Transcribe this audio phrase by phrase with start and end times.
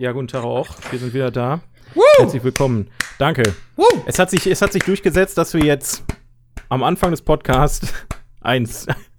[0.00, 0.66] Ja, guten Tag auch.
[0.90, 1.60] Wir sind wieder da.
[1.94, 2.00] Woo!
[2.16, 2.88] Herzlich willkommen.
[3.18, 3.42] Danke.
[3.76, 3.84] Woo!
[4.06, 6.04] Es hat, sich, es hat sich durchgesetzt, dass wir jetzt
[6.70, 7.92] am Anfang des Podcasts
[8.40, 8.66] ein,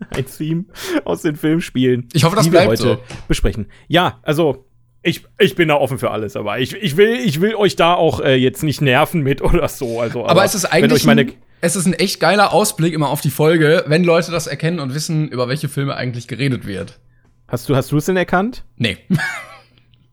[0.09, 0.65] ein Theme
[1.05, 2.09] aus den Filmen spielen.
[2.14, 2.97] Ich hoffe, das die wir bleibt heute so.
[3.28, 3.68] besprechen.
[3.89, 4.65] Ja, also
[5.04, 7.93] ich, ich bin da offen für alles, aber ich, ich, will, ich will euch da
[7.93, 10.00] auch äh, jetzt nicht nerven mit oder so.
[10.00, 13.29] Also, Aber es ist eigentlich ein, es ist ein echt geiler Ausblick immer auf die
[13.29, 17.00] Folge, wenn Leute das erkennen und wissen, über welche Filme eigentlich geredet wird.
[17.47, 18.63] Hast du hast du es denn erkannt?
[18.77, 18.97] Nee.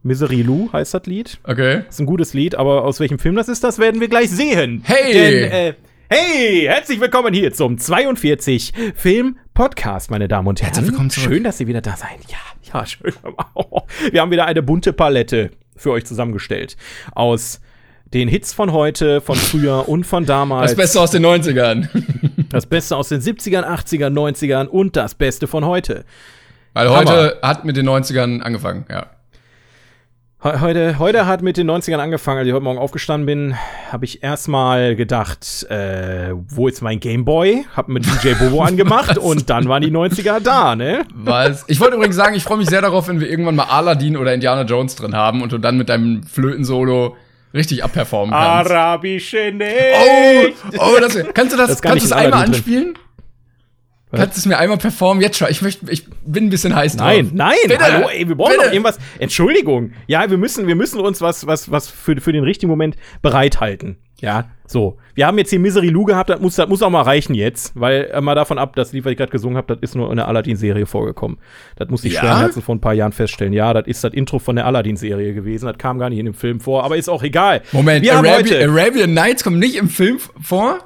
[0.08, 1.38] Misery Lou heißt das Lied.
[1.44, 1.82] Okay.
[1.86, 4.80] Ist ein gutes Lied, aber aus welchem Film das ist, das werden wir gleich sehen.
[4.82, 5.12] Hey!
[5.12, 5.74] Denn, äh,
[6.08, 10.72] hey, herzlich willkommen hier zum 42 Film Podcast, meine Damen und Herren.
[10.72, 11.28] Herzlich willkommen zurück.
[11.30, 12.20] Schön, dass Sie wieder da seid.
[12.28, 12.38] Ja,
[12.72, 13.12] ja, schön.
[14.10, 16.78] Wir haben wieder eine bunte Palette für euch zusammengestellt
[17.14, 17.60] aus
[18.14, 20.70] den Hits von heute, von früher und von damals.
[20.70, 21.88] Das Beste aus den 90ern.
[22.48, 26.06] Das Beste aus den 70ern, 80ern, 90ern und das Beste von heute.
[26.72, 29.17] Weil heute hat mit den 90ern angefangen, ja.
[30.40, 33.56] He- Heute, heute hat mit den 90ern angefangen, als ich heute Morgen aufgestanden bin,
[33.90, 37.66] habe ich erstmal gedacht, äh, wo ist mein Gameboy?
[37.76, 41.04] Hab mit DJ Bobo angemacht und dann waren die 90er da, ne?
[41.12, 41.64] Was?
[41.66, 44.32] Ich wollte übrigens sagen, ich freue mich sehr darauf, wenn wir irgendwann mal Aladdin oder
[44.32, 47.16] Indiana Jones drin haben und du dann mit deinem Flötensolo
[47.52, 48.70] richtig abperformen kannst.
[48.70, 50.54] Arabische Oh, Nächte.
[50.78, 52.94] oh, das, kannst du das, Das kann kannst du in einmal Aladdin drin.
[54.10, 54.20] Was?
[54.20, 55.22] Kannst du es mir einmal performen?
[55.22, 55.48] Jetzt schon.
[55.50, 57.08] Ich möchte, ich bin ein bisschen heiß drauf.
[57.08, 58.64] Nein, nein, hallo, ey, wir brauchen bitte.
[58.66, 58.98] doch irgendwas.
[59.18, 59.92] Entschuldigung.
[60.06, 63.98] Ja, wir müssen, wir müssen uns was, was, was für, für den richtigen Moment bereithalten.
[64.20, 64.98] Ja, so.
[65.14, 67.72] Wir haben jetzt hier Misery Lou gehabt, das muss, das muss auch mal reichen jetzt,
[67.78, 70.10] weil äh, mal davon ab, das Lied, was ich gerade gesungen habe, das ist nur
[70.10, 71.38] in der Aladdin-Serie vorgekommen.
[71.76, 72.20] Das muss ich Ja?
[72.20, 73.52] schweren Herzen vor ein paar Jahren feststellen.
[73.52, 75.66] Ja, das ist das Intro von der Aladdin-Serie gewesen.
[75.66, 77.62] Das kam gar nicht in dem Film vor, aber ist auch egal.
[77.70, 80.78] Moment, Arabi heute, Arabian Nights kommt nicht im Film vor?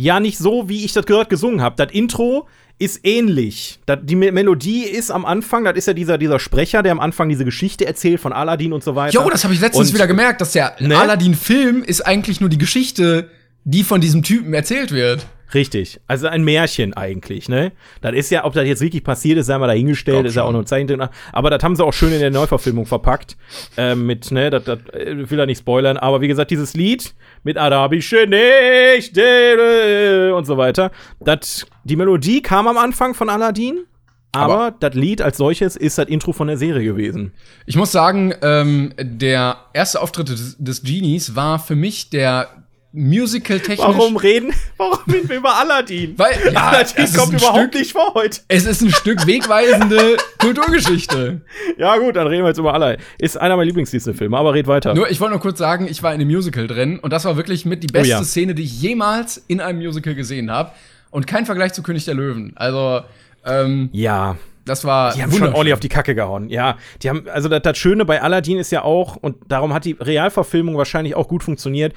[0.00, 1.74] Ja, nicht so, wie ich das gehört gesungen habe.
[1.76, 2.46] Das Intro
[2.78, 3.80] ist ähnlich.
[3.84, 7.00] Das, die Me Melodie ist am Anfang, das ist ja dieser, dieser Sprecher, der am
[7.00, 9.20] Anfang diese Geschichte erzählt von Aladdin und so weiter.
[9.20, 10.96] Jo, das habe ich letztens Und- wieder gemerkt, dass der Ne?
[10.96, 13.28] Aladdin-Film ist eigentlich nur die Geschichte,
[13.64, 15.26] die von diesem Typen erzählt wird.
[15.54, 16.00] Richtig.
[16.06, 17.72] Also ein Märchen eigentlich, ne?
[18.00, 20.52] Das ist ja, ob das jetzt wirklich passiert ist, sei mal dahingestellt, ist ja auch
[20.52, 21.00] nur ein Zeichentrick.
[21.32, 23.36] Aber das haben sie auch schön in der Neuverfilmung verpackt.
[23.76, 25.96] Ähm, mit, ne, das, das äh, will er nicht spoilern.
[25.96, 27.14] Aber wie gesagt, dieses Lied
[27.44, 30.90] mit arabische Nächte äh, und so weiter.
[31.20, 33.84] Das, die Melodie kam am Anfang von Aladdin.
[34.32, 37.32] Aber, das Lied als solches ist das Intro von der Serie gewesen.
[37.64, 42.48] Ich muss sagen, ähm, der erste Auftritt des, des Genies war für mich der
[42.92, 43.78] musical-technisch.
[43.78, 46.18] Warum reden, warum reden wir über Aladdin?
[46.18, 48.40] Weil- ja, Aladdin kommt überhaupt Stück- nicht vor heute.
[48.48, 51.42] Es ist ein Stück wegweisende Kulturgeschichte.
[51.76, 53.04] Ja, gut, dann reden wir jetzt über Aladdin.
[53.18, 54.94] Ist einer meiner Lieblings-Disney-Filme, aber red weiter.
[54.94, 57.36] Nur, ich wollte nur kurz sagen, ich war in einem Musical drin und das war
[57.36, 58.24] wirklich mit die beste Oh ja.
[58.24, 60.72] Szene, die ich jemals in einem Musical gesehen habe.
[61.10, 62.52] Und kein Vergleich zu König der Löwen.
[62.56, 63.00] Also,
[63.46, 65.14] ähm, ja, das war.
[65.14, 66.50] die haben schon ordentlich auf die Kacke gehauen.
[66.50, 69.86] Ja, die haben, also das, das Schöne bei Aladdin ist ja auch, und darum hat
[69.86, 71.94] die Realverfilmung wahrscheinlich auch gut funktioniert.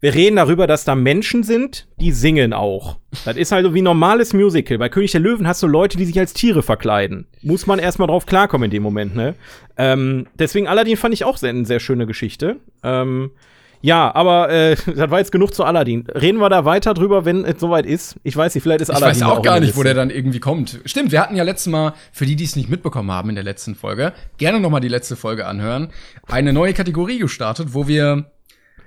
[0.00, 2.98] Wir reden darüber, dass da Menschen sind, die singen auch.
[3.24, 4.78] Das ist also wie ein normales Musical.
[4.78, 7.26] Bei König der Löwen hast du Leute, die sich als Tiere verkleiden.
[7.42, 9.34] Muss man erstmal drauf klarkommen in dem Moment, ne?
[9.76, 12.58] Ähm, deswegen Aladdin fand ich auch sehr, eine sehr schöne Geschichte.
[12.84, 13.32] Ähm,
[13.80, 16.06] ja, aber äh, das war jetzt genug zu Aladdin.
[16.06, 18.20] Reden wir da weiter drüber, wenn es soweit ist?
[18.22, 19.94] Ich weiß nicht, vielleicht ist Ich Aladdin weiß da auch in gar nicht, wo der
[19.94, 20.78] dann irgendwie kommt.
[20.84, 23.44] Stimmt, wir hatten ja letztes Mal, für die, die es nicht mitbekommen haben in der
[23.44, 25.88] letzten Folge, gerne noch mal die letzte Folge anhören,
[26.28, 28.30] eine neue Kategorie gestartet, wo wir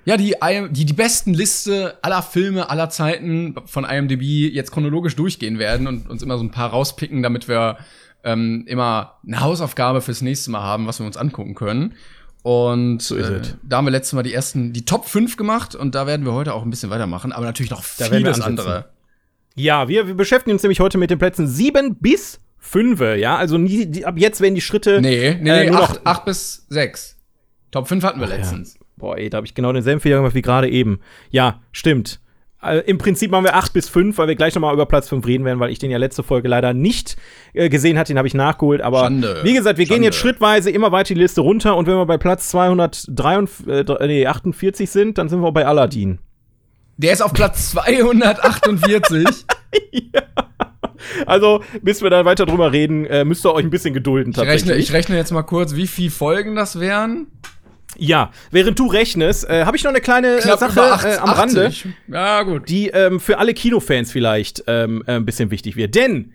[0.06, 0.36] ja die,
[0.72, 4.22] die, die besten Liste aller Filme aller Zeiten von IMDb
[4.54, 7.78] jetzt chronologisch durchgehen werden und uns immer so ein paar rauspicken, damit wir
[8.24, 11.94] ähm, immer eine Hausaufgabe fürs nächste Mal haben, was wir uns angucken können.
[12.44, 13.56] Und ist äh, es.
[13.64, 16.34] da haben wir letztes Mal die ersten, die Top 5 gemacht und da werden wir
[16.34, 18.90] heute auch ein bisschen weitermachen, aber natürlich noch vieles andere.
[19.56, 23.00] Ja, wir, wir beschäftigen uns nämlich heute mit den Plätzen 7 bis 5.
[23.18, 25.02] Ja, also nie, die, ab jetzt werden die Schritte.
[25.02, 27.18] Nee, nee, Äh, nee, nur 8, noch- bis 6.
[27.70, 28.36] Top 5 hatten wir ja.
[28.38, 28.78] letztens.
[29.02, 31.00] Boah, ey, da habe ich genau denselben Fehler gemacht wie gerade eben.
[31.30, 32.20] Ja, stimmt.
[32.64, 35.10] Äh, Im Prinzip machen wir 8 bis 5, weil wir gleich noch mal über Platz
[35.10, 37.18] 5 reden werden, weil ich den ja letzte Folge leider nicht
[37.54, 38.14] äh, gesehen hatte.
[38.14, 38.82] Den habe ich nachgeholt.
[38.82, 39.42] Aber Schande.
[39.44, 40.06] wie gesagt, wir gehen Schande.
[40.06, 41.76] jetzt schrittweise immer weiter die Liste runter.
[41.76, 45.66] Und wenn wir bei Platz 243, äh, dr- nee, 48 sind, dann sind wir bei
[45.66, 46.20] Aladdin.
[46.98, 49.26] Der ist auf Platz 248.
[51.26, 54.38] Also, bis wir da weiter drüber reden, äh, müsst ihr euch ein bisschen gedulden ich,
[54.38, 54.90] rechne, tatsächlich.
[54.90, 57.28] ich rechne jetzt mal kurz, wie viele Folgen das wären.
[57.98, 61.18] Ja, während du rechnest, äh, habe ich noch eine kleine äh, Sache über acht- äh,
[61.18, 61.68] am Rande.
[61.68, 61.88] 80.
[62.08, 62.70] Ja, gut.
[62.70, 65.94] die ähm, für alle Kinofans vielleicht ähm, äh, ein bisschen wichtig wird.
[65.96, 66.34] Denn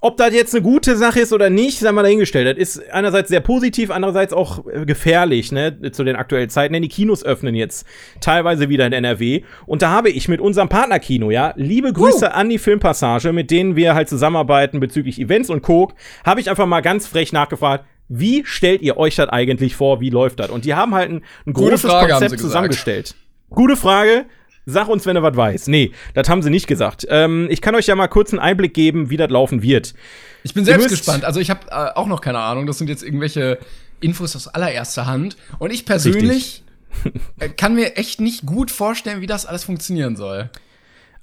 [0.00, 2.58] ob das jetzt eine gute Sache ist oder nicht, sei mal dahingestellt.
[2.58, 6.74] Das ist einerseits sehr positiv, andererseits auch äh, gefährlich, ne, zu den aktuellen Zeiten.
[6.74, 7.86] Denn die Kinos öffnen jetzt
[8.20, 9.44] teilweise wieder in NRW.
[9.64, 13.76] Und da habe ich mit unserem Partnerkino, ja, liebe Grüße an die Filmpassage, mit denen
[13.76, 15.90] wir halt zusammenarbeiten bezüglich Events und Co.,
[16.26, 20.00] habe ich einfach mal ganz frech nachgefragt, Wie stellt ihr euch das eigentlich vor?
[20.00, 20.50] Wie läuft das?
[20.50, 23.14] Und die haben halt ein, ein großes Frage, Konzept zusammengestellt.
[23.50, 24.26] Gute Frage.
[24.66, 25.68] Sag uns, wenn du was weißt.
[25.68, 27.06] Nee, das haben sie nicht gesagt.
[27.10, 29.94] Ähm, ich kann euch ja mal kurz einen Einblick geben, wie das laufen wird.
[30.42, 31.24] Ich bin selbst gespannt.
[31.24, 32.66] Also ich habe äh, auch noch keine Ahnung.
[32.66, 33.58] Das sind jetzt irgendwelche
[34.00, 35.36] Infos aus allererster Hand.
[35.58, 36.64] Und ich persönlich
[37.40, 40.50] äh, kann mir echt nicht gut vorstellen, wie das alles funktionieren soll.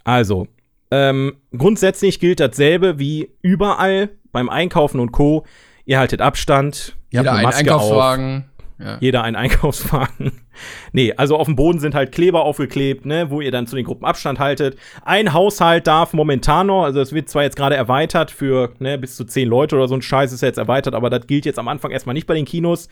[0.04, 0.48] Also,
[0.92, 5.46] ähm, grundsätzlich gilt dasselbe wie überall beim Einkaufen und Co.
[5.92, 7.82] Ihr haltet Abstand, ihr Jeder habt einen eine Maske auf.
[7.82, 8.46] Einkaufswagen.
[8.80, 8.98] Ja.
[9.02, 10.32] jeder einen Einkaufswagen.
[10.94, 13.84] nee, also auf dem Boden sind halt Kleber aufgeklebt, ne, wo ihr dann zu den
[13.84, 14.78] Gruppen Abstand haltet.
[15.04, 19.18] Ein Haushalt darf momentan noch, also es wird zwar jetzt gerade erweitert für ne, bis
[19.18, 21.60] zu zehn Leute oder so ein Scheiß ist ja jetzt erweitert, aber das gilt jetzt
[21.60, 22.88] am Anfang erstmal nicht bei den Kinos.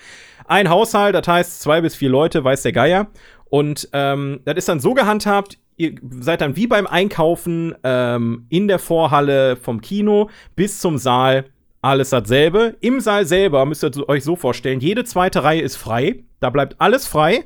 [0.46, 3.08] Ein Haushalt, das heißt zwei bis vier Leute, weiß der Geier.
[3.46, 8.68] Und ähm, das ist dann so gehandhabt, ihr seid dann wie beim Einkaufen ähm, in
[8.68, 11.46] der Vorhalle vom Kino bis zum Saal
[11.82, 12.76] alles dasselbe.
[12.82, 16.24] Im Saal selber müsst ihr euch so vorstellen, jede zweite Reihe ist frei.
[16.40, 17.46] Da bleibt alles frei.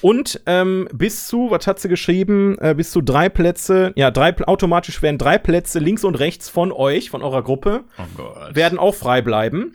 [0.00, 4.36] Und ähm, bis zu, was hat sie geschrieben, äh, bis zu drei Plätze, ja, drei,
[4.46, 8.94] automatisch werden drei Plätze links und rechts von euch, von eurer Gruppe, Oh werden auch
[8.94, 9.72] frei bleiben.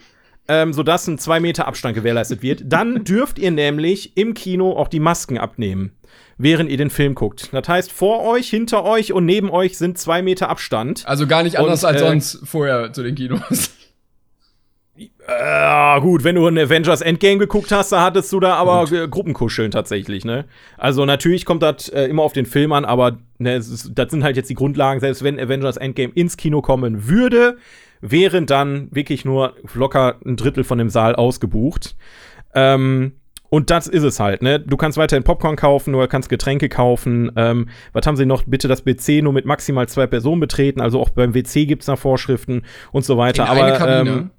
[0.48, 2.62] Ähm, sodass ein zwei Meter Abstand gewährleistet wird.
[2.64, 5.92] Dann dürft ihr nämlich im Kino auch die Masken abnehmen,
[6.38, 7.50] während ihr den Film guckt.
[7.52, 11.04] Das heißt, vor euch, hinter euch und neben euch sind zwei Meter Abstand.
[11.06, 13.70] Also gar nicht anders Und, als äh, sonst vorher zu den Kinos.
[15.30, 19.06] Äh, gut, wenn du ein Avengers Endgame geguckt hast, da hattest du da aber äh,
[19.06, 20.44] Gruppenkuscheln tatsächlich, ne?
[20.76, 24.24] Also natürlich kommt das äh, immer auf den Film an, aber ne, ist, das sind
[24.24, 24.98] halt jetzt die Grundlagen.
[24.98, 27.58] Selbst wenn Avengers Endgame ins Kino kommen würde,
[28.00, 31.94] wären dann wirklich nur locker ein Drittel von dem Saal ausgebucht.
[32.54, 33.12] Ähm,
[33.50, 34.58] und das ist es halt, ne?
[34.58, 37.30] Du kannst weiterhin Popcorn kaufen oder kannst Getränke kaufen.
[37.36, 38.44] Ähm, was haben sie noch?
[38.44, 40.80] Bitte das WC nur mit maximal zwei Personen betreten.
[40.80, 43.44] Also auch beim WC gibt's da Vorschriften und so weiter.
[43.44, 44.10] In aber eine Kabine.
[44.10, 44.30] Ähm,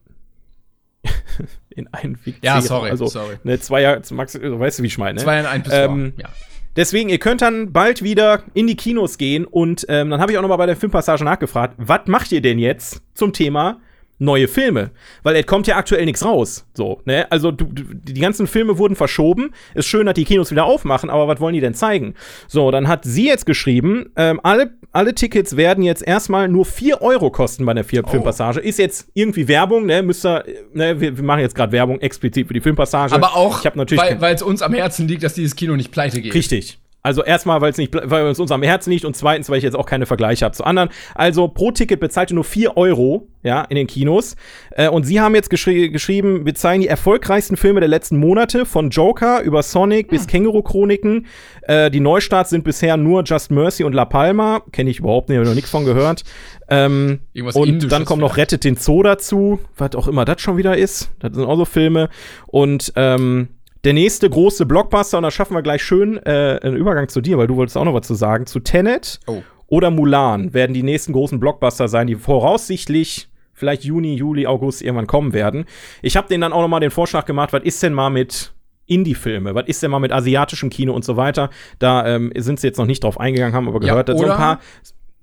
[1.70, 2.36] in einen WC.
[2.42, 3.38] Ja, sorry, Also, sorry.
[3.44, 5.16] Ne, Zweier, Max, weißt du, wie ich meine?
[5.16, 5.24] Ne?
[5.24, 6.30] Zwei in ein Ähm, Ja.
[6.76, 10.38] Deswegen, ihr könnt dann bald wieder in die Kinos gehen und ähm, dann habe ich
[10.38, 13.82] auch noch mal bei der Filmpassage nachgefragt, was macht ihr denn jetzt zum Thema
[14.22, 14.92] neue Filme?
[15.24, 16.66] Weil es kommt ja aktuell nichts raus.
[16.74, 17.30] So, ne?
[17.32, 19.52] Also du, du, die ganzen Filme wurden verschoben.
[19.74, 22.14] Ist schön, dass die Kinos wieder aufmachen, aber was wollen die denn zeigen?
[22.48, 27.02] So, dann hat sie jetzt geschrieben, ähm, alle, alle Tickets werden jetzt erstmal nur 4
[27.02, 28.60] Euro kosten bei der Film Filmpassage.
[28.60, 30.04] Ist jetzt irgendwie Werbung, ne?
[30.04, 30.44] Müsst ihr,
[30.74, 31.00] ne?
[31.00, 33.14] Wir, wir machen jetzt gerade Werbung explizit für die Filmpassage.
[33.14, 36.22] Aber auch, ich natürlich weil es uns am Herzen liegt, dass dieses Kino nicht pleite
[36.22, 36.34] geht.
[36.34, 36.81] Richtig.
[37.04, 39.76] Also erstmal, weil es nicht, weil uns am Herzen liegt und zweitens, weil ich jetzt
[39.76, 40.90] auch keine Vergleiche habe zu anderen.
[41.16, 44.36] Also pro Ticket bezahlt ihr nur 4 Euro, ja, in den Kinos.
[44.72, 48.68] Äh, und sie haben jetzt geschri geschrieben, wir zeigen die erfolgreichsten Filme der letzten Monate,
[48.68, 51.26] von Joker über Sonic bis Känguru-Chroniken.
[51.64, 54.62] Äh, die Neustarts sind bisher nur Just Mercy und La Palma.
[54.72, 56.24] Kenne ich überhaupt nicht, habe noch nichts von gehört.
[56.70, 58.38] Ähm, und Indisches dann kommt noch.
[58.38, 61.12] Rettet den Zoo dazu, was auch immer das schon wieder ist.
[61.20, 62.10] Das sind auch so Filme.
[62.46, 63.50] Und ähm,
[63.84, 67.38] der nächste große Blockbuster, und da schaffen wir gleich schön äh, einen Übergang zu dir,
[67.38, 69.42] weil du wolltest auch noch was zu sagen, zu Tenet Oh.
[69.68, 75.08] oder Mulan werden die nächsten großen Blockbuster sein, die voraussichtlich vielleicht Juni, Juli, August irgendwann
[75.08, 75.66] kommen werden.
[76.02, 78.54] Ich habe denen dann auch noch mal den Vorschlag gemacht, was ist denn mal mit
[78.88, 81.50] Indie-Filme, was ist denn mal mit asiatischem Kino und so weiter.
[81.80, 84.26] Da ähm, sind sie jetzt noch nicht drauf eingegangen, haben aber Ja, gehört, dass so
[84.26, 84.60] ein paar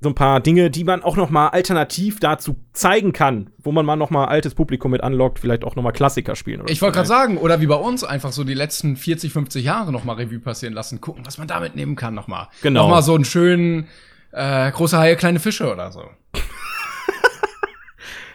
[0.01, 3.85] so ein paar Dinge, die man auch noch mal alternativ dazu zeigen kann, wo man
[3.85, 6.61] mal noch mal altes Publikum mit anlockt, vielleicht auch noch mal Klassiker spielen.
[6.61, 9.65] Oder Ich wollte gerade sagen, oder wie bei uns, einfach so die letzten 40, 50
[9.65, 12.49] Jahre noch mal Revue passieren lassen, gucken, was man da mitnehmen kann noch mal.
[12.63, 12.83] Genau.
[12.85, 13.89] Noch mal so einen schönen
[14.31, 16.03] äh, große Haie, kleine Fische oder so.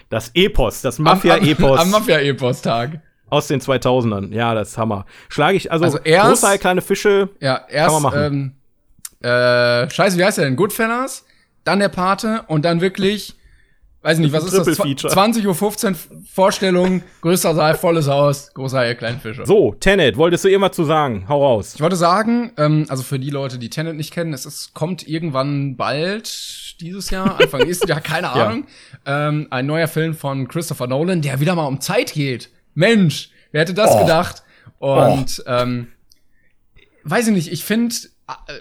[0.10, 3.00] Das Epos, das Am- Am, Mafia-Epos am Mafia-Epos-Tag.
[3.30, 4.32] aus den 2000ern.
[4.32, 5.06] Ja, das ist Hammer.
[5.30, 7.30] Schlage ich, also, Also erst- große, Hai, kleine Fische.
[7.40, 8.54] Ja, erst, man machen.
[9.24, 10.56] ähm, äh, scheiße, wie heißt der denn?
[10.56, 11.26] Goodfellas,
[11.64, 13.36] dann der Pate und dann wirklich,
[14.02, 14.66] weiß nicht, was ist das?
[14.78, 15.14] Triple-Feature.
[15.14, 15.46] 20.15
[15.90, 15.96] Uhr
[16.34, 19.46] Vorstellung, größter Saal, volles Haus, großer Haie, kleine Fische.
[19.46, 21.26] So, Tenet, wolltest du irgendwas zu sagen?
[21.30, 21.74] Hau raus.
[21.76, 25.08] Ich wollte sagen, ähm, also für die Leute, die Tenet nicht kennen, es ist, kommt
[25.08, 28.34] irgendwann bald dieses Jahr, Anfang nächsten Jahr, keine Ja.
[28.34, 28.66] Ahnung,
[29.06, 32.50] ähm, ein neuer Film von Christopher Nolan, der wieder mal um Zeit geht.
[32.74, 34.00] Mensch, wer hätte das Oh.
[34.00, 34.44] gedacht?
[34.80, 35.88] Und ähm,
[37.04, 37.96] weiß ich nicht, ich finde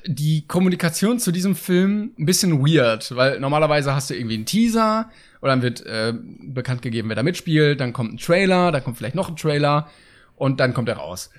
[0.06, 5.08] die Kommunikation zu diesem Film ein bisschen weird, weil normalerweise hast du irgendwie einen Teaser
[5.40, 8.98] oder dann wird äh, bekannt gegeben, wer da mitspielt, dann kommt ein Trailer, dann kommt
[8.98, 9.88] vielleicht noch ein Trailer
[10.36, 11.30] und dann kommt er raus.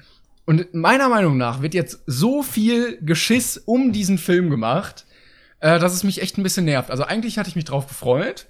[0.45, 5.05] Und meiner Meinung nach wird jetzt so viel Geschiss um diesen Film gemacht,
[5.59, 6.91] äh, dass es mich echt ein bisschen nervt.
[6.91, 8.47] Also eigentlich hatte ich mich drauf gefreut.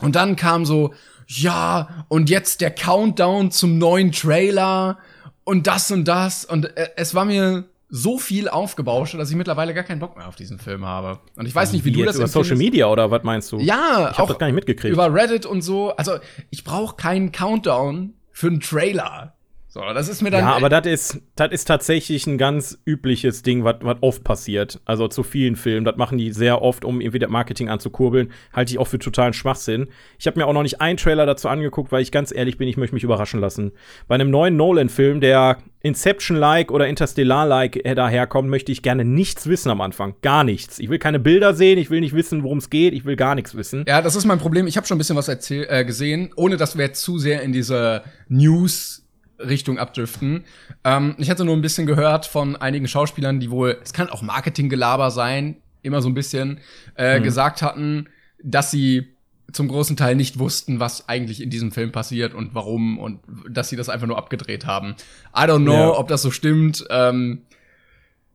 [0.00, 0.94] Und dann kam so,
[1.28, 4.98] ja, und jetzt der Countdown zum neuen Trailer
[5.44, 6.44] und das und das.
[6.44, 10.26] Und äh, es war mir so viel aufgebauscht, dass ich mittlerweile gar keinen Bock mehr
[10.26, 11.20] auf diesen Film habe.
[11.36, 12.56] Und ich weiß nicht, wie, du jetzt das über Social.
[12.56, 13.58] Media oder was meinst du?
[13.58, 14.94] Ja, ich hab das gar nicht mitgekriegt.
[14.94, 15.94] über Reddit und so.
[15.96, 16.12] Also
[16.48, 19.34] ich brauche keinen Countdown für einen Trailer.
[19.68, 20.40] So, das ist mir dann.
[20.40, 24.80] Ja, aber das ist, das ist tatsächlich ein ganz übliches Ding, was oft passiert.
[24.86, 25.84] Also zu vielen Filmen.
[25.84, 28.32] Das machen die sehr oft, um irgendwie das Marketing anzukurbeln.
[28.54, 29.88] Halte ich auch für totalen Schwachsinn.
[30.18, 32.68] Ich habe mir auch noch nicht einen Trailer dazu angeguckt, weil ich ganz ehrlich bin,
[32.68, 33.72] ich möchte mich überraschen lassen.
[34.08, 39.80] Bei einem neuen Nolan-Film, der Inception-like oder Interstellar-like daherkommt, möchte ich gerne nichts wissen am
[39.80, 40.14] Anfang.
[40.22, 40.78] Gar nichts.
[40.78, 43.34] Ich will keine Bilder sehen, ich will nicht wissen, worum es geht, ich will gar
[43.34, 43.84] nichts wissen.
[43.88, 44.66] Ja, das ist mein Problem.
[44.66, 47.42] Ich habe schon ein bisschen was erzähl äh, gesehen, ohne dass wir jetzt zu sehr
[47.42, 49.04] in diese News
[49.38, 50.44] Richtung abdriften.
[50.84, 54.22] Ähm, ich hatte nur ein bisschen gehört von einigen Schauspielern, die wohl, es kann auch
[54.22, 56.60] Marketinggelaber sein, immer so ein bisschen,
[56.96, 57.24] äh, mhm.
[57.24, 58.08] gesagt hatten,
[58.42, 59.11] dass sie
[59.52, 63.68] zum großen Teil nicht wussten, was eigentlich in diesem Film passiert und warum und dass
[63.68, 64.96] sie das einfach nur abgedreht haben.
[65.36, 65.98] I don't know, ja.
[65.98, 66.84] ob das so stimmt.
[66.90, 67.42] Ähm,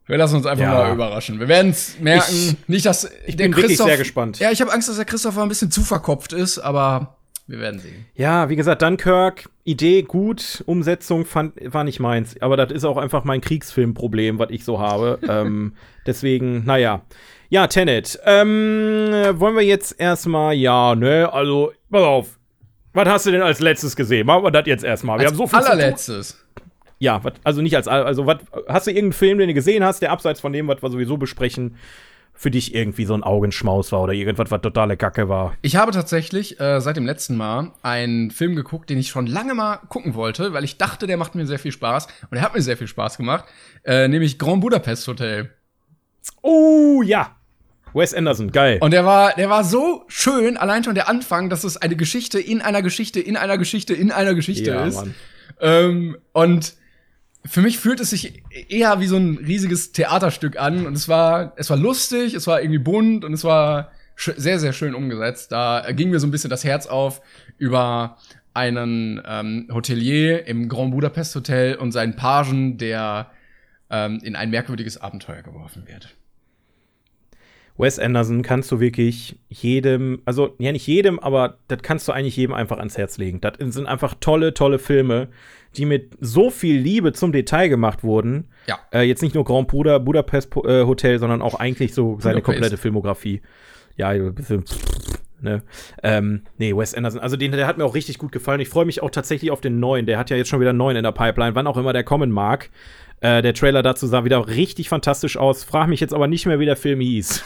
[0.06, 0.74] wir lassen uns einfach ja.
[0.74, 1.40] mal überraschen.
[1.40, 2.32] Wir werden es merken.
[2.32, 4.40] Ich, nicht, dass ich bin wirklich sehr gespannt.
[4.40, 7.80] Ja, ich habe Angst, dass der Christopher ein bisschen zu verkopft ist, aber wir werden
[7.80, 8.06] sehen.
[8.16, 12.36] Ja, wie gesagt, Dunkirk, Idee gut, Umsetzung fand, war nicht meins.
[12.42, 15.20] Aber das ist auch einfach mein Kriegsfilmproblem, was ich so habe.
[15.28, 15.74] ähm,
[16.06, 17.02] deswegen, naja.
[17.50, 18.20] Ja, Tenet.
[18.26, 22.40] Ähm, wollen wir jetzt erstmal, ja, ne, also, pass auf.
[22.94, 24.26] Was hast du denn als letztes gesehen?
[24.26, 25.20] Machen wir das jetzt erstmal.
[25.20, 26.44] Wir als haben so viel allerletztes.
[27.00, 28.38] Ja, wat, also nicht als, also was,
[28.68, 31.18] hast du irgendeinen Film, den du gesehen hast, der abseits von dem, was wir sowieso
[31.18, 31.76] besprechen,
[32.34, 35.56] für dich irgendwie so ein Augenschmaus war oder irgendwas, was totale Kacke war.
[35.64, 39.56] Ich habe tatsächlich äh, seit dem letzten Mal einen Film geguckt, den ich schon lange
[39.56, 42.08] mal gucken wollte, weil ich dachte, der macht mir sehr viel Spaß.
[42.30, 43.46] Und er hat mir sehr viel Spaß gemacht.
[43.84, 45.52] Äh, nämlich Grand Budapest Hotel.
[46.44, 47.37] Oh, ja.
[47.98, 48.78] Wes Anderson, geil.
[48.82, 52.40] Und der war, der war so schön, allein schon der Anfang, dass es eine Geschichte
[52.40, 54.96] in einer Geschichte, in einer Geschichte, in einer Geschichte ja, ist.
[54.96, 55.16] Mann.
[55.60, 56.74] Ähm, und
[57.46, 61.54] für mich fühlt es sich eher wie so ein riesiges Theaterstück an und es war,
[61.56, 65.52] es war lustig, es war irgendwie bunt und es war sehr, sehr schön umgesetzt.
[65.52, 67.22] Da ging mir so ein bisschen das Herz auf
[67.58, 68.18] über
[68.54, 73.32] einen ähm, Hotelier im Grand Budapest Hotel und seinen Pagen, der
[73.90, 76.17] ähm, in ein merkwürdiges Abenteuer geworfen wird.
[77.78, 82.36] Wes Anderson kannst du wirklich jedem, also ja nicht jedem, aber das kannst du eigentlich
[82.36, 83.40] jedem einfach ans Herz legen.
[83.42, 85.28] Das sind einfach tolle, tolle Filme,
[85.76, 88.50] die mit so viel Liebe zum Detail gemacht wurden.
[88.68, 88.80] Ja.
[88.92, 92.78] Äh, jetzt nicht nur Grand Buda, Budapest äh, Hotel, sondern auch eigentlich so seine komplette
[92.78, 93.42] Filmografie.
[93.96, 94.64] Ja, ein bisschen.
[95.40, 95.62] Ne?
[96.02, 97.22] Ähm, nee, Wes Anderson.
[97.22, 98.60] Also den, der hat mir auch richtig gut gefallen.
[98.60, 100.08] Ich freue mich auch tatsächlich auf den neuen.
[100.08, 102.04] Der hat ja jetzt schon wieder einen neuen in der Pipeline, wann auch immer der
[102.04, 102.72] kommen mag.
[103.20, 105.64] Äh, der Trailer dazu sah wieder richtig fantastisch aus.
[105.64, 107.44] Frag mich jetzt aber nicht mehr, wie der Film hieß.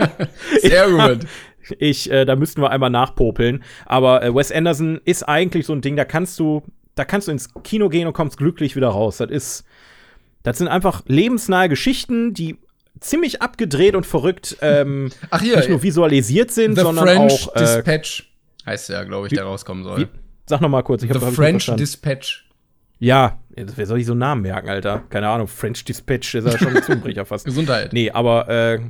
[0.62, 1.26] Sehr gut.
[1.78, 3.62] Ich, äh, da müssten wir einmal nachpopeln.
[3.84, 6.62] Aber äh, Wes Anderson ist eigentlich so ein Ding, da kannst du,
[6.94, 9.18] da kannst du ins Kino gehen und kommst glücklich wieder raus.
[9.18, 9.64] Das ist,
[10.44, 12.56] das sind einfach lebensnahe Geschichten, die
[13.00, 17.56] ziemlich abgedreht und verrückt ähm, Ach hier, nicht nur visualisiert sind, The sondern French auch
[17.56, 18.28] äh, Dispatch
[18.68, 20.00] heißt ja, glaube ich, der rauskommen soll.
[20.00, 20.08] Wie,
[20.46, 21.02] sag noch mal kurz.
[21.02, 22.48] Ich The hab, French Dispatch.
[22.98, 23.40] Ja,
[23.76, 25.04] wer soll ich so einen Namen merken, Alter?
[25.10, 27.44] Keine Ahnung, French Dispatch ist ja schon ein Zungenbrecher fast.
[27.44, 27.92] Gesundheit.
[27.92, 28.80] Nee, aber äh,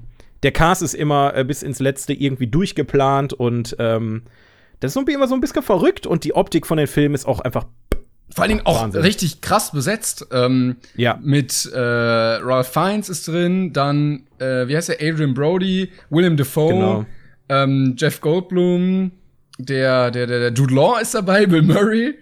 [0.42, 4.22] der Cast ist immer äh, bis ins Letzte irgendwie durchgeplant und ähm,
[4.80, 7.40] das ist immer so ein bisschen verrückt und die Optik von den Filmen ist auch
[7.40, 7.66] einfach
[8.34, 9.00] vor allen Dingen auch Wahnsinn.
[9.00, 10.26] richtig krass besetzt.
[10.32, 11.18] Ähm, ja.
[11.22, 16.75] Mit äh, Ralph Fiennes ist drin, dann, äh, wie heißt der, Adrian Brody, William Defoe,
[16.75, 17.06] genau.
[17.48, 19.12] ähm, Jeff Goldblum,
[19.58, 22.14] der, der, der, der Jude Law ist dabei, Bill Murray,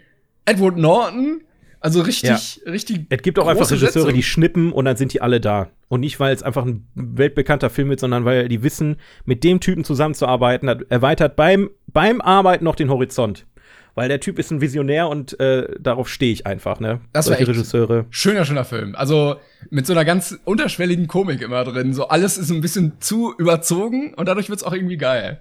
[0.45, 1.43] Edward Norton,
[1.81, 2.71] also richtig, ja.
[2.71, 3.07] richtig.
[3.11, 5.71] Es gibt auch einfach Regisseure, die schnippen und dann sind die alle da.
[5.89, 9.61] Und nicht, weil es einfach ein weltbekannter Film ist, sondern weil die wissen, mit dem
[9.61, 13.47] Typen zusammenzuarbeiten, erweitert beim, beim Arbeiten noch den Horizont.
[13.95, 17.01] Weil der Typ ist ein Visionär und äh, darauf stehe ich einfach, ne?
[17.15, 18.05] Das war echt Regisseure.
[18.11, 18.95] Schöner, schöner Film.
[18.95, 19.37] Also
[19.71, 21.95] mit so einer ganz unterschwelligen Komik immer drin.
[21.95, 25.41] So alles ist ein bisschen zu überzogen und dadurch wird es auch irgendwie geil.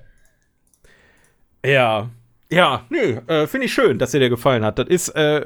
[1.66, 2.10] Ja.
[2.56, 4.80] Ja, nö, äh, finde ich schön, dass dir der gefallen hat.
[4.80, 5.46] Das ist, äh,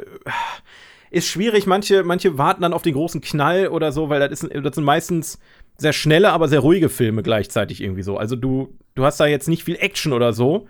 [1.10, 1.66] ist schwierig.
[1.66, 4.84] Manche, manche warten dann auf den großen Knall oder so, weil das, ist, das sind
[4.84, 5.40] meistens
[5.76, 8.18] sehr schnelle, aber sehr ruhige Filme gleichzeitig irgendwie so.
[8.18, 10.68] Also du, du hast da jetzt nicht viel Action oder so,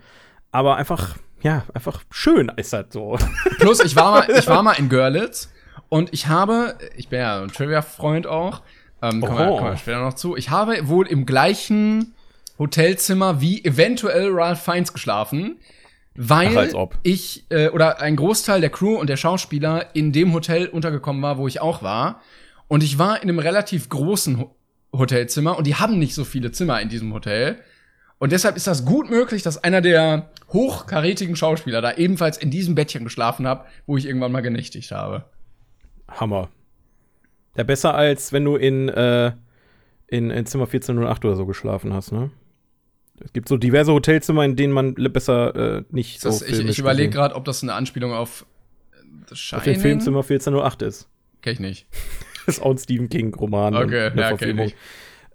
[0.50, 3.18] aber einfach, ja, einfach schön ist das so.
[3.58, 5.52] Plus, ich war mal, ich war mal in Görlitz
[5.90, 8.62] und ich habe, ich bin ja ein Trivia-Freund auch,
[9.02, 12.14] ähm, kommen, wir, kommen wir später noch zu, ich habe wohl im gleichen
[12.58, 15.58] Hotelzimmer wie eventuell Ralph Fiennes geschlafen
[16.14, 20.66] weil Ach, ich äh, oder ein Großteil der Crew und der Schauspieler in dem Hotel
[20.66, 22.20] untergekommen war, wo ich auch war.
[22.68, 24.56] Und ich war in einem relativ großen Ho
[24.92, 27.60] Hotelzimmer und die haben nicht so viele Zimmer in diesem Hotel.
[28.18, 32.74] Und deshalb ist das gut möglich, dass einer der hochkarätigen Schauspieler da ebenfalls in diesem
[32.74, 35.24] Bettchen geschlafen hat, wo ich irgendwann mal genächtigt habe.
[36.08, 36.48] Hammer.
[37.56, 39.32] Ja, besser als wenn du in, äh,
[40.08, 42.30] in, in Zimmer 1408 oder so geschlafen hast, ne?
[43.24, 46.78] Es gibt so diverse Hotelzimmer, in denen man besser äh, nicht das, so Ich, ich
[46.78, 48.46] überlege gerade, ob das eine Anspielung auf
[49.28, 51.08] The Auf dem Filmzimmer 1408 ist.
[51.42, 51.86] Kenn ich nicht.
[52.46, 53.76] Das ist auch ein Stephen King-Roman.
[53.76, 54.72] Okay, ja, kenn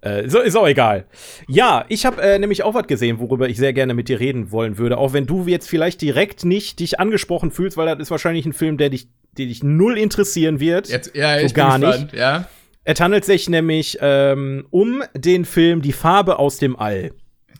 [0.02, 1.06] Äh, so, ist auch egal.
[1.48, 4.50] Ja, ich habe äh, nämlich auch was gesehen, worüber ich sehr gerne mit dir reden
[4.50, 4.98] wollen würde.
[4.98, 8.52] Auch wenn du jetzt vielleicht direkt nicht dich angesprochen fühlst, weil das ist wahrscheinlich ein
[8.52, 10.88] Film, der dich, der dich null interessieren wird.
[10.88, 12.12] Jetzt, ja, So ich gar bin nicht.
[12.12, 12.48] Ja.
[12.84, 17.12] Es handelt sich nämlich ähm, um den Film Die Farbe aus dem All.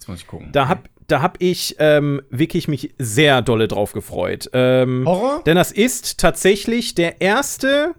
[0.07, 0.51] Jetzt muss ich gucken.
[0.53, 4.49] Da hab, da hab ich ähm, wirklich mich sehr dolle drauf gefreut.
[4.53, 5.43] Ähm, Horror?
[5.45, 7.97] denn das ist tatsächlich der erste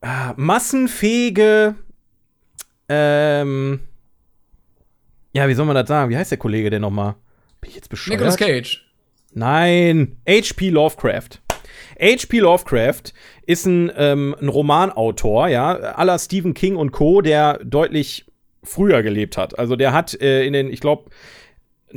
[0.00, 1.76] ah, massenfähige,
[2.88, 3.80] ähm,
[5.32, 6.10] ja, wie soll man das sagen?
[6.10, 7.14] Wie heißt der Kollege denn nochmal?
[7.60, 8.18] Bin ich jetzt bescheuert?
[8.18, 8.84] Nicolas Cage.
[9.32, 10.70] Nein, H.P.
[10.70, 11.40] Lovecraft.
[12.00, 12.40] H.P.
[12.40, 13.14] Lovecraft
[13.46, 18.26] ist ein, ähm, ein Romanautor, ja, aller Stephen King und Co., der deutlich
[18.62, 19.58] früher gelebt hat.
[19.58, 21.10] Also der hat äh, in den, ich glaube,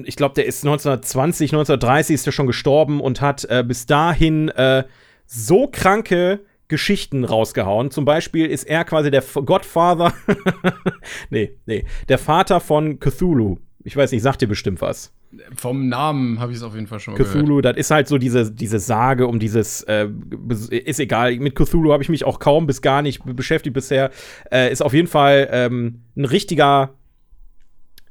[0.04, 4.50] ich glaube, der ist 1920, 1930 ist er schon gestorben und hat äh, bis dahin
[4.50, 4.84] äh,
[5.26, 7.92] so kranke Geschichten rausgehauen.
[7.92, 10.14] Zum Beispiel ist er quasi der Godfather,
[11.30, 13.58] nee, nee, der Vater von Cthulhu.
[13.84, 15.14] Ich weiß nicht, sagt dir bestimmt was.
[15.56, 17.36] Vom Namen habe ich es auf jeden Fall schon mal gehört.
[17.36, 20.08] Cthulhu, das ist halt so diese, diese Sage um dieses, äh,
[20.70, 24.12] ist egal, mit Cthulhu habe ich mich auch kaum bis gar nicht be- beschäftigt bisher.
[24.52, 26.94] Äh, ist auf jeden Fall ähm, ein richtiger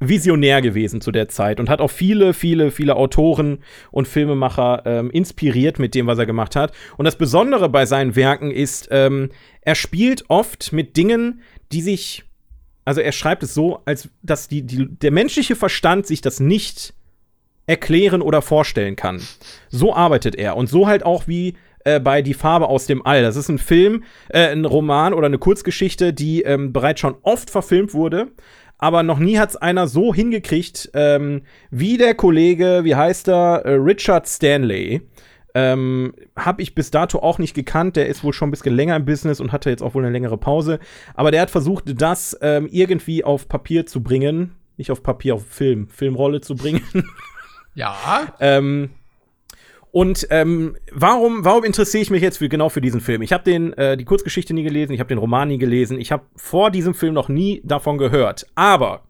[0.00, 3.58] Visionär gewesen zu der Zeit und hat auch viele, viele, viele Autoren
[3.90, 6.72] und Filmemacher ähm, inspiriert mit dem, was er gemacht hat.
[6.96, 9.30] Und das Besondere bei seinen Werken ist, ähm,
[9.62, 11.40] er spielt oft mit Dingen,
[11.72, 12.24] die sich,
[12.84, 16.92] also er schreibt es so, als dass die, die, der menschliche Verstand sich das nicht
[17.66, 19.20] erklären oder vorstellen kann.
[19.68, 20.56] So arbeitet er.
[20.56, 21.54] Und so halt auch wie
[21.84, 23.22] äh, bei Die Farbe aus dem All.
[23.22, 27.50] Das ist ein Film, äh, ein Roman oder eine Kurzgeschichte, die ähm, bereits schon oft
[27.50, 28.28] verfilmt wurde.
[28.78, 33.62] Aber noch nie hat es einer so hingekriegt, ähm, wie der Kollege, wie heißt er,
[33.64, 35.02] äh, Richard Stanley.
[35.56, 37.96] Ähm, hab ich bis dato auch nicht gekannt.
[37.96, 40.12] Der ist wohl schon ein bisschen länger im Business und hatte jetzt auch wohl eine
[40.12, 40.80] längere Pause.
[41.14, 44.54] Aber der hat versucht, das ähm, irgendwie auf Papier zu bringen.
[44.76, 46.82] Nicht auf Papier, auf Film, Filmrolle zu bringen.
[47.74, 48.34] Ja.
[48.40, 48.90] Ähm,
[49.90, 53.22] und ähm, warum, warum interessiere ich mich jetzt für, genau für diesen Film?
[53.22, 56.10] Ich habe den äh, die Kurzgeschichte nie gelesen, ich habe den Roman nie gelesen, ich
[56.10, 58.46] habe vor diesem Film noch nie davon gehört.
[58.56, 59.04] Aber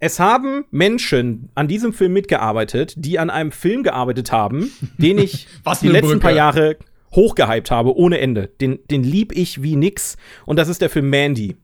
[0.00, 5.46] es haben Menschen an diesem Film mitgearbeitet, die an einem Film gearbeitet haben, den ich
[5.62, 6.20] Was die letzten Brücke.
[6.20, 6.76] paar Jahre
[7.14, 8.48] hochgehypt habe, ohne Ende.
[8.60, 10.18] Den, den lieb ich wie nix.
[10.44, 11.56] Und das ist der Film Mandy.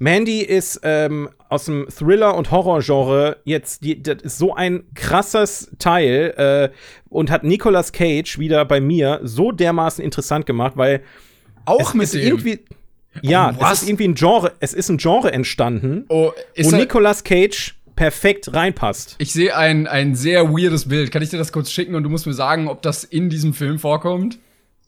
[0.00, 5.70] Mandy ist ähm, aus dem Thriller- und Horror-Genre jetzt, die, das ist so ein krasses
[5.78, 6.76] Teil äh,
[7.10, 11.02] und hat Nicolas Cage wieder bei mir so dermaßen interessant gemacht, weil
[11.66, 12.60] Auch mit irgendwie,
[13.20, 13.72] ja, was?
[13.74, 18.54] es ist irgendwie ein Genre, es ist ein Genre entstanden, oh, wo Nicolas Cage perfekt
[18.54, 19.16] reinpasst.
[19.18, 21.12] ich sehe ein, ein sehr weirdes Bild.
[21.12, 23.52] Kann ich dir das kurz schicken und du musst mir sagen, ob das in diesem
[23.52, 24.38] Film vorkommt?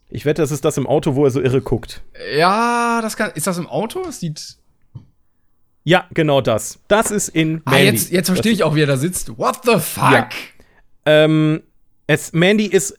[0.09, 2.01] Ich wette, das ist das im Auto, wo er so irre guckt.
[2.35, 3.31] Ja, das kann.
[3.35, 4.01] Ist das im Auto?
[4.09, 4.57] Es sieht.
[5.85, 6.79] Ja, genau das.
[6.89, 7.87] Das ist in Ah, Mandy.
[7.87, 9.37] jetzt, jetzt verstehe ich auch, wie er da sitzt.
[9.39, 10.13] What the fuck?
[10.13, 10.29] Ja.
[11.07, 11.63] Ähm,
[12.07, 12.99] es, Mandy ist,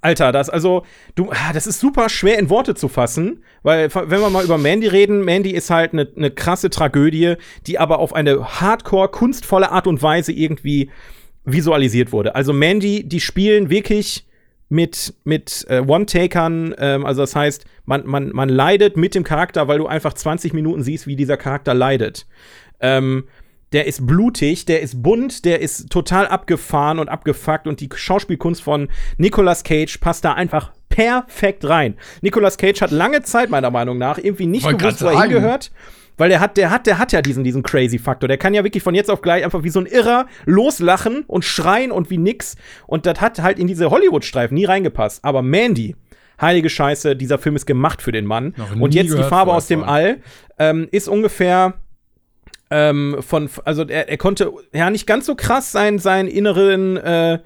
[0.00, 4.20] Alter, das, also, du, ah, das ist super schwer in Worte zu fassen, weil, wenn
[4.20, 7.34] wir mal über Mandy reden, Mandy ist halt eine ne krasse Tragödie,
[7.66, 10.90] die aber auf eine hardcore, kunstvolle Art und Weise irgendwie
[11.44, 12.34] visualisiert wurde.
[12.34, 14.26] Also Mandy, die spielen wirklich
[14.72, 19.68] mit, mit äh, One-Takern, ähm, also das heißt, man, man, man leidet mit dem Charakter,
[19.68, 22.26] weil du einfach 20 Minuten siehst, wie dieser Charakter leidet.
[22.80, 23.24] Ähm,
[23.74, 28.62] der ist blutig, der ist bunt, der ist total abgefahren und abgefuckt und die Schauspielkunst
[28.62, 31.98] von Nicolas Cage passt da einfach perfekt rein.
[32.22, 35.68] Nicolas Cage hat lange Zeit meiner Meinung nach irgendwie nicht Wollte gewusst, wo er sagen.
[36.18, 38.28] Weil der hat, der hat, der hat ja diesen, diesen crazy Faktor.
[38.28, 41.44] Der kann ja wirklich von jetzt auf gleich einfach wie so ein Irrer loslachen und
[41.44, 42.56] schreien und wie nix.
[42.86, 45.24] Und das hat halt in diese Hollywood-Streifen nie reingepasst.
[45.24, 45.96] Aber Mandy,
[46.40, 48.54] heilige Scheiße, dieser Film ist gemacht für den Mann.
[48.78, 49.84] Und jetzt die Farbe aus dem.
[49.84, 50.18] All
[50.58, 51.74] ähm, ist ungefähr
[52.70, 57.38] ähm, von, also er, er konnte ja nicht ganz so krass sein, seinen inneren äh,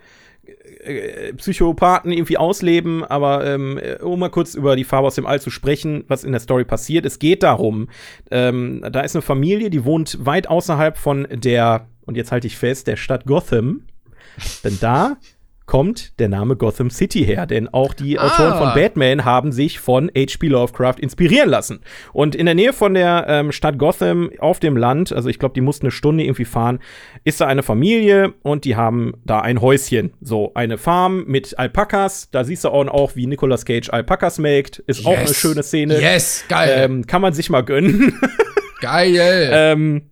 [0.87, 5.27] äh, Psychopathen irgendwie ausleben, aber ähm, äh, um mal kurz über die Farbe aus dem
[5.27, 7.05] All zu sprechen, was in der Story passiert.
[7.05, 7.89] Es geht darum,
[8.31, 12.57] ähm, da ist eine Familie, die wohnt weit außerhalb von der, und jetzt halte ich
[12.57, 13.83] fest, der Stadt Gotham.
[14.65, 15.17] Denn da
[15.67, 18.27] kommt der Name Gotham City her, denn auch die Ah.
[18.27, 20.47] Autoren von Batman haben sich von H.P.
[20.47, 21.81] Lovecraft inspirieren lassen.
[22.13, 25.55] Und in der Nähe von der ähm, Stadt Gotham auf dem Land, also ich glaube,
[25.55, 26.79] die mussten eine Stunde irgendwie fahren,
[27.25, 30.13] ist da eine Familie und die haben da ein Häuschen.
[30.21, 32.31] So, eine Farm mit Alpakas.
[32.31, 34.79] Da siehst du auch, wie Nicolas Cage Alpakas melkt.
[34.87, 36.01] Ist auch eine schöne Szene.
[36.01, 36.73] Yes, geil.
[36.77, 38.19] Ähm, kann man sich mal gönnen.
[38.81, 39.51] geil.
[39.53, 40.11] Ähm,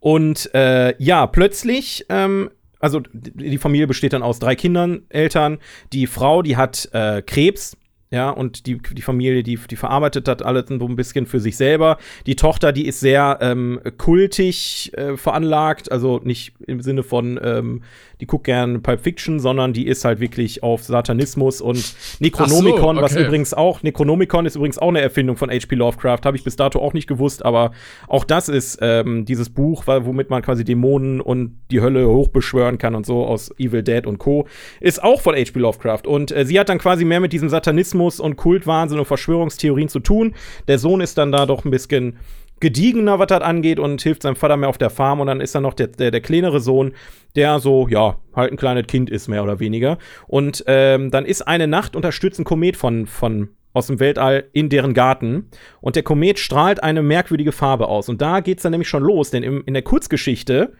[0.00, 2.50] und äh, ja, plötzlich, ähm,
[2.86, 5.58] also die Familie besteht dann aus drei Kindern, Eltern.
[5.92, 7.76] Die Frau, die hat äh, Krebs,
[8.10, 11.56] ja, und die, die Familie, die, die verarbeitet das alles so ein bisschen für sich
[11.56, 11.98] selber.
[12.26, 17.82] Die Tochter, die ist sehr ähm, kultig äh, veranlagt, also nicht im Sinne von, ähm,
[18.20, 22.88] die guckt gern Pulp Fiction, sondern die ist halt wirklich auf Satanismus und Necronomicon, so,
[22.90, 23.02] okay.
[23.02, 25.74] was übrigens auch, Necronomicon ist übrigens auch eine Erfindung von H.P.
[25.74, 27.72] Lovecraft, habe ich bis dato auch nicht gewusst, aber
[28.06, 32.94] auch das ist ähm, dieses Buch, womit man quasi Dämonen und die Hölle hochbeschwören kann
[32.94, 34.46] und so aus Evil Dead und Co.
[34.80, 35.58] Ist auch von H.P.
[35.58, 36.06] Lovecraft.
[36.06, 40.00] Und äh, sie hat dann quasi mehr mit diesem Satanismus und Kultwahnsinn und Verschwörungstheorien zu
[40.00, 40.34] tun.
[40.68, 42.18] Der Sohn ist dann da doch ein bisschen
[42.60, 45.20] gediegener, was das angeht, und hilft seinem Vater mehr auf der Farm.
[45.20, 46.92] Und dann ist da noch der, der, der kleinere Sohn,
[47.34, 49.98] der so, ja, halt ein kleines Kind ist, mehr oder weniger.
[50.26, 54.70] Und ähm, dann ist eine Nacht unterstützt ein Komet von, von aus dem Weltall in
[54.70, 55.50] deren Garten.
[55.80, 58.08] Und der Komet strahlt eine merkwürdige Farbe aus.
[58.08, 60.72] Und da geht's dann nämlich schon los, denn im, in der Kurzgeschichte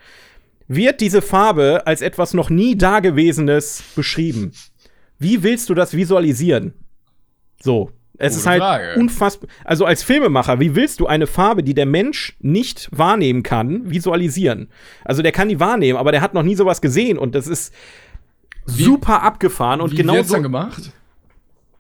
[0.69, 4.53] wird diese Farbe als etwas noch nie Dagewesenes beschrieben.
[5.19, 6.73] Wie willst du das visualisieren?
[7.61, 8.95] So, es Gute ist halt Frage.
[9.01, 9.51] unfassbar.
[9.65, 14.69] Also als Filmemacher, wie willst du eine Farbe, die der Mensch nicht wahrnehmen kann, visualisieren?
[15.05, 17.75] Also der kann die wahrnehmen, aber der hat noch nie sowas gesehen und das ist
[18.67, 20.93] wie, super abgefahren und wie genau so dann gemacht.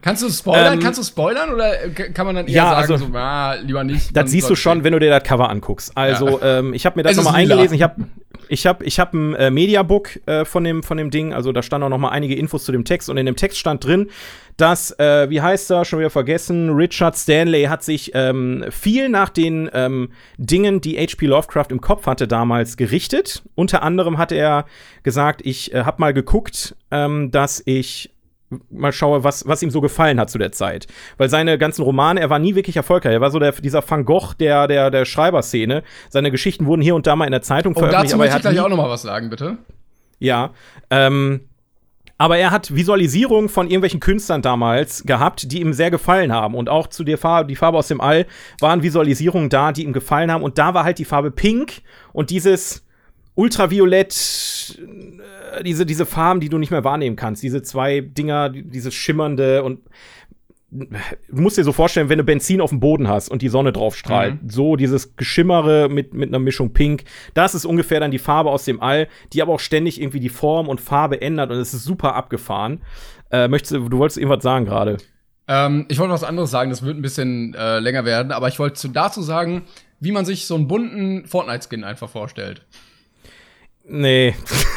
[0.06, 0.74] Kannst du spoilern?
[0.74, 1.74] Ähm, Kannst du spoilern oder
[2.14, 4.16] kann man dann eher ja, sagen, also, so, ah, lieber nicht?
[4.16, 5.90] Das siehst du schon, wenn du dir das Cover anguckst.
[5.96, 6.60] Also, ja.
[6.60, 7.74] ähm, ich habe mir das nochmal eingelesen.
[7.74, 8.04] Ich habe
[8.48, 11.34] ich hab, ich hab ein äh, Mediabook äh, von, dem, von dem Ding.
[11.34, 13.10] Also, da stand auch nochmal einige Infos zu dem Text.
[13.10, 14.08] Und in dem Text stand drin,
[14.56, 19.30] dass, äh, wie heißt er, schon wieder vergessen, Richard Stanley hat sich ähm, viel nach
[19.30, 21.26] den ähm, Dingen, die H.P.
[21.26, 23.42] Lovecraft im Kopf hatte, damals gerichtet.
[23.56, 24.66] Unter anderem hat er
[25.02, 28.12] gesagt, ich äh, habe mal geguckt, ähm, dass ich
[28.70, 30.86] mal schaue, was, was ihm so gefallen hat zu der Zeit.
[31.16, 33.12] Weil seine ganzen Romane, er war nie wirklich erfolgreich.
[33.12, 35.82] Er war so der, dieser Van Gogh der, der, der Schreiberszene.
[36.08, 38.12] Seine Geschichten wurden hier und da mal in der Zeitung oh, veröffentlicht.
[38.12, 39.58] Dazu möchte ich gleich auch noch mal was sagen, bitte.
[40.18, 40.50] Ja,
[40.90, 41.40] ähm,
[42.18, 46.54] aber er hat Visualisierungen von irgendwelchen Künstlern damals gehabt, die ihm sehr gefallen haben.
[46.54, 48.26] Und auch zu der Farbe, die Farbe aus dem All,
[48.60, 50.42] waren Visualisierungen da, die ihm gefallen haben.
[50.42, 51.82] Und da war halt die Farbe Pink
[52.12, 52.85] und dieses
[53.36, 54.80] Ultraviolett,
[55.56, 57.42] äh, diese, diese Farben, die du nicht mehr wahrnehmen kannst.
[57.42, 59.80] Diese zwei Dinger, dieses schimmernde und
[60.70, 63.72] du musst dir so vorstellen, wenn du Benzin auf dem Boden hast und die Sonne
[63.72, 64.50] drauf strahlt, mhm.
[64.50, 68.64] so dieses Geschimmere mit, mit einer Mischung Pink, das ist ungefähr dann die Farbe aus
[68.64, 71.84] dem All, die aber auch ständig irgendwie die Form und Farbe ändert und es ist
[71.84, 72.82] super abgefahren.
[73.30, 74.96] Äh, möchtest du, du wolltest irgendwas sagen gerade?
[75.48, 78.58] Ähm, ich wollte was anderes sagen, das wird ein bisschen äh, länger werden, aber ich
[78.58, 79.62] wollte dazu sagen,
[80.00, 82.66] wie man sich so einen bunten Fortnite-Skin einfach vorstellt.
[83.88, 84.34] Nee.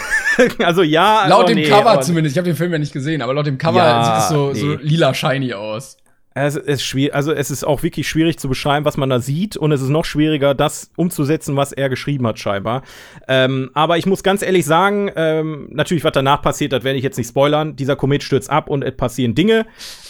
[0.59, 1.27] also ja.
[1.27, 2.35] Laut dem nee, Cover zumindest.
[2.35, 4.51] Ich habe den Film ja nicht gesehen, aber laut dem Cover ja, sieht es so,
[4.51, 4.59] nee.
[4.59, 5.97] so lila shiny aus.
[6.35, 9.57] Es ist schwierig, also es ist auch wirklich schwierig zu beschreiben, was man da sieht,
[9.57, 12.83] und es ist noch schwieriger, das umzusetzen, was er geschrieben hat, scheinbar.
[13.27, 17.03] Ähm, aber ich muss ganz ehrlich sagen, ähm, natürlich, was danach passiert, das werde ich
[17.03, 17.75] jetzt nicht spoilern.
[17.75, 19.65] Dieser Komet stürzt ab und es passieren Dinge.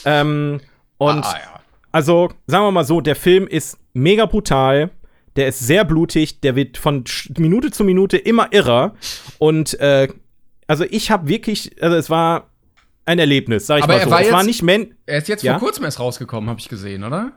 [0.06, 0.60] Ähm,
[0.98, 1.62] und ah, ja.
[1.94, 4.92] also, sagen wir mal so, der Film ist mega brutal
[5.36, 7.04] der ist sehr blutig, der wird von
[7.38, 8.96] Minute zu Minute immer irrer.
[9.38, 10.08] Und äh,
[10.68, 12.50] also ich habe wirklich, also es war
[13.06, 14.12] ein Erlebnis, sag ich Aber mal so.
[14.12, 15.54] War es jetzt, war nicht Men Er ist jetzt ja?
[15.54, 17.32] vor kurzem erst rausgekommen, habe ich gesehen, oder?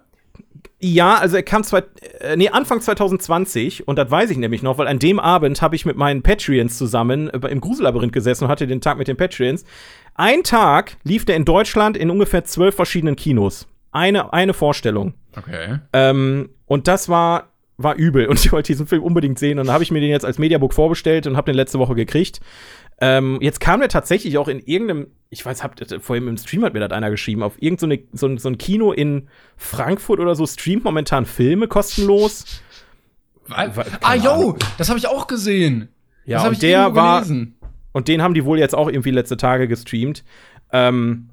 [0.84, 1.84] Ja, also er kam zwei,
[2.20, 5.76] äh, nee, Anfang 2020 und das weiß ich nämlich noch, weil an dem Abend habe
[5.76, 9.16] ich mit meinen Patreons zusammen äh, im Gruselabyrinth gesessen und hatte den Tag mit den
[9.16, 9.64] Patreons.
[10.14, 13.68] Ein Tag lief der in Deutschland in ungefähr zwölf verschiedenen Kinos.
[13.92, 15.14] Eine, eine Vorstellung.
[15.36, 15.78] Okay.
[15.92, 17.51] Ähm, und das war
[17.82, 19.58] war übel und ich wollte diesen Film unbedingt sehen.
[19.58, 21.94] Und dann habe ich mir den jetzt als Mediabook vorbestellt und habe den letzte Woche
[21.94, 22.40] gekriegt.
[23.00, 26.74] Ähm, jetzt kam der tatsächlich auch in irgendeinem, ich weiß, habt vorhin im Stream hat
[26.74, 30.46] mir das einer geschrieben, auf irgendein so, so, so ein Kino in Frankfurt oder so
[30.46, 32.62] streamt momentan Filme kostenlos.
[33.48, 35.88] ah, yo, das habe ich auch gesehen.
[36.24, 37.26] Ja, und der war.
[37.94, 40.24] Und den haben die wohl jetzt auch irgendwie letzte Tage gestreamt.
[40.72, 41.28] Ähm,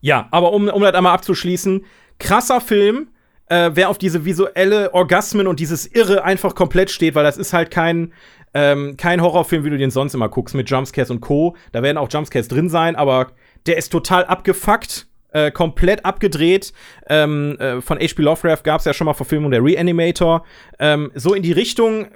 [0.00, 1.84] ja, aber um, um das einmal abzuschließen,
[2.18, 3.08] krasser Film
[3.48, 7.52] äh, wer auf diese visuelle Orgasmen und dieses Irre einfach komplett steht, weil das ist
[7.52, 8.12] halt kein,
[8.54, 11.56] ähm, kein Horrorfilm, wie du den sonst immer guckst, mit Jumpscares und Co.
[11.72, 13.28] Da werden auch Jumpscares drin sein, aber
[13.66, 15.06] der ist total abgefuckt.
[15.30, 16.72] Äh, komplett abgedreht.
[17.06, 18.22] Ähm, äh, von H.P.
[18.22, 20.42] Lovecraft gab es ja schon mal Verfilmung der Reanimator.
[20.78, 22.06] Ähm, so in die Richtung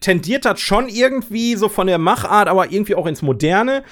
[0.00, 3.84] tendiert das schon irgendwie so von der Machart, aber irgendwie auch ins Moderne.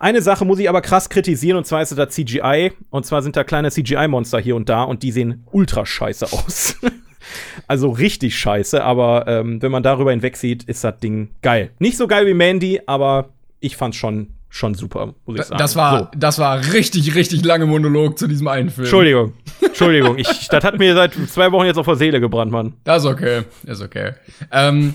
[0.00, 2.72] Eine Sache muss ich aber krass kritisieren, und zwar ist das CGI.
[2.90, 6.76] Und zwar sind da kleine CGI-Monster hier und da und die sehen ultra scheiße aus.
[7.66, 11.70] also richtig scheiße, aber ähm, wenn man darüber hinweg sieht, ist das Ding geil.
[11.78, 13.30] Nicht so geil wie Mandy, aber
[13.60, 15.58] ich fand's schon schon super, muss ich sagen.
[15.58, 16.08] Das war, so.
[16.16, 18.84] das war richtig, richtig lange Monolog zu diesem einen Film.
[18.84, 20.18] Entschuldigung, Entschuldigung.
[20.18, 22.72] Ich, das hat mir seit zwei Wochen jetzt auf der Seele gebrannt, Mann.
[22.84, 24.12] Das ist okay, ist okay.
[24.50, 24.94] ähm,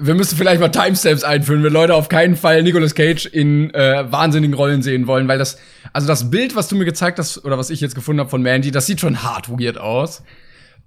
[0.00, 4.10] wir müssen vielleicht mal Timestamps einführen, wenn Leute auf keinen Fall Nicolas Cage in äh,
[4.10, 5.58] wahnsinnigen Rollen sehen wollen, weil das,
[5.92, 8.42] also das Bild, was du mir gezeigt hast, oder was ich jetzt gefunden habe von
[8.42, 10.22] Mandy, das sieht schon hart weird aus.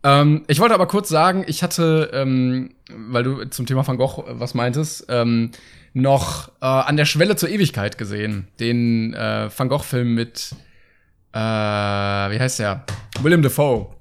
[0.03, 4.23] Ähm, ich wollte aber kurz sagen, ich hatte, ähm, weil du zum Thema Van Gogh
[4.27, 5.51] äh, was meintest, ähm,
[5.93, 8.47] noch äh, an der Schwelle zur Ewigkeit gesehen.
[8.59, 10.55] Den äh, Van Gogh-Film mit,
[11.33, 12.85] äh, wie heißt der?
[13.21, 13.95] Willem Dafoe.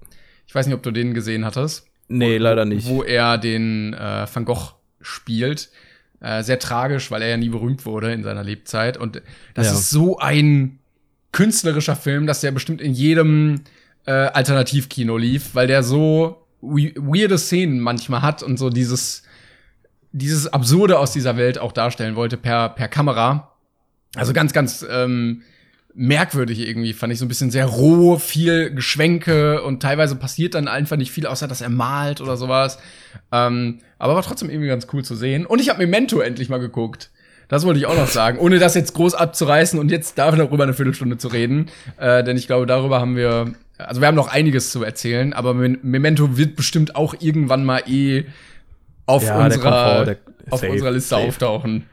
[0.47, 1.87] Ich weiß nicht, ob du den gesehen hattest.
[2.09, 2.89] Nee, wo, leider nicht.
[2.89, 5.71] Wo er den äh, Van Gogh spielt.
[6.21, 8.97] Äh, sehr tragisch, weil er ja nie berühmt wurde in seiner Lebzeit.
[8.97, 9.21] Und
[9.55, 9.73] das Ja.
[9.73, 10.79] ist so ein
[11.33, 13.63] künstlerischer Film, dass der bestimmt in jedem
[14.07, 19.23] äh, Alternativkino lief, weil der so we weirde Szenen manchmal hat und so dieses,
[20.13, 23.53] dieses Absurde aus dieser Welt auch darstellen wollte per, per Kamera.
[24.15, 25.43] Also ganz, ganz ähm,
[25.95, 30.69] merkwürdig irgendwie, fand ich so ein bisschen sehr roh, viel Geschwenke und teilweise passiert dann
[30.69, 32.79] einfach nicht viel, außer dass er malt oder sowas.
[33.31, 35.47] Ähm, aber war trotzdem irgendwie ganz cool zu sehen.
[35.47, 37.11] Und ich habe Memento endlich mal geguckt.
[37.49, 40.73] Das wollte ich auch noch sagen, ohne das jetzt groß abzureißen und jetzt darüber eine
[40.75, 41.69] Viertelstunde zu reden.
[41.99, 45.53] Äh, denn ich glaube, darüber haben wir, also wir haben noch einiges zu erzählen, aber
[45.55, 48.25] Me- Memento wird bestimmt auch irgendwann mal eh
[49.07, 50.17] auf Ja, der unserer, der-
[50.51, 51.27] auf safe, unserer Liste safe.
[51.29, 51.85] auftauchen.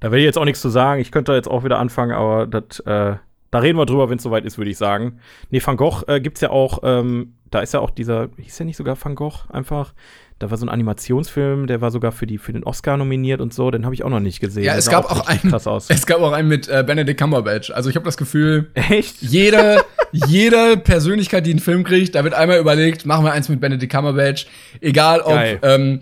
[0.00, 1.00] Da will ich jetzt auch nichts zu sagen.
[1.00, 3.16] Ich könnte jetzt auch wieder anfangen, aber das, äh,
[3.50, 5.20] da reden wir drüber, wenn es soweit ist, würde ich sagen.
[5.50, 8.66] Nee, Van Gogh äh, gibt's ja auch, ähm, da ist ja auch dieser, hieß der
[8.66, 9.94] nicht sogar Van Gogh einfach?
[10.38, 13.52] Da war so ein Animationsfilm, der war sogar für, die, für den Oscar nominiert und
[13.52, 14.62] so, den habe ich auch noch nicht gesehen.
[14.62, 15.52] Ja, es gab auch einen,
[15.88, 17.70] es gab auch einen mit äh, Benedict Cumberbatch.
[17.72, 19.20] Also ich habe das Gefühl, Echt?
[19.20, 23.60] jede, jede Persönlichkeit, die einen Film kriegt, da wird einmal überlegt, machen wir eins mit
[23.60, 24.46] Benedict Cumberbatch.
[24.80, 25.58] Egal ob, Geil.
[25.62, 26.00] ähm,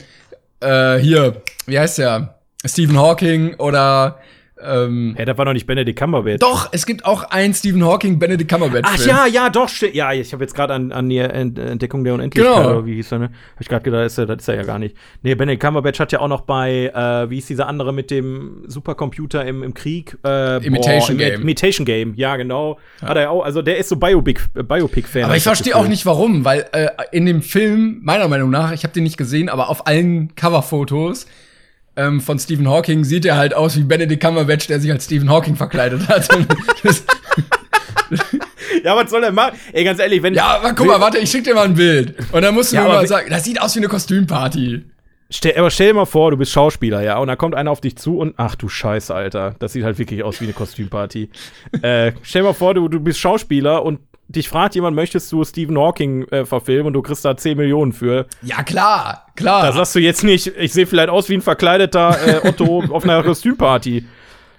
[0.61, 2.35] äh, hier, wie heißt der?
[2.65, 4.19] Stephen Hawking oder
[4.63, 6.39] ähm, Hä, das war doch nicht Benedict Cumberbatch.
[6.41, 8.85] Doch, es gibt auch einen Stephen Hawking Benedict Cumberbatch.
[8.87, 9.09] Ach Film.
[9.11, 12.55] ja, ja, doch, ja, ich habe jetzt gerade an, an die Ent Entdeckung der Unendlichkeit,
[12.57, 12.71] Genau.
[12.71, 13.25] oder wie hieß der, ne?
[13.55, 14.97] Hab ich gerade gedacht, das ist, er- das ist er ja gar nicht.
[15.23, 18.63] Nee, Benedict Cumberbatch hat ja auch noch bei, äh, wie ist dieser andere mit dem
[18.67, 20.17] Supercomputer im, im Krieg?
[20.25, 21.43] Äh, Imitation Imi- Game.
[21.43, 22.79] Imitation Game, ja, genau.
[23.03, 25.23] Hat er ja auch, also der ist so Biopic, äh, Biopic-Fan.
[25.25, 28.73] Aber hab ich verstehe auch nicht warum, weil äh, in dem Film, meiner Meinung nach,
[28.73, 31.27] ich habe den nicht gesehen, aber auf allen Coverfotos
[31.97, 35.31] ähm, von Stephen Hawking sieht er halt aus wie Benedict Cumberbatch, der sich als Stephen
[35.31, 36.29] Hawking verkleidet hat.
[38.85, 39.59] Ja, was soll er machen?
[39.73, 40.35] Ey, ganz ehrlich, wenn.
[40.35, 42.15] ja, aber guck mal, warte, ich schick dir mal ein Bild.
[42.33, 44.85] Und dann musst du Ja, mir mal sagen, das sieht aus wie eine Kostümparty.
[45.29, 47.81] Stell, aber stell dir mal vor, du bist Schauspieler, ja, und da kommt einer auf
[47.81, 51.31] dich zu und ach du Scheiße, Alter, das sieht halt wirklich aus wie eine Kostümparty.
[51.83, 53.99] äh, stell dir mal vor, du, du bist Schauspieler und
[54.29, 57.93] dich fragt jemand, möchtest du Stephen Hawking äh, verfilmen und du kriegst da 10 Millionen
[57.93, 58.27] für.
[58.43, 59.63] Ja, klar, klar.
[59.63, 63.05] Da sagst du jetzt nicht, ich sehe vielleicht aus wie ein verkleideter äh, Otto auf
[63.05, 64.05] einer Kostümparty.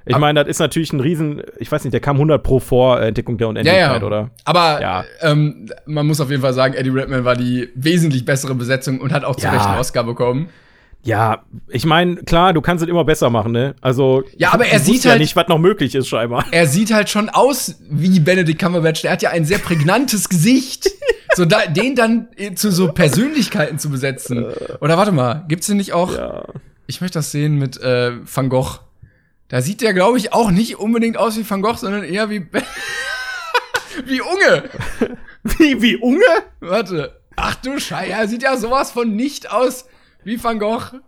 [0.10, 3.02] Ich meine, das ist natürlich ein Riesen, ich weiß nicht, der kam 100 pro vor
[3.02, 4.08] Entdeckung der ja, Unendlichkeit, ja.
[4.08, 4.30] oder?
[4.46, 5.04] Aber Ja.
[5.22, 9.12] ähm, man muss auf jeden Fall sagen, Eddie Redmayne war die wesentlich bessere Besetzung und
[9.12, 9.52] hat auch zu Ja.
[9.52, 10.48] Recht einen Oscar bekommen.
[11.04, 13.76] Ja, ich meine, klar, du kannst es immer besser machen, ne?
[13.80, 16.46] Also, Ja, aber er sieht ja halt- nicht, was noch möglich ist, scheinbar.
[16.52, 19.04] er sieht halt schon aus wie Benedict Cumberbatch.
[19.04, 20.90] Der hat ja ein sehr prägnantes Gesicht.
[21.36, 24.46] So da, den dann äh, zu so Persönlichkeiten zu besetzen.
[24.82, 26.14] Oder warte mal, gibt's denn nicht auch?
[26.18, 26.46] Ja.
[26.88, 28.80] Ich möchte das sehen mit äh, Van Gogh.
[29.50, 32.46] Da sieht der, glaube ich, auch nicht unbedingt aus wie Van Gogh, sondern eher wie
[34.06, 34.64] wie Unge.
[35.60, 36.26] Wie, wie Unge?
[36.60, 37.22] Warte.
[37.38, 39.86] Ach du Scheiße, er sieht ja sowas von nicht aus
[40.28, 41.00] wie Van Gogh.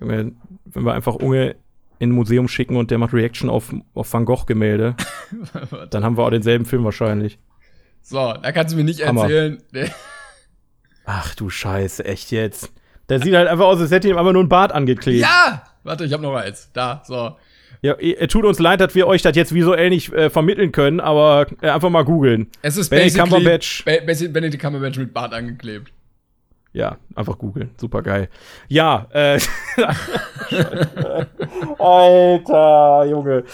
[0.00, 1.56] Wenn wir einfach Unge
[1.98, 4.96] in ein Museum schicken und der macht Reaction auf, auf Van Gogh-Gemälde,
[5.90, 7.38] dann haben wir auch denselben Film wahrscheinlich.
[8.00, 9.22] So, da kannst du mir nicht Hammer.
[9.24, 9.62] erzählen.
[11.04, 12.72] Ach du Scheiße, echt jetzt.
[13.10, 15.20] Der sieht halt einfach aus, als hätte ihm einfach nur ein Bart angeklebt.
[15.20, 15.62] Ja!
[15.82, 16.70] Warte, ich habe noch eins.
[16.72, 17.36] Da, so.
[17.82, 17.94] Ja,
[18.26, 21.68] tut uns leid, dass wir euch das jetzt visuell nicht äh, vermitteln können, aber äh,
[21.70, 22.48] einfach mal googeln.
[22.62, 23.84] Es ist Benedict Cumberbatch.
[23.84, 25.92] Benedict Cumberbatch mit Bart angeklebt.
[26.72, 27.70] Ja, einfach googeln.
[27.76, 28.28] Super geil.
[28.68, 29.40] Ja, äh.
[31.78, 33.44] Alter, Junge.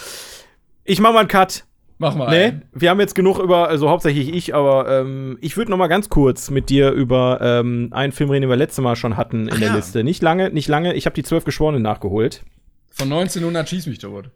[0.83, 1.65] Ich mach mal einen Cut.
[1.97, 2.29] Mach mal.
[2.29, 2.63] Nee, einen.
[2.73, 6.09] wir haben jetzt genug über, also hauptsächlich ich, aber ähm, ich würde noch mal ganz
[6.09, 9.53] kurz mit dir über ähm, einen Film reden, den wir letztes Mal schon hatten in
[9.53, 9.75] Ach der ja.
[9.75, 10.03] Liste.
[10.03, 10.93] Nicht lange, nicht lange.
[10.93, 12.43] Ich habe die zwölf Geschworenen nachgeholt.
[12.91, 14.29] Von 1900 schieß mich tot.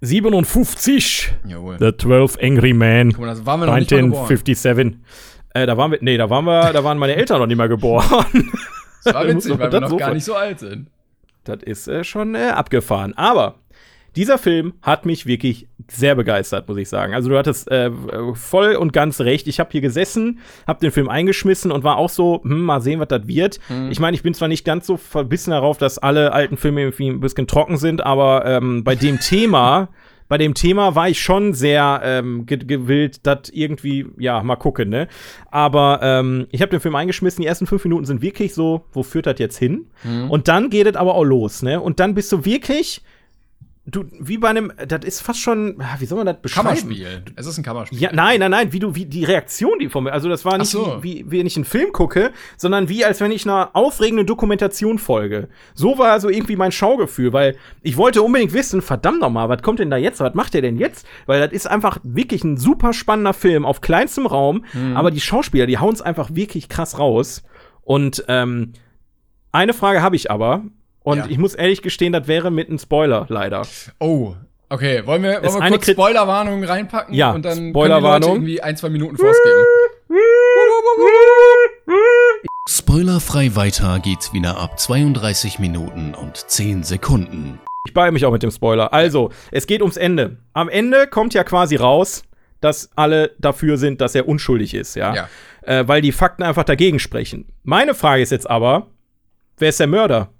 [0.00, 1.32] 57.
[1.46, 1.76] Jawohl.
[1.78, 3.12] The 12 Angry Men.
[3.12, 4.22] Guck mal, das waren wir noch nicht mal geboren.
[4.22, 4.98] 1957.
[5.54, 7.68] Äh, da waren wir, nee, da waren wir, da waren meine Eltern noch nicht mal
[7.68, 8.50] geboren.
[9.04, 10.88] Das war witzig, weil wir noch gar nicht so alt sind.
[11.44, 13.14] Das ist äh, schon äh, abgefahren.
[13.16, 13.54] Aber
[14.16, 17.14] dieser Film hat mich wirklich sehr begeistert, muss ich sagen.
[17.14, 17.90] Also du hattest äh,
[18.34, 19.46] voll und ganz recht.
[19.46, 22.98] Ich habe hier gesessen, habe den Film eingeschmissen und war auch so, hm, mal sehen,
[22.98, 23.60] was das wird.
[23.90, 27.08] Ich meine, ich bin zwar nicht ganz so verbissen darauf, dass alle alten Filme irgendwie
[27.08, 29.88] ein bisschen trocken sind, aber ähm, bei dem Thema
[30.28, 34.88] bei dem Thema war ich schon sehr ähm, ge gewillt, das irgendwie, ja, mal gucken,
[34.88, 35.08] ne?
[35.50, 39.02] Aber ähm, ich habe den Film eingeschmissen, die ersten fünf Minuten sind wirklich so, wo
[39.02, 39.86] führt das jetzt hin?
[40.02, 40.30] Mhm.
[40.30, 41.80] Und dann geht es aber auch los, ne?
[41.80, 43.02] Und dann bist du wirklich
[43.86, 46.68] du, wie bei einem, das ist fast schon, ah, wie soll man das beschreiben?
[46.68, 47.22] Kammerspiel.
[47.36, 47.98] Es ist ein Kammerspiel.
[47.98, 50.56] Ja, nein, nein, nein, wie du, wie die Reaktion, die von mir, also das war
[50.56, 50.98] nicht, so.
[51.02, 54.98] wie, wie wenn ich einen Film gucke, sondern wie, als wenn ich einer aufregenden Dokumentation
[54.98, 55.48] folge.
[55.74, 59.78] So war also irgendwie mein Schaugefühl, weil ich wollte unbedingt wissen, verdammt nochmal, was kommt
[59.78, 61.06] denn da jetzt, was macht der denn jetzt?
[61.26, 65.66] Weil das ist einfach wirklich ein super spannender Film auf kleinstem Raum, aber die Schauspieler,
[65.66, 67.42] die hauen es einfach wirklich krass raus.
[67.82, 68.72] Und ähm,
[69.52, 70.64] eine Frage habe ich aber,
[71.04, 71.26] und Ja.
[71.28, 73.62] ich muss ehrlich gestehen, das wäre mit einem Spoiler, leider.
[74.00, 74.34] Oh,
[74.68, 75.06] okay.
[75.06, 77.14] Wollen wir, wollen wir eine kurz Spoilerwarnung reinpacken?
[77.14, 78.28] Ja, und dann Spoilerwarnung.
[78.30, 79.64] Leute irgendwie ein, zwei Minuten vorsgeben.
[82.68, 87.60] Spoilerfrei weiter geht's wieder ab 32 Minuten und 10 Sekunden.
[87.86, 88.92] Ich beeile mich auch mit dem Spoiler.
[88.94, 90.38] Also, es geht ums Ende.
[90.54, 92.22] Am Ende kommt ja quasi raus,
[92.60, 95.14] dass alle dafür sind, dass er unschuldig ist, ja.
[95.14, 95.28] Ja.
[95.62, 97.46] Äh, weil die Fakten einfach dagegen sprechen.
[97.62, 98.86] Meine Frage ist jetzt aber,
[99.58, 100.30] wer ist der Mörder?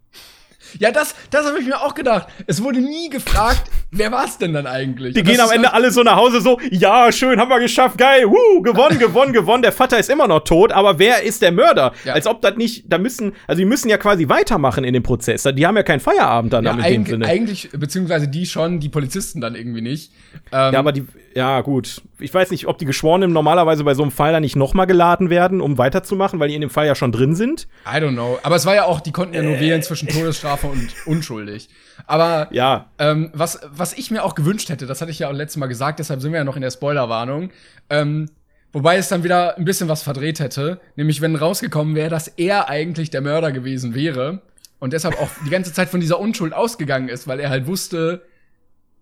[0.78, 2.28] Ja, das, das habe ich mir auch gedacht.
[2.46, 5.14] Es wurde nie gefragt, wer war es denn dann eigentlich?
[5.14, 7.98] Die gehen am Ende halt- alle so nach Hause so, ja, schön, haben wir geschafft,
[7.98, 9.62] geil, wuh, gewonnen, gewonnen, gewonnen.
[9.62, 11.92] Der Vater ist immer noch tot, aber wer ist der Mörder?
[12.04, 12.14] Ja.
[12.14, 15.42] Als ob das nicht, da müssen, also die müssen ja quasi weitermachen in dem Prozess.
[15.44, 17.26] Die haben ja keinen Feierabend dann ja, in dem eigentlich, Sinne.
[17.26, 20.12] eigentlich, beziehungsweise die schon, die Polizisten dann irgendwie nicht.
[20.52, 21.04] Ähm, Ja, aber die,
[21.34, 22.00] ja, gut.
[22.20, 25.30] Ich weiß nicht, ob die Geschworenen normalerweise bei so einem Fall dann nicht nochmal geladen
[25.30, 27.66] werden, um weiterzumachen, weil die in dem Fall ja schon drin sind.
[27.86, 28.38] I don't know.
[28.42, 31.68] Aber es war ja auch, die konnten ja nur wählen zwischen Todesstrafe und unschuldig.
[32.06, 32.86] Aber Ja.
[32.98, 35.66] ähm, was, was ich mir auch gewünscht hätte, das hatte ich ja auch letztes Mal
[35.66, 37.50] gesagt, deshalb sind wir ja noch in der Spoilerwarnung.
[37.90, 38.28] Ähm,
[38.72, 42.68] wobei es dann wieder ein bisschen was verdreht hätte, nämlich wenn rausgekommen wäre, dass er
[42.68, 44.40] eigentlich der Mörder gewesen wäre
[44.78, 48.22] und deshalb auch die ganze Zeit von dieser Unschuld ausgegangen ist, weil er halt wusste,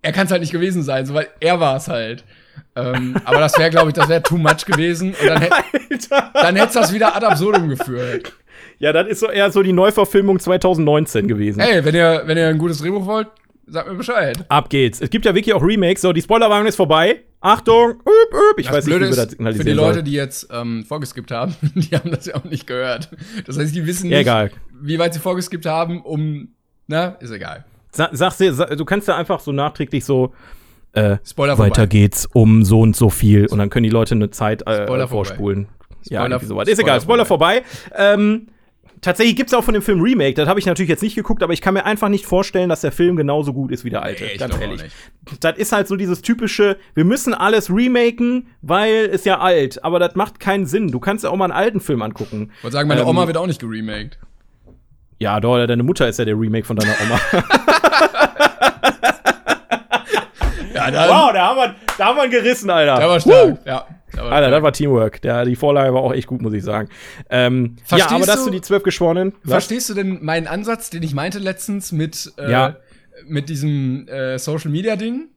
[0.02, 2.24] er kann es halt nicht gewesen sein, so, weil er war es halt.
[2.74, 5.44] Ähm, aber das wäre, glaube ich, das wäre too much gewesen und dann,
[6.34, 8.32] dann hätte das wieder ad absurdum geführt.
[8.78, 11.60] Ja, das ist so eher so die Neuverfilmung 2019 gewesen.
[11.60, 13.28] Ey, wenn ihr, wenn ihr ein gutes Drehbuch wollt,
[13.66, 14.44] sagt mir Bescheid.
[14.48, 15.00] Ab geht's.
[15.00, 16.02] Es gibt ja wirklich auch Remakes.
[16.02, 17.20] So, die Spoilerwarnung ist vorbei.
[17.40, 18.58] Achtung, üb, üb.
[18.58, 20.04] Ich Das weiß nicht, wie wir das ist, für signalisieren die Leute, sollen.
[20.04, 23.10] die jetzt ähm, vorgeskippt haben, die haben das ja auch nicht gehört.
[23.46, 24.50] Das heißt, die wissen nicht, egal.
[24.80, 26.48] wie weit sie vorgeskippt haben, um,
[26.86, 27.64] na, ist egal.
[27.92, 30.32] Sa sag's dir, du kannst da einfach so nachträglich so,
[30.94, 31.86] äh, Spoiler weiter vorbei.
[31.86, 33.46] geht's um so und so viel.
[33.46, 35.68] Und dann können die Leute eine Zeit äh, Spoiler vorspulen.
[36.04, 36.68] ja, Spoiler- irgendwie sowas.
[36.68, 37.62] Ist egal, Spoiler vorbei.
[37.96, 38.48] Ähm,
[39.02, 40.34] tatsächlich gibt's auch von dem Film Remake.
[40.34, 42.80] Das habe ich natürlich jetzt nicht geguckt, aber ich kann mir einfach nicht vorstellen, dass
[42.82, 44.24] der Film genauso gut ist wie der alte.
[44.24, 44.82] Nee, ich ganz ehrlich.
[44.82, 44.94] nicht.
[45.40, 49.82] Das ist halt so dieses typische, wir müssen alles remaken, weil es ja alt.
[49.84, 50.88] Aber das macht keinen Sinn.
[50.88, 52.52] Du kannst ja auch mal einen alten Film angucken.
[52.58, 54.18] Ich wollte sagen, meine Ähm, Oma wird auch nicht geremaked.
[55.18, 57.20] Ja, doch, deine Mutter ist ja der Remake von deiner Oma.
[60.86, 62.96] Ja, da, wow, da haben wir, da haben wir gerissen, Alter.
[62.96, 63.58] der war stark.
[63.64, 65.22] Ja, der war Alter, das war Teamwork.
[65.22, 66.88] Der, die Vorlage war auch echt gut, muss ich sagen.
[67.30, 69.32] Ähm, ja, Verstehst aber das du- zu die zwölf Geschworenen.
[69.44, 69.50] Was?
[69.52, 72.76] Verstehst du denn meinen Ansatz, den ich meinte letztens mit, äh, Ja.
[73.26, 75.28] mit diesem äh, Social Media Ding?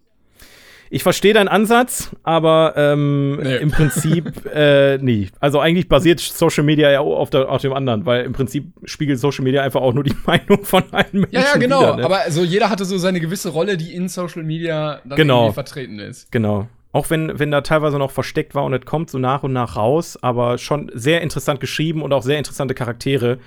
[0.90, 3.58] Ich verstehe deinen Ansatz, aber ähm, Nee.
[3.58, 5.30] im Prinzip äh, nie.
[5.40, 8.66] Also eigentlich basiert Social Media ja auch auf, der, auf dem anderen, weil im Prinzip
[8.86, 11.34] spiegelt Social Media einfach auch nur die Meinung von allen Menschen.
[11.34, 11.82] Ja, ja, genau.
[11.82, 12.06] Wider, ne?
[12.06, 15.42] Aber so jeder hatte so seine gewisse Rolle, die in Social Media dann Genau.
[15.46, 16.32] irgendwie vertreten ist.
[16.32, 16.68] Genau.
[16.92, 19.76] Auch wenn, wenn da teilweise noch versteckt war und es kommt so nach und nach
[19.76, 23.40] raus, aber schon sehr interessant geschrieben und auch sehr interessante Charaktere.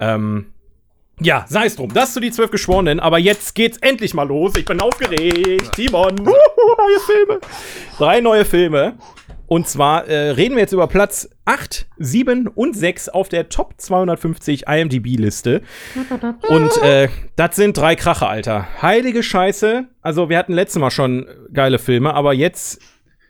[0.00, 0.46] Ähm,
[1.20, 1.92] ja, sei es drum.
[1.92, 4.52] Das zu die zwölf Geschworenen, aber jetzt geht's endlich mal los.
[4.56, 5.72] Ich bin aufgeregt.
[5.74, 7.40] Timon, Wuhu, neue Filme.
[7.98, 8.94] Drei neue Filme.
[9.48, 13.74] Und zwar äh, reden wir jetzt über Platz 8, 7 und 6 auf der Top
[13.78, 15.62] 250 IMDb-Liste.
[16.48, 18.68] Und äh, das sind drei Kracher, Alter.
[18.82, 19.86] Heilige Scheiße.
[20.02, 22.78] Also, wir hatten letztes Mal schon geile Filme, aber jetzt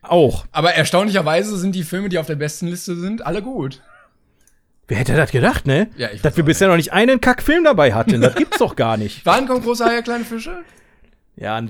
[0.03, 0.45] auch.
[0.51, 3.81] Aber erstaunlicherweise sind die Filme, die auf der besten Liste sind, alle gut.
[4.89, 5.89] Wer hätte das gedacht, ne?
[5.97, 8.21] Ja, ich Dass wir bisher noch nicht einen Kackfilm dabei hatten.
[8.23, 9.21] Das gibt's doch gar nicht.
[9.27, 10.65] Wann kommt große Haie, kleine Fische?
[11.37, 11.61] Ja,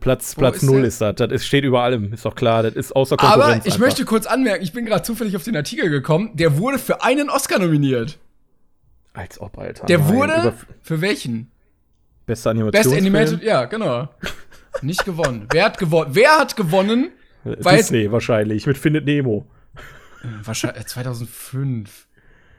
[0.00, 0.88] Platz, Wo Platz ist 0 der?
[0.88, 1.14] ist das.
[1.16, 2.12] Das ist, steht über allem.
[2.14, 2.62] Ist doch klar.
[2.64, 3.44] Das ist außer Konkurrenz.
[3.44, 3.78] Aber ich einfach.
[3.78, 7.30] möchte kurz anmerken, ich bin gerade zufällig auf den Artikel gekommen, der wurde für einen
[7.30, 8.18] Oscar nominiert.
[9.12, 9.86] Als ob, Alter.
[9.86, 11.52] Der Nein, wurde für welchen?
[12.26, 13.14] Bester Best Animationsfilm.
[13.14, 14.08] Animated, ja, genau.
[14.82, 15.46] Nicht gewonnen.
[15.52, 16.10] Wer hat gewonnen?
[16.14, 17.10] Wer hat gewonnen?
[17.44, 18.66] Weil- Disney wahrscheinlich.
[18.66, 19.46] Mit Findet Nemo.
[20.42, 22.03] Wahrscheinlich äh, 2005.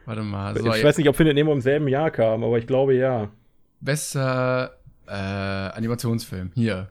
[0.05, 0.57] Warte mal.
[0.57, 3.29] So, ich weiß nicht, ob Findet Nemo im selben Jahr kam, aber ich glaube ja.
[3.81, 4.77] Bester
[5.07, 6.51] äh, Animationsfilm.
[6.53, 6.89] Hier.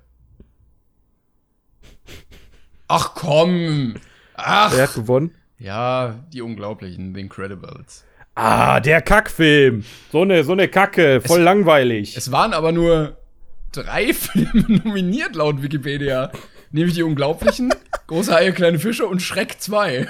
[2.88, 3.94] Ach komm.
[4.34, 4.72] Ach.
[4.74, 5.30] Wer hat gewonnen?
[5.58, 8.04] Ja, die Unglaublichen, The Incredibles.
[8.34, 9.84] Ah, der Kackfilm.
[10.10, 11.20] So eine, so eine Kacke.
[11.20, 12.16] Voll langweilig.
[12.16, 13.16] Es waren aber nur
[13.72, 16.32] drei Filme nominiert laut Wikipedia.
[16.72, 17.72] Nämlich die Unglaublichen,
[18.08, 20.08] Große Haie, kleine Fische und Schreck 2.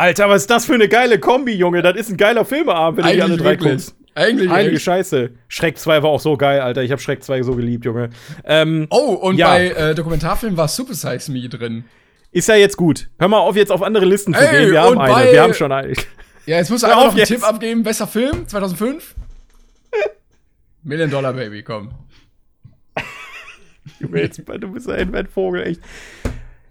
[0.00, 1.82] Alter, was ist das für eine geile Kombi, Junge?
[1.82, 3.72] Das ist ein geiler Filmeabend, wenn du die alle drei wirklich.
[3.72, 3.96] guckst.
[4.14, 4.84] Eigentlich Heilige echt.
[4.84, 5.30] Scheiße.
[5.48, 6.82] Schreck 2 war auch so geil, Alter.
[6.82, 8.10] Ich habe Schreck 2 so geliebt, Junge.
[8.44, 9.48] Ähm, Oh, und Ja.
[9.48, 11.84] bei äh, Dokumentarfilmen war Super Size Me drin.
[12.32, 13.08] ist ja jetzt gut.
[13.18, 14.72] Hör mal auf, jetzt auf andere Listen zu Ey, gehen.
[14.72, 15.32] Wir haben eine.
[15.32, 15.92] Wir haben schon eine.
[16.46, 17.28] Ja, jetzt musst du einfach noch einen jetzt.
[17.28, 17.82] Tipp abgeben.
[17.82, 19.14] Besser Film, 2005?
[20.82, 21.90] Million Dollar Baby, komm.
[24.14, 25.80] Jetzt, du bist ein, Vogel, echt.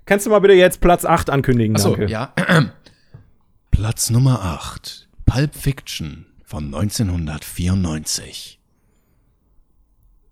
[0.05, 1.75] Kannst du mal bitte jetzt Platz 8 ankündigen?
[1.75, 2.34] Achso, ja.
[3.80, 5.07] Platz Nummer 8.
[5.25, 8.59] Pulp Fiction von 1994.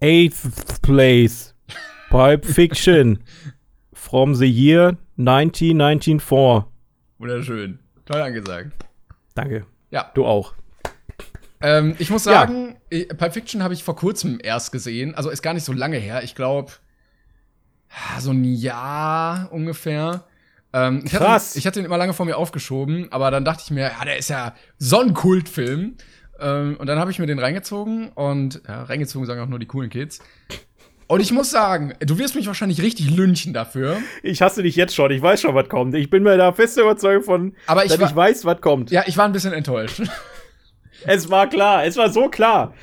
[0.01, 1.55] Eighth place.
[2.09, 3.23] Pulp Fiction.
[3.93, 6.65] From the year 1994.
[7.19, 7.79] Wunderschön.
[8.03, 8.73] Toll angesagt.
[9.33, 9.65] Danke.
[9.91, 10.11] Ja.
[10.13, 10.53] Du auch.
[11.61, 15.15] Ähm, ich muss sagen, äh, Pulp Fiction habe ich vor kurzem erst gesehen.
[15.15, 16.21] Also ist gar nicht so lange her.
[16.21, 16.73] Ich glaube,
[18.19, 20.26] so ein Jahr ungefähr.
[20.73, 21.49] Ähm, ich Krass.
[21.51, 24.05] Hatte, ich hatte ihn immer lange vor mir aufgeschoben, aber dann dachte ich mir, ja,
[24.05, 25.95] der ist ja so ein Kultfilm.
[26.39, 29.65] Ähm, und dann habe ich mir den reingezogen und ja, reingezogen sagen auch nur die
[29.65, 30.19] coolen Kids.
[31.07, 33.97] Und ich muss sagen, du wirst mich wahrscheinlich richtig lynchen dafür.
[34.23, 35.09] Ich hasse dich jetzt schon.
[35.11, 35.95] Ich weiß schon, was kommt.
[35.95, 38.91] Ich bin mir da fest überzeugt von, Aber ich dass war- ich weiß, was kommt.
[38.91, 40.01] Ja, ich war ein bisschen enttäuscht.
[41.05, 41.85] Es war klar.
[41.85, 42.73] Es war so klar.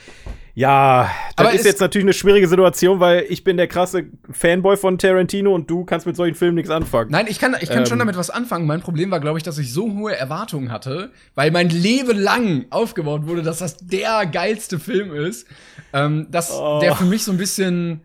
[0.57, 4.76] Ja, das Aber ist jetzt natürlich eine schwierige Situation, weil ich bin der krasse Fanboy
[4.76, 7.11] von Tarantino und du kannst mit solchen Filmen nichts anfangen.
[7.11, 7.86] Nein, ich kann, ich kann Ähm.
[7.86, 8.64] schon damit was anfangen.
[8.66, 12.66] Mein Problem war, glaube ich, dass ich so hohe Erwartungen hatte, weil mein Leben lang
[12.70, 15.48] aufgebaut wurde, dass das der geilste Film ist,
[15.92, 16.78] ähm, dass Oh.
[16.80, 18.02] der für mich so ein bisschen,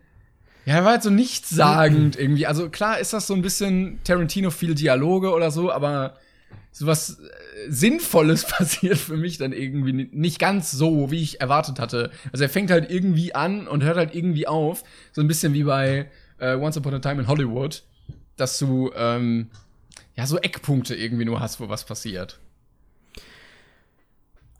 [0.64, 2.46] ja, war halt so nichtssagend irgendwie.
[2.48, 6.14] Also klar ist das so ein bisschen Tarantino viel Dialoge oder so, aber
[6.72, 7.16] sowas
[7.68, 12.10] Sinnvolles passiert für mich dann irgendwie ni- nicht ganz so, wie ich erwartet hatte.
[12.32, 14.82] Also er fängt halt irgendwie an und hört halt irgendwie auf.
[15.12, 16.08] So ein bisschen wie bei
[16.38, 17.82] äh, Once Upon a Time in Hollywood,
[18.36, 19.50] dass du ähm,
[20.16, 22.38] ja so Eckpunkte irgendwie nur hast, wo was passiert.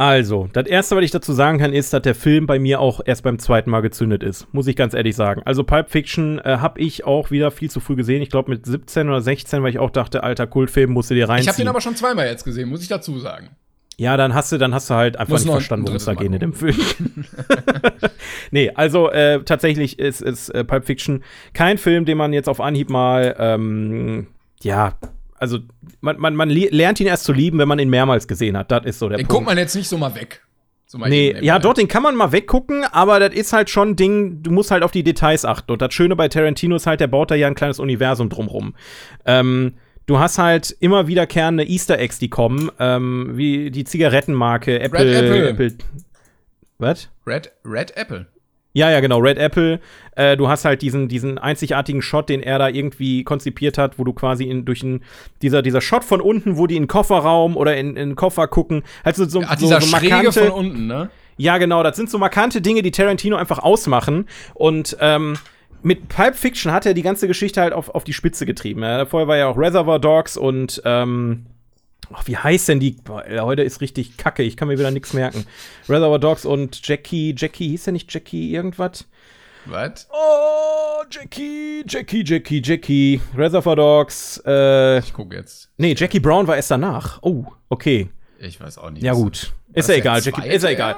[0.00, 3.02] Also, das erste, was ich dazu sagen kann, ist, dass der Film bei mir auch
[3.04, 4.46] erst beim zweiten Mal gezündet ist.
[4.50, 5.42] Muss ich ganz ehrlich sagen.
[5.44, 8.22] Also, Pulp Fiction äh, habe ich auch wieder viel zu früh gesehen.
[8.22, 11.28] Ich glaube, mit 17 oder 16, weil ich auch dachte, alter Kultfilm, musst du dir
[11.28, 11.42] reinziehen.
[11.42, 13.50] Ich habe den aber schon zweimal jetzt gesehen, muss ich dazu sagen.
[13.98, 16.14] Ja, dann hast du, dann hast du halt einfach Muss nicht verstanden, worum es da
[16.14, 16.80] geht in dem Film.
[18.50, 21.22] nee, also äh, tatsächlich ist, ist äh, Pulp Fiction
[21.52, 24.28] kein Film, den man jetzt auf Anhieb mal, ähm,
[24.62, 24.94] ja,
[25.40, 25.58] also
[26.00, 28.70] man, man, man le- lernt ihn erst zu lieben, wenn man ihn mehrmals gesehen hat.
[28.70, 29.32] Das ist so der Den Punkt.
[29.40, 30.42] guckt man jetzt nicht so mal weg.
[30.86, 31.58] So mal Nee, ja, nebenbei.
[31.60, 34.70] dort, den kann man mal weggucken, aber das ist halt schon ein Ding, du musst
[34.70, 35.70] halt auf die Details achten.
[35.72, 38.74] Und das Schöne bei Tarantino ist halt, der baut da ja ein kleines Universum drumrum.
[39.24, 39.74] Ähm,
[40.06, 45.48] du hast halt immer wiederkehrende Easter Eggs, die kommen, ähm, wie die Zigarettenmarke, Apple.
[45.50, 45.74] Apple.
[46.78, 47.08] Was?
[47.26, 48.26] Red, Red Apple.
[48.72, 49.80] Ja, ja, genau, Red Apple.
[50.14, 54.04] Äh, du hast halt diesen, diesen einzigartigen Shot, den er da irgendwie konzipiert hat, wo
[54.04, 55.02] du quasi in, durch ein,
[55.42, 58.46] dieser, dieser Shot von unten, wo die in den Kofferraum oder in, in den Koffer
[58.46, 61.10] gucken, halt so, so, Ach, so, dieser so markante, von unten, ne?
[61.36, 64.26] ja, genau, das sind so markante Dinge, die Tarantino einfach ausmachen.
[64.54, 65.36] Und ähm,
[65.82, 68.82] mit Pulp Fiction hat er die ganze Geschichte halt auf, auf die Spitze getrieben.
[68.82, 71.46] Ja, vorher war ja auch Reservoir Dogs und ähm,
[72.12, 72.96] ach, wie heißt denn die?
[73.08, 75.46] Heute ist richtig kacke, ich kann mir wieder nichts merken.
[75.88, 79.06] Reservoir Dogs und Jackie, Jackie, hieß der nicht Jackie irgendwas?
[79.66, 80.08] Was?
[80.10, 83.20] Oh, Jackie, Jackie, Jackie, Jackie.
[83.36, 85.70] Reservoir Dogs, äh, Ich gucke jetzt.
[85.76, 87.18] nee, Jackie Brown war erst danach.
[87.22, 88.08] Oh, okay.
[88.38, 89.02] Ich weiß auch nicht.
[89.02, 89.52] Ja, gut.
[89.74, 90.96] Ist ja egal, Jackie, ist ja egal.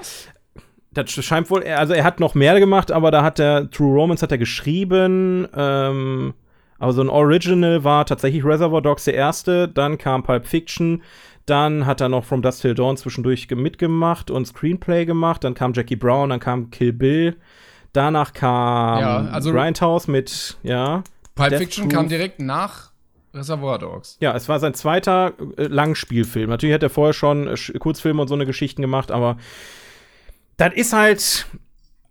[0.94, 4.22] Das scheint wohl, also er hat noch mehr gemacht, aber da hat der True Romance
[4.22, 5.48] hat er geschrieben.
[5.56, 6.34] Ähm,
[6.82, 9.68] aber so ein Original war tatsächlich Reservoir Dogs der erste.
[9.68, 11.02] Dann kam Pulp Fiction.
[11.46, 15.44] Dann hat er noch From Dust Till Dawn zwischendurch ge- mitgemacht und Screenplay gemacht.
[15.44, 17.36] Dann kam Jackie Brown, dann kam Kill Bill.
[17.92, 21.02] Danach kam Ja, also- Grindhouse mit, ja.
[21.34, 21.92] Pulp Death Fiction Proof.
[21.94, 22.90] kam direkt nach
[23.34, 24.16] Reservoir Dogs.
[24.20, 26.50] Ja, es war sein zweiter äh, Langspielfilm.
[26.50, 29.36] Natürlich hat er vorher schon äh, Kurzfilme und so eine Geschichten gemacht, aber
[30.56, 31.46] das ist halt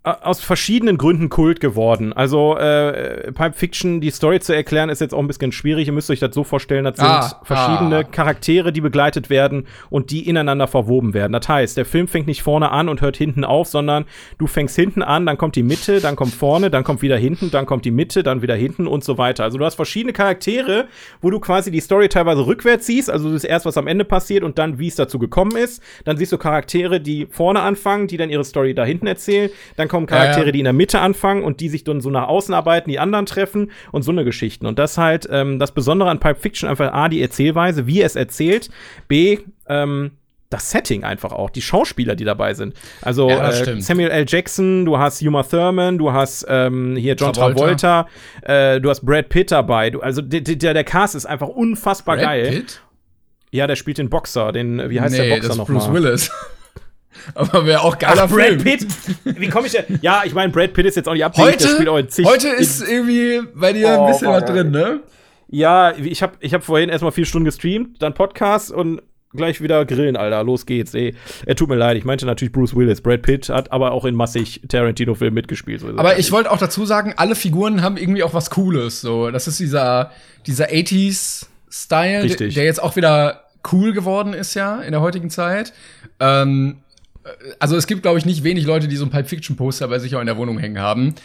[0.03, 2.11] aus verschiedenen Gründen Kult geworden.
[2.11, 5.85] Also äh, Pulp Fiction, die Story zu erklären, ist jetzt auch ein bisschen schwierig.
[5.85, 8.03] Ihr müsst euch das so vorstellen, das sind Ah, verschiedene ah.
[8.03, 11.33] Charaktere, die begleitet werden und die ineinander verwoben werden.
[11.33, 14.05] Das heißt, der Film fängt nicht vorne an und hört hinten auf, sondern
[14.39, 17.51] du fängst hinten an, dann kommt die Mitte, dann kommt vorne, dann kommt wieder hinten,
[17.51, 19.43] dann kommt die Mitte, dann wieder hinten und so weiter.
[19.43, 20.87] Also du hast verschiedene Charaktere,
[21.21, 23.11] wo du quasi die Story teilweise rückwärts siehst.
[23.11, 25.83] Also du siehst erst, was am Ende passiert und dann, wie es dazu gekommen ist.
[26.05, 29.51] Dann siehst du Charaktere, die vorne anfangen, die dann ihre Story da hinten erzählen.
[29.77, 30.51] Dann kommen Charaktere, Ja, ja.
[30.51, 33.27] die in der Mitte anfangen und die sich dann so nach außen arbeiten, die anderen
[33.27, 34.65] treffen und so eine Geschichten.
[34.65, 38.15] Und das halt ähm, das Besondere an Pulp Fiction einfach A, die Erzählweise, wie es
[38.15, 38.69] erzählt,
[39.07, 39.37] B,
[39.67, 40.11] ähm,
[40.49, 42.73] das Setting einfach auch, die Schauspieler, die dabei sind.
[43.01, 43.79] Also Ja, äh.
[43.81, 44.25] Samuel L.
[44.27, 48.03] Jackson, du hast Uma Thurman, du hast ähm, hier John Travolta,
[48.41, 48.75] Travolta.
[48.75, 49.91] äh, du hast Brad Pitt dabei.
[49.91, 52.49] Du, also der, der, der Cast ist einfach unfassbar Brad geil.
[52.51, 52.81] Pitt?
[53.51, 55.77] Ja, der spielt den Boxer, den, wie heißt nee, der Boxer nochmal?
[55.87, 56.31] Bruce Willis.
[57.35, 58.63] Aber wäre auch geiler Ach, Brad Film.
[58.63, 58.87] Pitt!
[59.23, 59.99] Wie komme ich denn?
[60.01, 63.73] Ja, ich meine, Brad Pitt ist jetzt auch nicht abhängig, Heute, heute ist irgendwie bei
[63.73, 64.99] dir Oh, ein bisschen was drin, ne?
[65.49, 69.01] Ja, ich habe ich hab vorhin erstmal vier Stunden gestreamt, dann Podcast und
[69.33, 70.43] gleich wieder grillen, Alter.
[70.43, 71.15] Los geht's, ey.
[71.45, 73.01] Er tut mir leid, ich meinte natürlich Bruce Willis.
[73.01, 75.81] Brad Pitt hat aber auch in massig Tarantino-Filmen mitgespielt.
[75.81, 79.01] So Aber halt ich wollte auch dazu sagen, alle Figuren haben irgendwie auch was Cooles.
[79.01, 80.11] So, das ist dieser,
[80.47, 82.55] dieser 80s-Style, Richtig.
[82.55, 85.73] der jetzt auch wieder cool geworden ist, ja, in der heutigen Zeit.
[86.19, 86.77] Ähm,
[87.59, 90.15] also es gibt, glaube ich, nicht wenig Leute, die so ein Pulp Fiction-Poster bei sich
[90.15, 91.15] auch in der Wohnung hängen haben.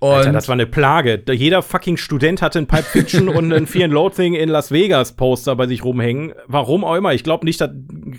[0.00, 1.22] Und Alter, das war eine Plage.
[1.30, 5.12] Jeder fucking Student hatte ein Pulp Fiction und ein Fear and Loathing in Las Vegas
[5.12, 6.34] Poster bei sich rumhängen.
[6.46, 7.14] Warum auch immer.
[7.14, 7.70] Ich glaube nicht, dass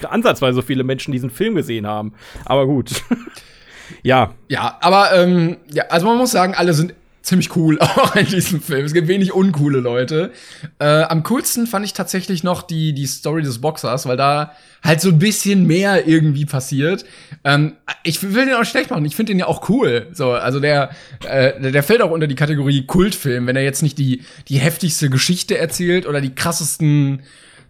[0.09, 2.13] ansatzweise so viele Menschen diesen Film gesehen haben.
[2.45, 3.03] Aber gut.
[4.03, 6.95] ja, Ja, aber ähm, ja, also man muss sagen, alle sind
[7.25, 8.85] ziemlich cool auch in diesem Film.
[8.85, 10.31] Es gibt wenig uncoole Leute.
[10.79, 14.53] Äh, am coolsten fand ich tatsächlich noch die die Story des Boxers, weil da
[14.83, 17.05] halt so ein bisschen mehr irgendwie passiert.
[17.43, 17.73] Ähm,
[18.03, 19.05] ich will den auch schlecht machen.
[19.05, 20.07] Ich finde den ja auch cool.
[20.13, 20.91] So, also der
[21.27, 25.09] äh, der fällt auch unter die Kategorie Kultfilm, wenn er jetzt nicht die die heftigste
[25.09, 27.23] Geschichte erzählt oder die krassesten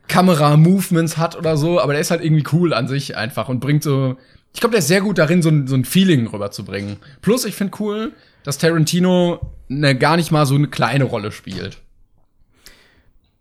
[0.08, 3.84] Kamera-Movements hat oder so, aber der ist halt irgendwie cool an sich einfach und bringt
[3.84, 4.18] so.
[4.54, 6.98] Ich glaube, der ist sehr gut darin, so ein, so ein Feeling rüberzubringen.
[7.22, 8.14] Plus, ich finde cool,
[8.46, 11.82] dass Tarantino ne, gar nicht mal so eine kleine Rolle spielt.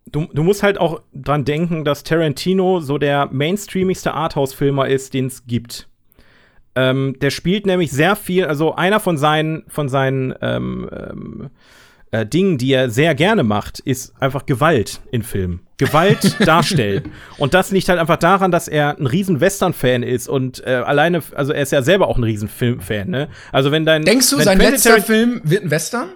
[0.06, 5.26] du, du musst halt auch dran denken, dass Tarantino so der mainstreamigste Arthouse-Filmer ist, den
[5.26, 5.88] es gibt.
[6.74, 11.50] Ähm, der spielt nämlich sehr viel, also einer von seinen, von seinen ähm, ähm,
[12.10, 15.63] äh, Dingen, die er sehr gerne macht, ist einfach Gewalt in Filmen.
[15.76, 17.10] Gewalt darstellen.
[17.38, 21.22] Und das liegt halt einfach daran, dass er ein riesen Western-Fan ist und äh, alleine,
[21.34, 23.28] also er ist ja selber auch ein riesen Film-Fan, ne?
[23.52, 26.08] Also wenn dein Denkst du, sein Quentin letzter Film wird ein Western?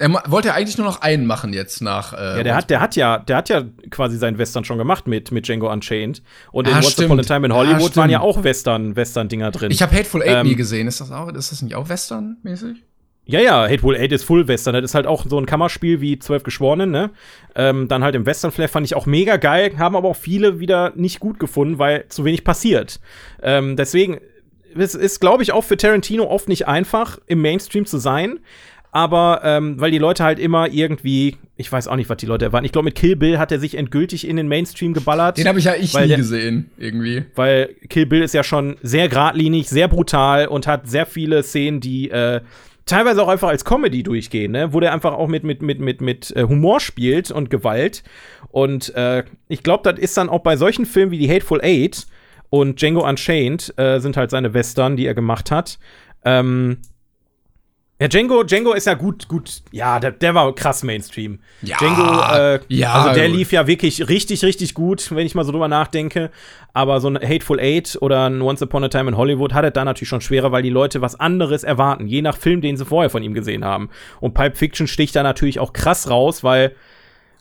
[0.00, 2.12] Er wollte ja eigentlich nur noch einen machen jetzt nach.
[2.12, 5.08] Äh, Ja, der hat, der hat ja, der hat ja quasi seinen Western schon gemacht
[5.08, 6.22] mit, mit Django Unchained.
[6.52, 7.06] Und in Ah, Once stimmt.
[7.06, 7.96] Upon a Time in Ah, Hollywood stimmt.
[7.96, 9.72] waren ja auch Western, Western-Dinger drin.
[9.72, 10.86] ich habe Hateful Eight Ähm, nie gesehen.
[10.86, 11.28] Ist das auch?
[11.32, 12.84] Ist das nicht auch Western-mäßig?
[13.28, 14.74] Ja, ja, Hateful Eight ist Full Western.
[14.74, 17.10] Das ist halt auch so ein Kammerspiel wie Zwölf Geschworenen, ne?
[17.54, 20.92] Ähm, dann halt im Western-Flair fand ich auch mega geil, haben aber auch viele wieder
[20.96, 23.00] nicht gut gefunden, weil zu wenig passiert.
[23.42, 24.18] Ähm, deswegen,
[24.76, 28.38] es ist, glaube ich, auch für Tarantino oft nicht einfach, im Mainstream zu sein.
[28.90, 32.46] Aber ähm, weil die Leute halt immer irgendwie, ich weiß auch nicht, was die Leute
[32.46, 32.64] erwarten.
[32.64, 35.36] Ich glaube, mit Kill Bill hat er sich endgültig in den Mainstream geballert.
[35.36, 37.24] Den habe ich ja ich nie der- gesehen, irgendwie.
[37.34, 41.80] weil Kill Bill ist ja schon sehr geradlinig, sehr brutal und hat sehr viele Szenen,
[41.80, 42.40] die äh,
[42.88, 44.72] teilweise auch einfach als Comedy durchgehen, ne?
[44.72, 48.02] wo der einfach auch mit, mit, mit, mit, mit äh, Humor spielt und Gewalt.
[48.50, 52.06] Und äh, ich glaube, das ist dann auch bei solchen Filmen wie die Hateful Eight
[52.50, 55.78] und Django Unchained äh, sind halt seine Western, die er gemacht hat.
[56.24, 56.78] Ähm,
[58.00, 61.40] ja, Django, Django ist ja gut, gut, ja, der, der war krass Mainstream.
[61.62, 65.44] Ja, Django, äh, ja, also der lief ja wirklich richtig, richtig gut, wenn ich mal
[65.44, 66.30] so drüber nachdenke.
[66.72, 69.72] Aber so ein Hateful Eight oder ein Once Upon a Time in Hollywood hat es
[69.72, 72.84] da natürlich schon schwerer, weil die Leute was anderes erwarten, je nach Film, den sie
[72.84, 73.88] vorher von ihm gesehen haben.
[74.20, 76.76] Und Pulp Fiction sticht da natürlich auch krass raus, weil,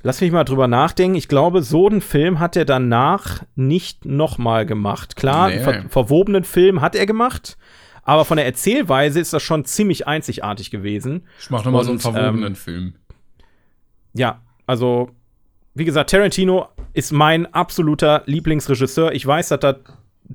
[0.02, 4.66] lass mich mal drüber nachdenken, ich glaube, so einen Film hat er danach nicht nochmal
[4.66, 5.16] gemacht.
[5.16, 5.56] Klar, Nee.
[5.56, 7.57] einen ver verwobenen Film hat er gemacht.
[8.08, 11.28] Aber von der Erzählweise ist das schon ziemlich einzigartig gewesen.
[11.42, 12.94] Ich mach noch mal so einen verwobenen ähm, Film.
[14.14, 15.10] Ja, also,
[15.74, 19.12] wie gesagt, Tarantino ist mein absoluter Lieblingsregisseur.
[19.12, 19.76] Ich weiß, dass das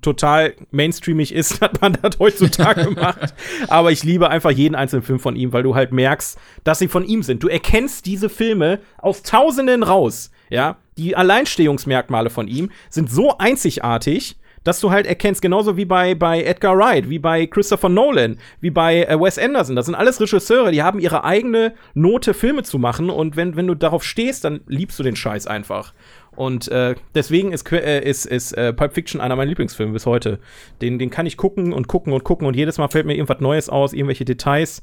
[0.02, 3.32] total mainstreamig ist, dass man das heutzutage macht.
[3.68, 6.88] Aber ich liebe einfach jeden einzelnen Film von ihm, weil du halt merkst, dass sie
[6.88, 7.42] von ihm sind.
[7.42, 10.30] Du erkennst diese Filme aus Tausenden raus.
[10.50, 16.14] Ja, die Alleinstehungsmerkmale von ihm sind so einzigartig, dass du halt erkennst, genauso wie bei,
[16.14, 19.76] bei Edgar Wright, wie bei Christopher Nolan, wie bei äh, Wes Anderson.
[19.76, 23.10] Das sind alles Regisseure, die haben ihre eigene Note, Filme zu machen.
[23.10, 25.92] Und wenn, wenn du darauf stehst, dann liebst du den Scheiß einfach.
[26.34, 30.38] Und äh, deswegen ist, äh, ist, ist äh, Pulp Fiction einer meiner Lieblingsfilme bis heute.
[30.80, 33.40] Den, den kann ich gucken und gucken und gucken und jedes Mal fällt mir irgendwas
[33.40, 34.82] Neues aus, irgendwelche Details.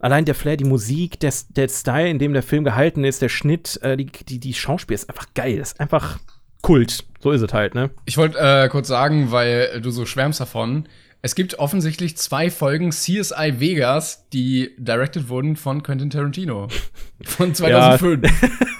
[0.00, 3.28] Allein der Flair, die Musik, der, der Style, in dem der Film gehalten ist, der
[3.28, 5.58] Schnitt, äh, die, die, die Schauspiel ist einfach geil.
[5.58, 6.18] Das ist einfach
[6.62, 7.04] Kult.
[7.20, 7.90] So ist es halt, ne?
[8.04, 10.88] Ich wollte äh, kurz sagen, weil du so schwärmst davon.
[11.20, 16.68] Es gibt offensichtlich zwei Folgen CSI Vegas, die directed wurden von Quentin Tarantino.
[17.22, 18.28] Von 2005.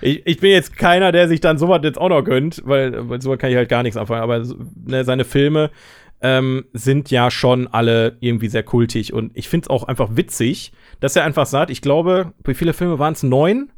[0.00, 3.22] Ich, ich bin jetzt keiner, der sich dann sowas jetzt auch noch gönnt, weil, weil
[3.22, 4.22] sowas kann ich halt gar nichts anfangen.
[4.22, 4.44] Aber
[4.84, 5.70] ne, seine Filme
[6.20, 9.12] ähm, sind ja schon alle irgendwie sehr kultig.
[9.12, 12.74] Und ich finde es auch einfach witzig, dass er einfach sagt, ich glaube, wie viele
[12.74, 13.22] Filme waren es?
[13.22, 13.70] Neun?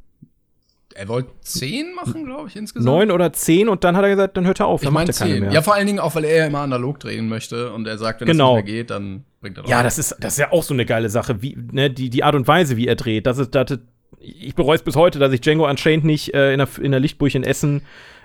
[0.96, 2.86] Er wollte zehn machen, glaube ich, insgesamt.
[2.86, 5.40] Neun oder zehn und dann hat er gesagt, dann hört er auf, Ich meine zehn.
[5.40, 5.52] mehr.
[5.52, 8.20] Ja, vor allen Dingen auch, weil er ja immer analog drehen möchte und er sagt,
[8.20, 8.56] wenn Genau.
[8.56, 10.62] es nicht mehr geht, dann bringt er doch Ja, das ist, das ist ja auch
[10.62, 13.26] so eine geile Sache, wie, ne, die, die Art und Weise, wie er dreht.
[13.26, 13.78] Das ist, das,
[14.18, 17.00] ich bereue es bis heute, dass ich Django Unchained nicht äh, in, der, in der
[17.00, 17.82] Lichtburg in Essen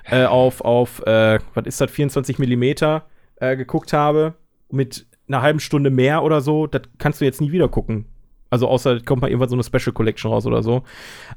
[0.09, 3.05] äh, auf, auf äh, was ist das, 24 Millimeter
[3.37, 4.33] äh, geguckt habe.
[4.69, 6.67] Mit einer halben Stunde mehr oder so.
[6.67, 8.05] Das kannst du jetzt nie wieder gucken.
[8.51, 10.83] Also außer kommt mal irgendwann so eine Special Collection raus oder so.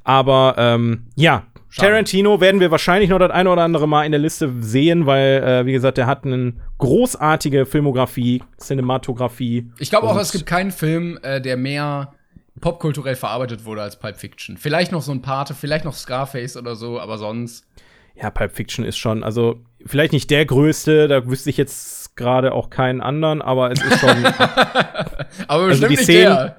[0.03, 1.89] Aber ähm, ja, Schade.
[1.89, 5.43] Tarantino werden wir wahrscheinlich noch das eine oder andere Mal in der Liste sehen, weil,
[5.43, 9.71] äh, wie gesagt, der hat eine großartige Filmografie, Cinematografie.
[9.79, 12.13] Ich glaube auch, es gibt keinen Film, äh, der mehr
[12.61, 14.57] popkulturell verarbeitet wurde als Pulp Fiction.
[14.57, 17.65] Vielleicht noch so ein Pate, vielleicht noch Scarface oder so, aber sonst.
[18.15, 22.53] Ja, Pulp Fiction ist schon, also vielleicht nicht der größte, da wüsste ich jetzt gerade
[22.53, 24.25] auch keinen anderen, aber es ist schon,
[25.49, 26.57] Aber Also bestimmt die nicht Szenen- der.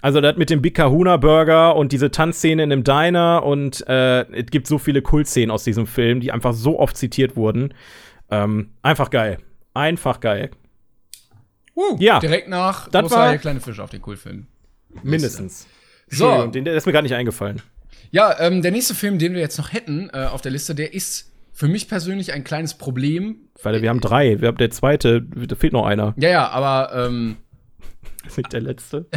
[0.00, 4.22] Also das mit dem Big Kahuna Burger und diese Tanzszene in einem Diner und äh,
[4.32, 7.74] es gibt so viele Kultszenen aus diesem Film, die einfach so oft zitiert wurden.
[8.30, 9.38] Ähm, einfach geil.
[9.74, 10.50] Einfach geil.
[11.76, 12.18] Uh, Ja.
[12.20, 14.46] Direkt nach Das war- kleine Fische auf den Kultfilm.
[15.02, 15.66] Mindestens.
[16.08, 16.46] So.
[16.46, 17.62] Den, der ist mir gar nicht eingefallen.
[18.10, 20.92] Ja, ähm, der nächste Film, den wir jetzt noch hätten äh, auf der Liste, der
[20.92, 23.36] ist für mich persönlich ein kleines Problem.
[23.62, 24.40] Weil wir haben drei.
[24.40, 26.12] Wir haben der zweite, da fehlt noch einer.
[26.18, 27.36] Ja, ja, aber ähm,
[28.22, 29.06] Das ist nicht der letzte.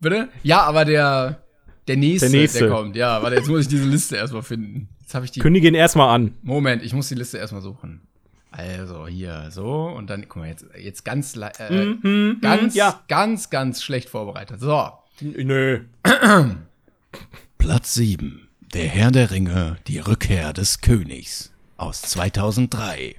[0.00, 0.28] bitte?
[0.42, 1.42] Ja, aber der
[1.88, 2.58] der nächste, Der nächste.
[2.60, 2.96] der kommt.
[2.96, 4.88] Ja, warte, jetzt muss ich diese Liste erstmal finden.
[5.00, 6.34] Jetzt habe ich die Kündige ihn erstmal an.
[6.42, 8.02] Moment, ich muss die Liste erstmal suchen.
[8.50, 11.94] Also hier so und dann guck mal jetzt jetzt ganz äh,
[12.40, 13.02] ganz ja.
[13.08, 14.60] ganz ganz schlecht vorbereitet.
[14.60, 14.88] So.
[15.20, 15.80] Nö.
[17.58, 18.48] Platz 7.
[18.74, 23.16] Der Herr der Ringe, die Rückkehr des Königs aus 2003.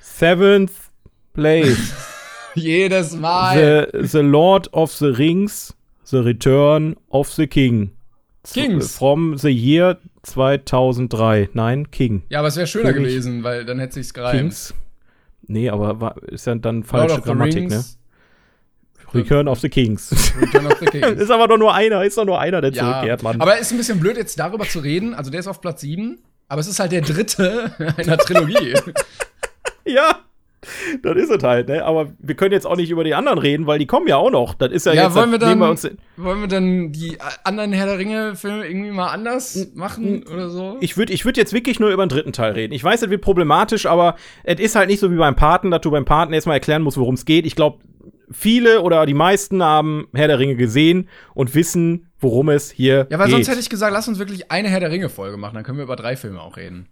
[0.00, 0.72] Seventh
[1.34, 1.92] place.
[2.62, 3.86] Jedes Mal.
[3.92, 5.74] the, the Lord of the Rings,
[6.10, 7.90] The Return of the King.
[8.44, 8.96] Kings.
[8.96, 11.50] From the year 2003.
[11.52, 12.22] Nein, King.
[12.30, 13.10] Ja, aber es wäre schöner König.
[13.10, 14.40] gewesen, weil dann hätte sich's gereimt.
[14.40, 14.74] Kings.
[15.46, 17.84] Nee, aber war, ist ja dann falsche Grammatik, ne?
[19.14, 20.10] Return of the Kings.
[20.40, 21.02] Return of the King.
[21.02, 23.40] ist aber doch nur einer, ist doch nur einer, der ja, zurückkehrt, Mann.
[23.40, 25.14] aber ist ein bisschen blöd, jetzt darüber zu reden.
[25.14, 28.74] Also der ist auf Platz 7, aber es ist halt der dritte einer Trilogie.
[29.86, 30.20] ja,
[31.02, 31.84] das ist es halt, ne?
[31.84, 34.30] Aber wir können jetzt auch nicht über die anderen reden, weil die kommen ja auch
[34.30, 34.54] noch.
[34.54, 37.16] Das ist ja, Ja, jetzt, wollen wir das dann- wir uns, Wollen wir dann die
[37.44, 40.76] anderen Herr der Ringe-Filme irgendwie mal anders machen oder so?
[40.80, 42.72] Ich würde ich würd jetzt wirklich nur über den dritten Teil reden.
[42.74, 45.80] Ich weiß, es wird problematisch, aber es ist halt nicht so wie beim Paten, dass
[45.82, 47.46] du beim Paten erstmal erklären musst, worum es geht.
[47.46, 47.78] Ich glaube,
[48.30, 53.18] viele oder die meisten haben Herr der Ringe gesehen und wissen, worum es hier ja,
[53.18, 53.36] weil geht.
[53.36, 55.84] sonst hätte ich gesagt, lass uns wirklich eine Herr der Ringe-Folge machen, dann können wir
[55.84, 56.88] über drei Filme auch reden.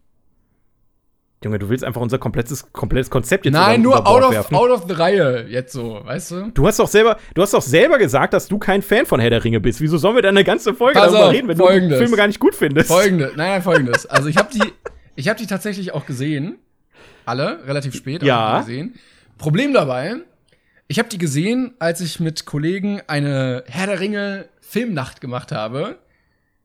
[1.45, 4.57] Junge, du willst einfach unser komplettes, komplettes Konzept jetzt Nein, nur out of, werfen.
[4.57, 6.51] out of the Reihe, jetzt so, weißt du?
[6.55, 9.28] Du hast doch selber, du hast doch selber gesagt, dass du kein Fan von Herr
[9.30, 9.80] der Ringe bist.
[9.82, 11.99] Wieso sollen wir dann eine ganze Folge Pass darüber auf, reden, wenn Folgendes.
[11.99, 12.89] du Filme gar nicht gut findest?
[12.91, 14.07] Folgende, nein, nein, folgendes.
[14.07, 14.62] Also ich habe die,
[15.14, 16.57] ich habe die tatsächlich auch gesehen,
[17.26, 18.59] alle relativ spät aber Ja.
[18.61, 18.95] gesehen.
[19.37, 20.16] Problem dabei,
[20.89, 25.99] ich habe die gesehen, als ich mit Kollegen eine Herr der Ringe Filmnacht gemacht habe.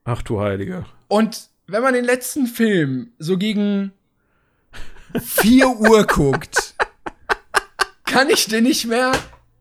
[0.05, 0.85] Ach du Heilige.
[1.09, 3.91] Und wenn man den letzten Film so gegen
[5.19, 6.75] 4 Uhr guckt,
[8.05, 9.11] kann ich dir nicht mehr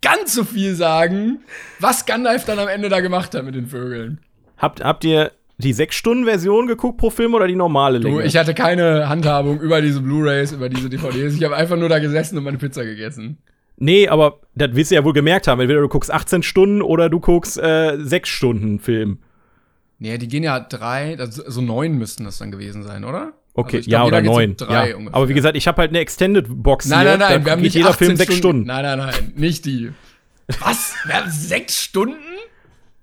[0.02, 1.40] ganz so viel sagen,
[1.78, 4.20] was Gandalf dann am Ende da gemacht hat mit den Vögeln.
[4.58, 8.24] Habt, habt ihr die 6-Stunden-Version geguckt pro Film oder die normale Du, Länge?
[8.24, 11.34] ich hatte keine Handhabung über diese Blu-rays, über diese DVDs.
[11.34, 13.38] Ich habe einfach nur da gesessen und meine Pizza gegessen.
[13.76, 15.60] Nee, aber das wirst du ja wohl gemerkt haben.
[15.60, 19.18] Entweder du guckst 18 Stunden oder du guckst äh, 6 Stunden Film.
[19.98, 23.34] Nee, die gehen ja drei, das, so neun müssten das dann gewesen sein, oder?
[23.54, 24.56] Okay, Also glaub, ja, oder 9.
[24.56, 24.96] drei ja.
[24.96, 25.14] ungefähr.
[25.16, 27.16] Aber wie gesagt, ich habe halt eine Extended Box Nein, hier.
[27.16, 28.64] nein, nein, wir haben nicht jeder 18 Film 6 Stunden.
[28.66, 29.90] Nein, nein, nein, nicht die.
[30.60, 30.94] Was?
[31.04, 32.16] Wir haben sechs Stunden?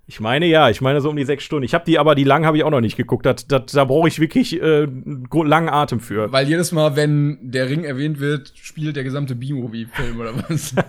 [0.06, 1.64] Ich meine ja, ich meine so um die 6 Stunden.
[1.64, 3.26] Ich habe die, aber die lang habe ich auch noch nicht geguckt.
[3.26, 6.32] Das, das, da brauche ich wirklich äh, einen langen Atem für.
[6.32, 10.74] Weil jedes Mal, wenn der Ring erwähnt wird, spielt der gesamte B-Movie-Film oder was?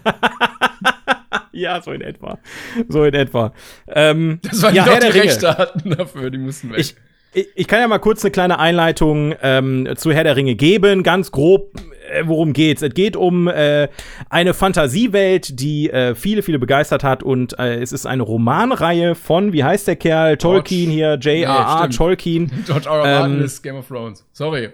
[1.51, 2.39] Ja, so in etwa.
[2.87, 3.53] So in etwa.
[3.87, 5.31] Ähm, Das waren ja, die, Herr doch die der Ringe.
[5.33, 6.79] Rechte hatten dafür, die mussten weg.
[6.79, 6.95] Ich,
[7.33, 11.31] ich, kann ja mal kurz eine kleine Einleitung ähm, zu Herr der Ringe geben, ganz
[11.31, 11.71] grob.
[12.09, 12.81] Äh, worum geht's?
[12.81, 13.87] Es geht um äh,
[14.29, 19.53] eine Fantasiewelt, die äh, viele, viele begeistert hat und äh, es ist eine Romanreihe von,
[19.53, 20.37] wie heißt der Kerl?
[20.37, 21.77] Tolkien hier, J.R.R.
[21.79, 21.95] stimmt.
[21.95, 22.51] Tolkien.
[22.65, 23.05] George R.
[23.05, 23.19] R.
[23.19, 24.25] Martin ähm, ist Game of Thrones.
[24.31, 24.69] Sorry.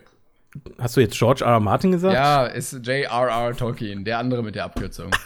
[0.79, 1.51] Hast du jetzt George R.
[1.51, 1.59] R.
[1.59, 2.13] Martin gesagt?
[2.13, 3.55] Ja, ist J.R.R.
[3.55, 5.11] Tolkien, der andere mit der Abkürzung.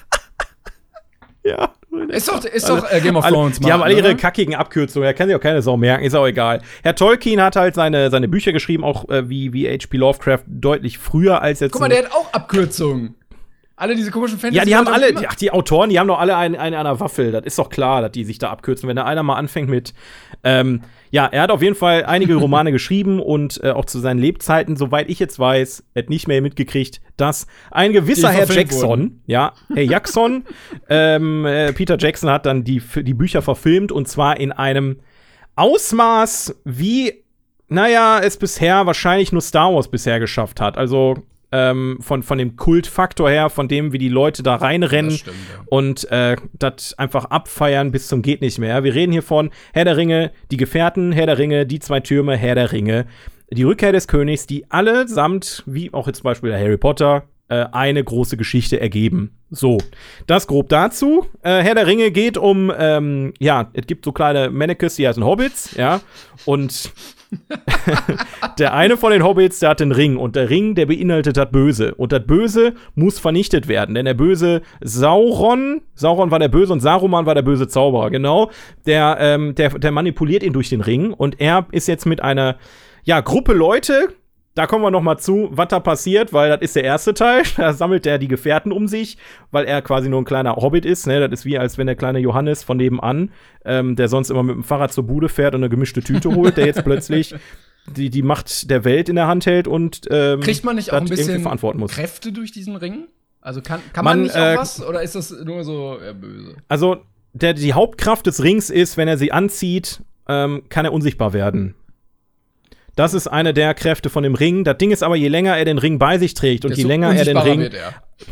[1.42, 1.74] Ja.
[2.10, 5.08] Ist doch, ist doch äh, Game of Alle, Thrones, die haben alle ihre kackigen Abkürzungen,
[5.08, 6.62] da kann sich auch keine Sau merken, ist auch egal.
[6.84, 9.98] Herr Tolkien hat halt seine, seine Bücher geschrieben, auch äh, wie, wie H.P.
[9.98, 11.72] Lovecraft, deutlich früher als jetzt.
[11.72, 13.16] Guck mal, der hat auch Abkürzungen.
[13.80, 14.58] Alle diese komischen Fantasy.
[14.58, 16.84] Ja, die haben alle, die, ach, die Autoren, die haben doch alle eine, eine an
[16.84, 17.32] der Waffel.
[17.32, 18.90] Das ist doch klar, dass die sich da abkürzen.
[18.90, 19.94] Wenn da einer mal anfängt mit,
[20.44, 24.20] ähm, ja, er hat auf jeden Fall einige Romane geschrieben und äh, auch zu seinen
[24.20, 29.24] Lebzeiten, soweit ich jetzt weiß, hat nicht mehr mitgekriegt, dass ein gewisser Herr Jackson, wurden.
[29.28, 30.44] ja, Herr Jackson,
[30.90, 35.00] ähm, äh, Peter Jackson hat dann die, die Bücher verfilmt und zwar in einem
[35.56, 37.24] Ausmaß, wie,
[37.70, 40.78] naja, es bisher wahrscheinlich nur Star Wars bisher geschafft hat.
[40.78, 45.38] Also ähm, von, von dem Kultfaktor her, von dem, wie die Leute da reinrennen stimmt,
[45.54, 45.64] ja.
[45.70, 48.84] und äh, das einfach abfeiern bis zum geht nicht mehr.
[48.84, 52.36] Wir reden hier von Herr der Ringe, die Gefährten, Herr der Ringe, die zwei Türme,
[52.38, 53.06] Herr der Ringe,
[53.52, 58.04] die Rückkehr des Königs, die allesamt, wie auch jetzt zum Beispiel Harry Potter, äh, eine
[58.04, 59.32] große Geschichte ergeben.
[59.50, 59.80] So,
[60.28, 61.26] das grob dazu.
[61.42, 65.24] Äh, Herr der Ringe geht um, ähm, ja, es gibt so kleine Mannequins, die heißen
[65.26, 66.02] Hobbits, ja,
[66.46, 66.92] und
[68.60, 71.52] der eine von den Hobbits, der hat den Ring und der Ring, der beinhaltet das
[71.52, 71.94] Böse.
[71.96, 76.80] Und das Böse muss vernichtet werden, denn der böse Sauron, Sauron war der Böse und
[76.80, 78.50] Saruman war der böse Zauberer, genau.
[78.86, 82.58] Der, ähm, der, der manipuliert ihn durch den Ring und er ist jetzt mit einer
[83.04, 84.10] ja, Gruppe Leute,
[84.60, 87.44] da kommen wir noch mal zu, was da passiert, weil das ist der erste Teil.
[87.56, 89.18] Da sammelt er die Gefährten um sich,
[89.52, 91.08] weil er quasi nur ein kleiner Hobbit ist.
[91.08, 91.22] Ne?
[91.22, 93.32] Das ist wie, als wenn der kleine Johannes von nebenan,
[93.64, 96.58] ähm, der sonst immer mit dem Fahrrad zur Bude fährt und eine gemischte Tüte holt,
[96.58, 97.36] der jetzt plötzlich
[97.88, 100.98] die, die Macht der Welt in der Hand hält und ähm, kriegt man nicht auch
[100.98, 101.92] ein bisschen verantworten muss.
[101.92, 103.08] Kräfte durch diesen Ring?
[103.40, 106.12] Also kann, kann man, man nicht äh, auch was oder ist das nur so ja,
[106.12, 106.58] böse?
[106.68, 106.98] Also
[107.32, 111.76] der, die Hauptkraft des Rings ist, wenn er sie anzieht, ähm, kann er unsichtbar werden.
[112.96, 114.64] Das ist eine der Kräfte von dem Ring.
[114.64, 117.16] Das Ding ist aber, je länger er den Ring bei sich trägt und je länger
[117.16, 117.70] er den Ring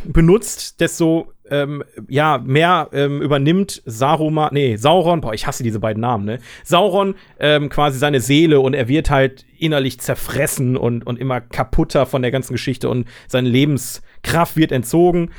[0.06, 6.02] benutzt, desto ähm, ja, mehr ähm, übernimmt Saruman, nee, Sauron, boah, ich hasse diese beiden
[6.02, 6.40] Namen, ne?
[6.64, 12.06] Sauron ähm, quasi seine Seele und er wird halt innerlich zerfressen und, und immer kaputter
[12.06, 15.32] von der ganzen Geschichte und seine Lebenskraft wird entzogen.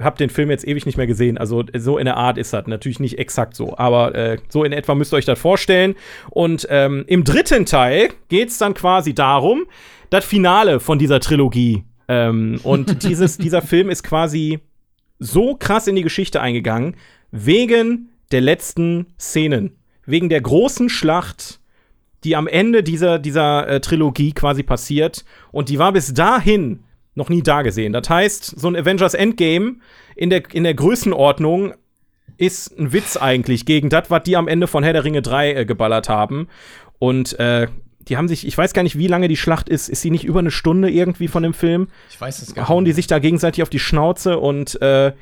[0.00, 1.38] Habe den Film jetzt ewig nicht mehr gesehen.
[1.38, 4.72] Also so in der Art ist das natürlich nicht exakt so, aber äh, so in
[4.72, 5.94] etwa müsst ihr euch das vorstellen.
[6.30, 9.66] Und ähm, im dritten Teil geht es dann quasi darum,
[10.10, 11.84] das Finale von dieser Trilogie.
[12.08, 14.60] Ähm, und dieses, dieser Film ist quasi
[15.18, 16.96] so krass in die Geschichte eingegangen
[17.30, 19.76] wegen der letzten Szenen,
[20.06, 21.60] wegen der großen Schlacht,
[22.24, 25.24] die am Ende dieser dieser äh, Trilogie quasi passiert.
[25.52, 26.80] Und die war bis dahin
[27.20, 27.92] noch nie da gesehen.
[27.92, 29.76] Das heißt, so ein Avengers Endgame
[30.16, 31.74] in der, in der Größenordnung
[32.36, 35.52] ist ein Witz eigentlich gegen das, was die am Ende von Herr der Ringe 3
[35.52, 36.48] äh, geballert haben.
[36.98, 37.68] Und äh,
[38.00, 39.88] die haben sich, ich weiß gar nicht, wie lange die Schlacht ist.
[39.88, 41.88] Ist sie nicht über eine Stunde irgendwie von dem Film?
[42.08, 42.68] Ich weiß es gar nicht.
[42.68, 45.12] Hauen die sich da gegenseitig auf die Schnauze und äh,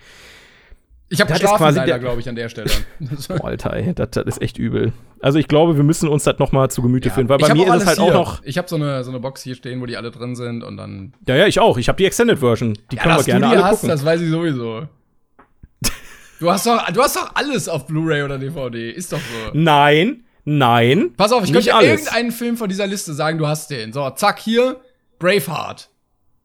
[1.11, 2.71] ich habe geschlafen quasi leider, glaube ich, an der Stelle.
[3.31, 4.93] oh, Alter, ey, das, das, ist echt übel.
[5.21, 7.15] Also ich glaube, wir müssen uns das noch mal zu Gemüte ja.
[7.15, 8.09] führen, weil bei mir ist es halt hier.
[8.09, 8.43] auch noch.
[8.45, 10.77] Ich habe so eine, so eine Box hier stehen, wo die alle drin sind und
[10.77, 11.15] dann.
[11.27, 11.79] Ja, ja, ich auch.
[11.79, 12.77] Ich habe die Extended Version.
[12.91, 13.89] Die ja, können wir gerne du die alle hast, gucken.
[13.89, 14.87] Das weiß ich sowieso.
[16.41, 18.93] Du hast doch, du hast doch alles auf Blu-ray oder DVD.
[18.93, 19.51] Ist doch so.
[19.55, 21.11] Nein, nein.
[21.17, 23.93] Pass auf, ich könnte irgendeinen Film von dieser Liste sagen, du hast den.
[23.93, 24.81] So, zack, hier,
[25.19, 25.91] Braveheart.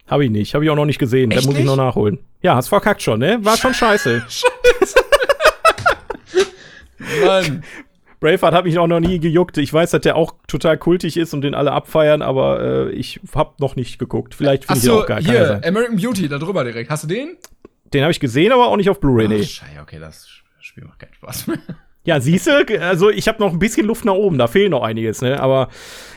[0.07, 1.31] Hab ich nicht, habe ich auch noch nicht gesehen.
[1.31, 2.19] Echt da muss ich noch nachholen.
[2.41, 3.39] Ja, hast verkackt schon, ne?
[3.43, 4.23] War schon scheiße.
[4.29, 4.99] scheiße.
[7.25, 7.63] Mann.
[8.19, 9.57] Braveheart hat mich auch noch nie gejuckt.
[9.57, 13.19] Ich weiß, dass der auch total kultig ist und den alle abfeiern, aber äh, ich
[13.35, 14.33] hab noch nicht geguckt.
[14.33, 15.23] Vielleicht finde ich auch geil.
[15.23, 16.89] Hier, American Beauty, da drüber direkt.
[16.89, 17.35] Hast du den?
[17.93, 19.43] Den habe ich gesehen, aber auch nicht auf Blu-ray, nee.
[19.43, 20.27] Scheiße, okay, das
[20.61, 21.59] Spiel macht keinen Spaß mehr.
[22.05, 24.83] Ja, siehst du, also ich habe noch ein bisschen Luft nach oben, da fehlt noch
[24.83, 25.39] einiges, ne?
[25.39, 25.69] Aber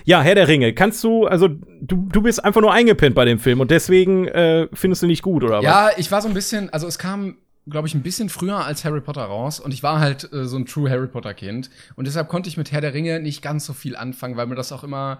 [0.07, 3.41] ja, Herr der Ringe, kannst du, also du, du bist einfach nur eingepennt bei dem
[3.41, 5.65] Film und deswegen äh, findest du nicht gut, oder was?
[5.65, 7.39] Ja, ich war so ein bisschen, also es kam,
[7.69, 10.57] glaube ich, ein bisschen früher als Harry Potter raus und ich war halt äh, so
[10.57, 13.67] ein True Harry Potter Kind und deshalb konnte ich mit Herr der Ringe nicht ganz
[13.67, 15.19] so viel anfangen, weil mir das auch immer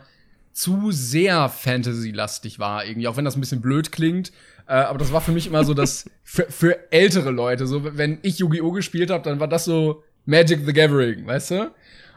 [0.53, 4.31] zu sehr Fantasy-lastig war, irgendwie, auch wenn das ein bisschen blöd klingt.
[4.69, 7.67] Äh, aber das war für mich immer so das für, für ältere Leute.
[7.67, 8.71] So, wenn ich Yu-Gi-Oh!
[8.71, 11.71] gespielt habe, dann war das so Magic the Gathering, weißt du?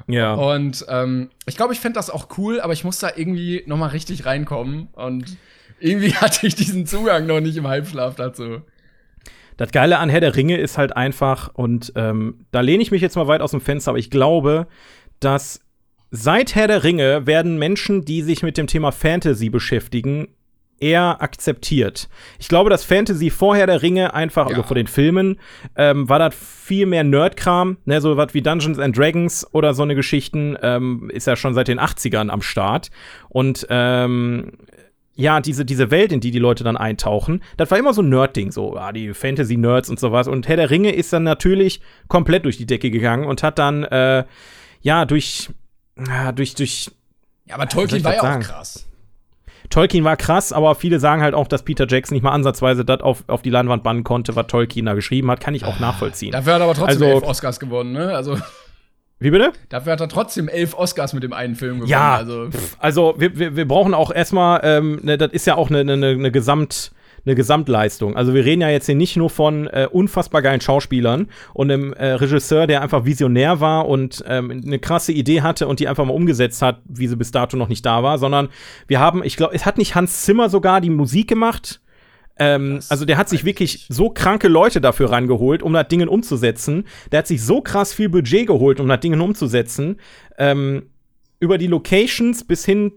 [0.07, 0.33] Ja.
[0.33, 3.77] Und ähm, ich glaube, ich fände das auch cool, aber ich muss da irgendwie noch
[3.77, 4.87] mal richtig reinkommen.
[4.93, 5.37] Und
[5.79, 8.61] irgendwie hatte ich diesen Zugang noch nicht im Halbschlaf dazu.
[9.57, 13.01] Das Geile an Herr der Ringe ist halt einfach, und ähm, da lehne ich mich
[13.01, 14.67] jetzt mal weit aus dem Fenster, aber ich glaube,
[15.19, 15.59] dass
[16.11, 20.29] seit Herr der Ringe werden Menschen, die sich mit dem Thema Fantasy beschäftigen,
[20.79, 22.09] eher akzeptiert.
[22.39, 24.57] Ich glaube, dass Fantasy vorher der Ringe einfach, also ja.
[24.57, 25.39] also vor den Filmen,
[25.75, 29.83] ähm, war das viel mehr Nerdkram, ne, so was wie Dungeons and Dragons oder so
[29.83, 32.89] eine Geschichten, ähm, ist ja schon seit den 80ern am Start.
[33.29, 34.53] Und ähm,
[35.15, 38.09] ja, diese, diese Welt, in die die Leute dann eintauchen, das war immer so ein
[38.09, 40.29] Nerd-Ding, so, ah, die Fantasy-Nerds und sowas.
[40.29, 43.83] Und Herr der Ringe ist dann natürlich komplett durch die Decke gegangen und hat dann,
[43.83, 44.23] äh,
[44.81, 45.49] ja, durch,
[46.07, 46.91] ja, durch, durch.
[47.45, 48.88] Ja, aber Tolkien war ja auch krass.
[49.69, 53.01] Tolkien war krass, aber viele sagen halt auch, dass Peter Jackson nicht mal ansatzweise das
[53.01, 55.39] auf, auf die Leinwand bannen konnte, was Tolkien da geschrieben hat.
[55.41, 56.31] Kann ich auch nachvollziehen.
[56.31, 58.15] Dafür hat er aber trotzdem Also- elf Oscars gewonnen, ne?
[58.15, 58.37] Also,
[59.19, 59.51] Wie bitte?
[59.69, 61.89] dafür hat er trotzdem elf Oscars mit dem einen Film gewonnen.
[61.91, 62.49] Ja, also.
[62.79, 65.97] also wir, wir, wir brauchen auch erstmal, ähm, ne, das ist ja auch eine ne,
[65.97, 66.91] ne, ne Gesamt,
[67.25, 68.15] eine Gesamtleistung.
[68.15, 71.93] Also wir reden ja jetzt hier nicht nur von äh, unfassbar geilen Schauspielern und einem
[71.93, 76.05] äh, Regisseur, der einfach visionär war und ähm, eine krasse Idee hatte und die einfach
[76.05, 78.49] mal umgesetzt hat, wie sie bis dato noch nicht da war, sondern
[78.87, 81.81] wir haben, ich glaube, es hat nicht Hans Zimmer sogar die Musik gemacht.
[82.39, 86.85] Ähm, also der hat sich wirklich so kranke Leute dafür rangeholt, um das Ding umzusetzen.
[87.11, 89.97] Der hat sich so krass viel Budget geholt, um das Ding umzusetzen.
[90.37, 90.83] Ähm,
[91.41, 92.91] über die Locations bis hin,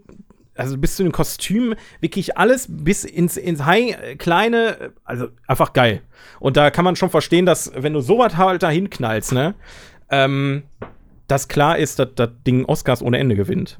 [0.55, 6.01] also bis zu den Kostümen, wirklich alles bis ins, ins High, kleine, also einfach geil.
[6.39, 9.55] Und da kann man schon verstehen, dass, wenn du sowas halt da hinknallst, ne,
[10.09, 10.63] ähm,
[11.27, 13.79] dass klar ist, dass das Ding Oscars ohne Ende gewinnt.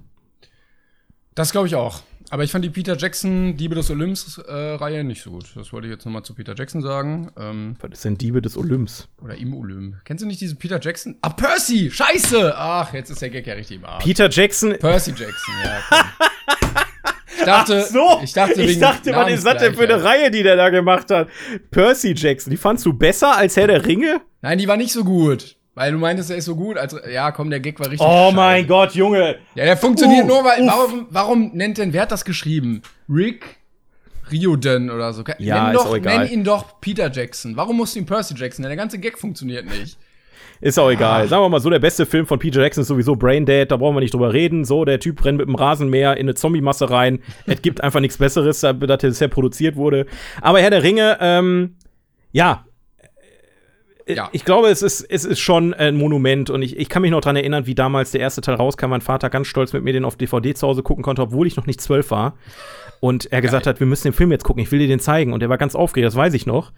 [1.36, 2.02] Das glaube ich auch.
[2.34, 5.46] Aber ich fand die Peter Jackson Diebe des Olymps äh, Reihe nicht so gut.
[5.54, 7.30] Das wollte ich jetzt noch mal zu Peter Jackson sagen.
[7.38, 9.08] Ähm, Was ist denn Diebe des Olymps?
[9.22, 9.98] oder im Olymp.
[10.04, 11.16] Kennst du nicht diesen Peter Jackson?
[11.22, 11.92] Ah, Percy!
[11.92, 12.56] Scheiße!
[12.58, 14.04] Ach, jetzt ist der Gag ja richtig im Arsch.
[14.04, 14.76] Peter Jackson.
[14.80, 15.80] Percy Jackson, ja.
[15.92, 16.06] Komm.
[17.38, 17.86] Ich dachte,
[18.24, 20.04] ich dachte, ich dachte was ist das denn für eine.
[20.04, 21.30] Reihe, die der da gemacht hat?
[21.70, 24.22] Percy Jackson, die fandst du besser als Herr der Ringe?
[24.42, 25.56] Nein, die war nicht so gut.
[25.76, 26.78] Weil du meintest, er ist so gut.
[26.78, 28.02] Also, ja, komm, der Gag war richtig.
[28.08, 28.36] Oh scheiße.
[28.36, 29.38] mein Gott, Junge.
[29.56, 30.62] Ja, der funktioniert Uh, nur, weil.
[30.62, 30.68] uff.
[30.72, 32.82] Warum, warum nennt denn, wer hat das geschrieben?
[33.10, 33.58] Rick
[34.32, 35.24] Riordan oder so.
[35.40, 36.20] Ja, nenn, ist doch, auch egal.
[36.26, 37.58] nenn ihn doch Peter Jackson.
[37.58, 38.62] Warum musst du ihn Percy Jackson?
[38.64, 38.70] nennen?
[38.72, 39.98] Der ganze Gag funktioniert nicht.
[40.62, 41.28] Ist auch egal.
[41.28, 43.96] Sagen wir mal so, der beste Film von Peter Jackson ist sowieso Braindead, da brauchen
[43.98, 44.64] wir nicht drüber reden.
[44.64, 47.20] So, der Typ rennt mit dem Rasenmäher in eine Zombie-Masse rein.
[47.48, 50.06] es gibt einfach nichts Besseres, da- das bisher produziert wurde.
[50.42, 51.76] Aber Herr der Ringe, ähm,
[52.32, 52.66] ja.
[54.06, 54.30] Äh, Ja.
[54.32, 57.22] Ich glaube, es ist, es ist schon ein Monument und ich, ich kann mich noch
[57.22, 60.06] dran erinnern, wie damals der erste Teil rauskam, mein Vater ganz stolz mit mir den
[60.06, 62.38] auf DVD zu Hause gucken konnte, obwohl ich noch nicht zwölf war.
[63.00, 65.34] Und er gesagt hat, wir müssen den Film jetzt gucken, ich will dir den zeigen.
[65.34, 66.72] Und er war ganz aufgeregt, das weiß ich noch.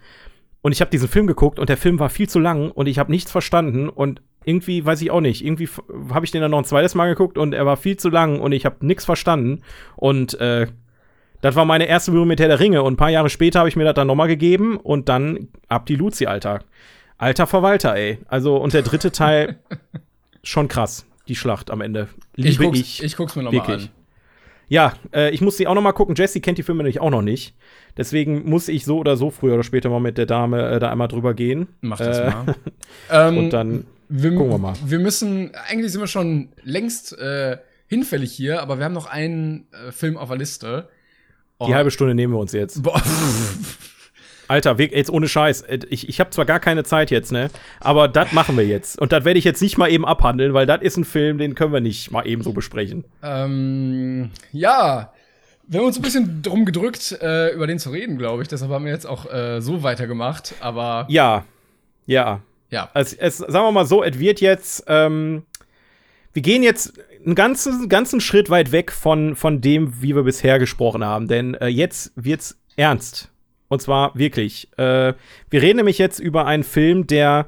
[0.62, 2.98] Und ich habe diesen Film geguckt und der Film war viel zu lang und ich
[2.98, 5.44] habe nichts verstanden und irgendwie weiß ich auch nicht.
[5.44, 5.68] Irgendwie
[6.12, 8.40] habe ich den dann noch ein zweites Mal geguckt und er war viel zu lang
[8.40, 9.62] und ich habe nichts verstanden.
[9.94, 10.66] Und äh,
[11.40, 12.82] das war meine erste Berührung mit Herr der Ringe.
[12.82, 15.86] Und ein paar Jahre später habe ich mir das dann nochmal gegeben und dann ab
[15.86, 16.60] die Luzi, Alter.
[17.18, 18.18] Alter Verwalter, ey.
[18.28, 19.58] Also, und der dritte Teil,
[20.42, 21.06] schon krass.
[21.28, 22.08] Die Schlacht am Ende.
[22.36, 23.02] Liebe Ich guck's, ich.
[23.02, 23.88] ich guck's mir nochmal an.
[24.68, 26.14] Ja, äh, ich muss sie auch noch mal gucken.
[26.16, 27.54] Jessie kennt die Filme nämlich auch noch nicht.
[27.96, 30.90] Deswegen muss ich so oder so früher oder später mal mit der Dame äh, da
[30.90, 31.68] einmal drüber gehen.
[31.80, 32.54] Mach das Äh, mal.
[33.10, 34.74] ähm, Und dann wir, gucken wir mal.
[34.84, 39.66] Wir müssen, eigentlich sind wir schon längst äh, hinfällig hier, aber wir haben noch einen
[39.72, 40.88] äh, Film auf der Liste.
[41.58, 42.82] Oh, die halbe Stunde nehmen wir uns jetzt.
[42.82, 43.00] Boah,
[44.48, 45.62] Alter, jetzt ohne Scheiß.
[45.62, 47.50] Äh, Ich, ich habe zwar gar keine Zeit jetzt, ne?
[47.80, 49.00] Aber das machen wir jetzt.
[49.00, 51.54] Und das werde ich jetzt nicht mal eben abhandeln, weil das ist ein Film, den
[51.54, 53.04] können wir nicht mal eben so besprechen.
[53.22, 55.12] ähm, ja,
[55.68, 58.48] wir haben uns ein bisschen drum gedrückt, äh, über den zu reden, glaube ich.
[58.48, 60.54] Deshalb haben wir jetzt auch äh, so weitergemacht.
[60.60, 61.44] Aber Ja,
[62.06, 62.40] ja.
[62.70, 65.42] ja, Es, es, sagen wir mal so, es wird jetzt, ähm,
[66.32, 66.92] wir gehen jetzt
[67.24, 71.26] einen ganzen, ganzen Schritt weit weg von, von dem, wie wir bisher gesprochen haben.
[71.26, 73.32] Denn äh, jetzt wird's ernst.
[73.68, 74.68] Und zwar wirklich.
[74.78, 75.14] Äh,
[75.50, 77.46] wir reden nämlich jetzt über einen Film, der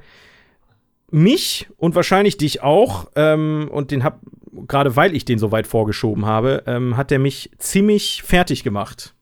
[1.11, 4.21] mich und wahrscheinlich dich auch, ähm, und den hab,
[4.67, 9.15] gerade weil ich den so weit vorgeschoben habe, ähm, hat der mich ziemlich fertig gemacht.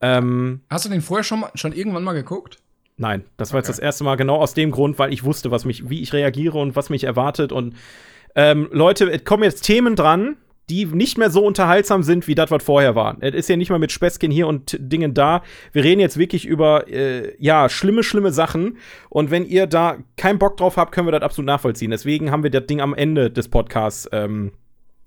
[0.00, 2.58] Ähm, hast du den vorher schon, mal, schon irgendwann mal geguckt?
[2.96, 3.76] Nein, das war jetzt Okay.
[3.76, 6.58] das erste Mal genau aus dem Grund, weil ich wusste, was mich, wie ich reagiere
[6.58, 7.52] und was mich erwartet.
[7.52, 7.74] Und
[8.34, 10.36] ähm, Leute, es kommen jetzt Themen dran,
[10.70, 13.16] die nicht mehr so unterhaltsam sind, wie das, was vorher war.
[13.20, 15.42] Es ist ja nicht mal mit Späßchen hier und Dingen da.
[15.72, 18.76] Wir reden jetzt wirklich über, äh, ja, schlimme, schlimme Sachen.
[19.08, 21.90] Und wenn ihr da keinen Bock drauf habt, können wir das absolut nachvollziehen.
[21.90, 24.52] Deswegen haben wir das Ding am Ende des Podcasts ähm,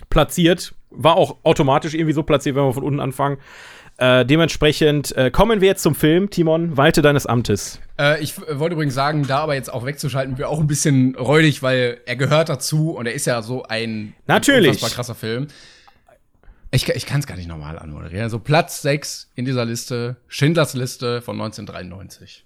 [0.09, 0.73] platziert.
[0.89, 3.37] War auch automatisch irgendwie so platziert, wenn wir von unten anfangen.
[3.97, 6.29] Äh, dementsprechend äh, kommen wir jetzt zum Film.
[6.29, 7.79] Timon, walte deines Amtes.
[8.01, 11.61] Äh, ich wollte übrigens sagen, da aber jetzt auch wegzuschalten, wäre auch ein bisschen räudig,
[11.61, 14.69] weil er gehört dazu und er ist ja so ein Natürlich.
[14.69, 15.47] unfassbar krasser Film.
[16.71, 18.23] Ich, ich kann es gar nicht normal anmoderieren.
[18.23, 22.45] Also Platz 6 in dieser Liste, Schindlers Liste von 1993.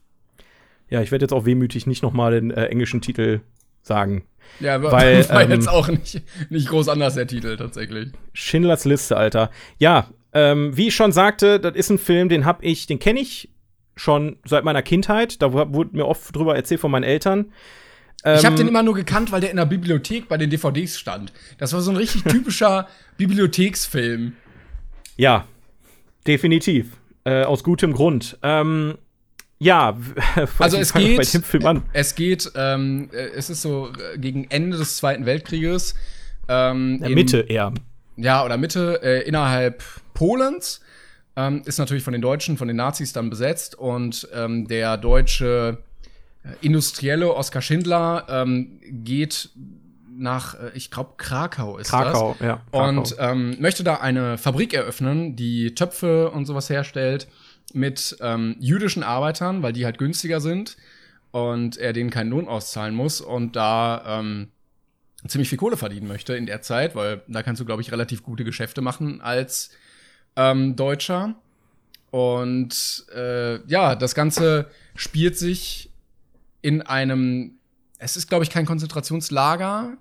[0.89, 3.41] Ja, ich werde jetzt auch wehmütig nicht noch mal den äh, englischen Titel
[3.81, 4.25] sagen.
[4.59, 8.11] Ja, Weil, war ähm, jetzt auch nicht, nicht groß anders, der Titel tatsächlich.
[8.33, 9.51] Schindlers Liste, Alter.
[9.77, 13.21] Ja, ähm, wie ich schon sagte, das ist ein Film, den hab ich, den kenne
[13.21, 13.49] ich
[13.95, 15.41] schon seit meiner Kindheit.
[15.41, 17.51] Da wu- wurde mir oft drüber erzählt von meinen Eltern.
[18.23, 20.97] ich habe Ähm, den immer nur gekannt, weil der in der Bibliothek bei den DVDs
[20.99, 21.31] stand.
[21.57, 22.87] Das war so ein richtig typischer
[23.17, 24.33] Bibliotheksfilm.
[25.17, 25.45] Ja,
[26.27, 26.87] definitiv.
[27.23, 28.37] Äh, aus gutem Grund.
[28.43, 28.97] Ähm,
[29.59, 29.97] ja,
[30.59, 31.83] Also es geht- bei dem Film an.
[31.93, 35.95] Es geht, ähm, äh, es ist so äh, gegen Ende des Zweiten Weltkrieges.
[36.47, 37.73] Ähm, In der Mitte eher.
[38.17, 39.83] Ja, oder Mitte, äh, innerhalb
[40.13, 40.81] Polens.
[41.35, 45.79] Ähm, ist natürlich von den Deutschen, von den Nazis dann besetzt und ähm, der deutsche
[46.43, 49.49] äh, Industrielle Oskar Schindler ähm, geht
[50.17, 52.47] nach, äh, ich glaube, Krakau ist Krakau, das.
[52.47, 52.61] ja.
[52.71, 52.87] Krakau.
[52.87, 57.27] Und ähm, möchte da eine Fabrik eröffnen, die Töpfe und sowas herstellt
[57.73, 60.77] mit ähm, jüdischen Arbeitern, weil die halt günstiger sind
[61.31, 64.47] und er denen keinen Lohn auszahlen muss und da ähm,
[65.27, 68.23] ziemlich viel Kohle verdienen möchte in der Zeit, weil da kannst du, glaube ich, relativ
[68.23, 69.71] gute Geschäfte machen als
[70.35, 71.35] ähm, Deutscher.
[72.11, 75.89] Und äh, ja, das Ganze spielt sich
[76.61, 77.53] in einem,
[77.99, 79.97] es ist, glaube ich, kein Konzentrationslager,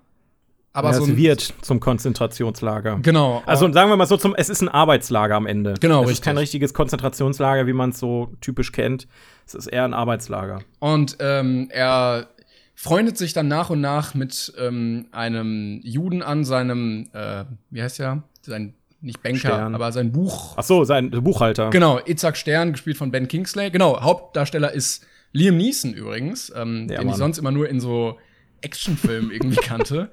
[0.75, 2.99] aber ja, so es wird zum Konzentrationslager.
[3.01, 3.41] Genau.
[3.45, 5.75] Also sagen wir mal so, zum, es ist ein Arbeitslager am Ende.
[5.79, 6.25] Genau, Es ist richtig.
[6.25, 9.07] kein richtiges Konzentrationslager, wie man es so typisch kennt.
[9.47, 10.59] Es ist eher ein Arbeitslager.
[10.79, 12.27] Und ähm, er
[12.75, 18.01] freundet sich dann nach und nach mit ähm, einem Juden an, seinem, äh, wie heißt
[18.01, 18.23] er?
[18.41, 18.73] Sein,
[19.05, 19.75] nicht Banker, Stern.
[19.75, 20.53] aber sein Buch.
[20.57, 21.69] Ach so, sein Buchhalter.
[21.69, 23.69] Genau, Itzhak Stern, gespielt von Ben Kingsley.
[23.71, 27.15] Genau, Hauptdarsteller ist Liam Neeson übrigens, ähm, Ja, den ich Mann.
[27.17, 28.17] sonst immer nur in so
[28.61, 30.11] Actionfilmen irgendwie kannte.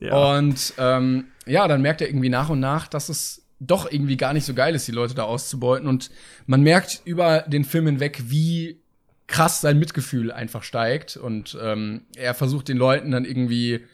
[0.00, 0.36] Ja.
[0.36, 4.32] Und ähm, ja, dann merkt er irgendwie nach und nach, dass es doch irgendwie gar
[4.32, 5.86] nicht so geil ist, die Leute da auszubeuten.
[5.86, 6.10] Und
[6.46, 8.80] man merkt über den Film hinweg, wie
[9.28, 11.16] krass sein Mitgefühl einfach steigt.
[11.16, 13.84] Und ähm, er versucht den Leuten dann irgendwie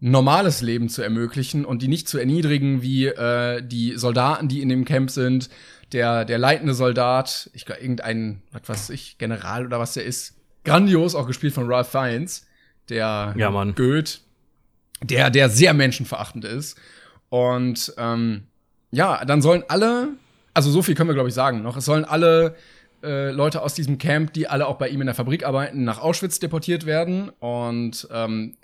[0.00, 4.68] normales Leben zu ermöglichen und die nicht zu erniedrigen, wie äh, die Soldaten, die in
[4.68, 5.50] dem Camp sind.
[5.92, 10.34] Der, der leitende Soldat, ich glaube, irgendein, was weiß ich, General oder was der ist,
[10.64, 12.46] grandios, auch gespielt von Ralph Fiennes,
[12.90, 13.74] der Ja, Mann.
[13.74, 14.18] Goethe,
[15.02, 16.78] der, der sehr menschenverachtend ist.
[17.30, 18.42] Und ähm,
[18.90, 20.10] ja, dann sollen alle,
[20.54, 22.54] also so viel können wir, glaube ich, sagen noch, es sollen alle
[23.02, 26.00] äh, Leute aus diesem Camp, die alle auch bei ihm in der Fabrik arbeiten, nach
[26.00, 27.30] Auschwitz deportiert werden.
[27.38, 28.56] Und ähm,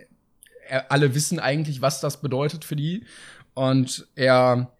[0.68, 3.04] er, alle wissen eigentlich, was das bedeutet für die.
[3.54, 4.72] Und er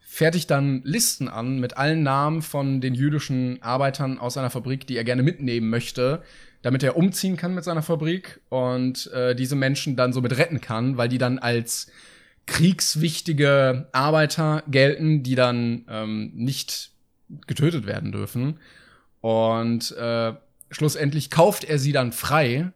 [0.00, 4.96] fertigt dann Listen an mit allen Namen von den jüdischen Arbeitern aus seiner Fabrik, die
[4.96, 6.22] er gerne mitnehmen möchte,
[6.62, 10.96] damit er umziehen kann mit seiner Fabrik und äh, diese Menschen dann somit retten kann,
[10.96, 11.88] weil die dann als
[12.46, 16.92] kriegswichtige Arbeiter gelten, die dann ähm, nicht
[17.46, 18.58] getötet werden dürfen.
[19.20, 20.32] Und äh,
[20.70, 22.72] schlussendlich kauft er sie dann frei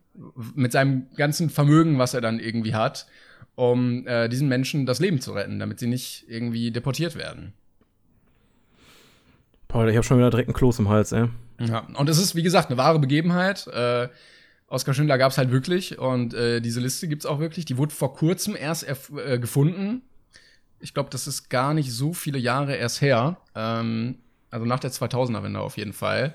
[0.55, 3.07] mit seinem ganzen Vermögen, was er dann irgendwie hat,
[3.55, 7.53] um äh, diesen Menschen das Leben zu retten, damit sie nicht irgendwie deportiert werden.
[9.69, 11.29] Paul, ich habe schon wieder direkt einen Kloß im Hals, ey.
[11.61, 13.67] Ja, und es ist, wie gesagt, eine wahre Begebenheit.
[13.69, 14.09] Äh,
[14.67, 17.65] Oskar Schindler gab es halt wirklich und äh, diese Liste gibt's auch wirklich.
[17.65, 20.03] Die wurde vor kurzem erst äh, gefunden.
[20.79, 23.37] Ich glaube, das ist gar nicht so viele Jahre erst her.
[23.55, 24.19] Ähm,
[24.51, 26.35] also nach der 2000er-Wende auf jeden Fall.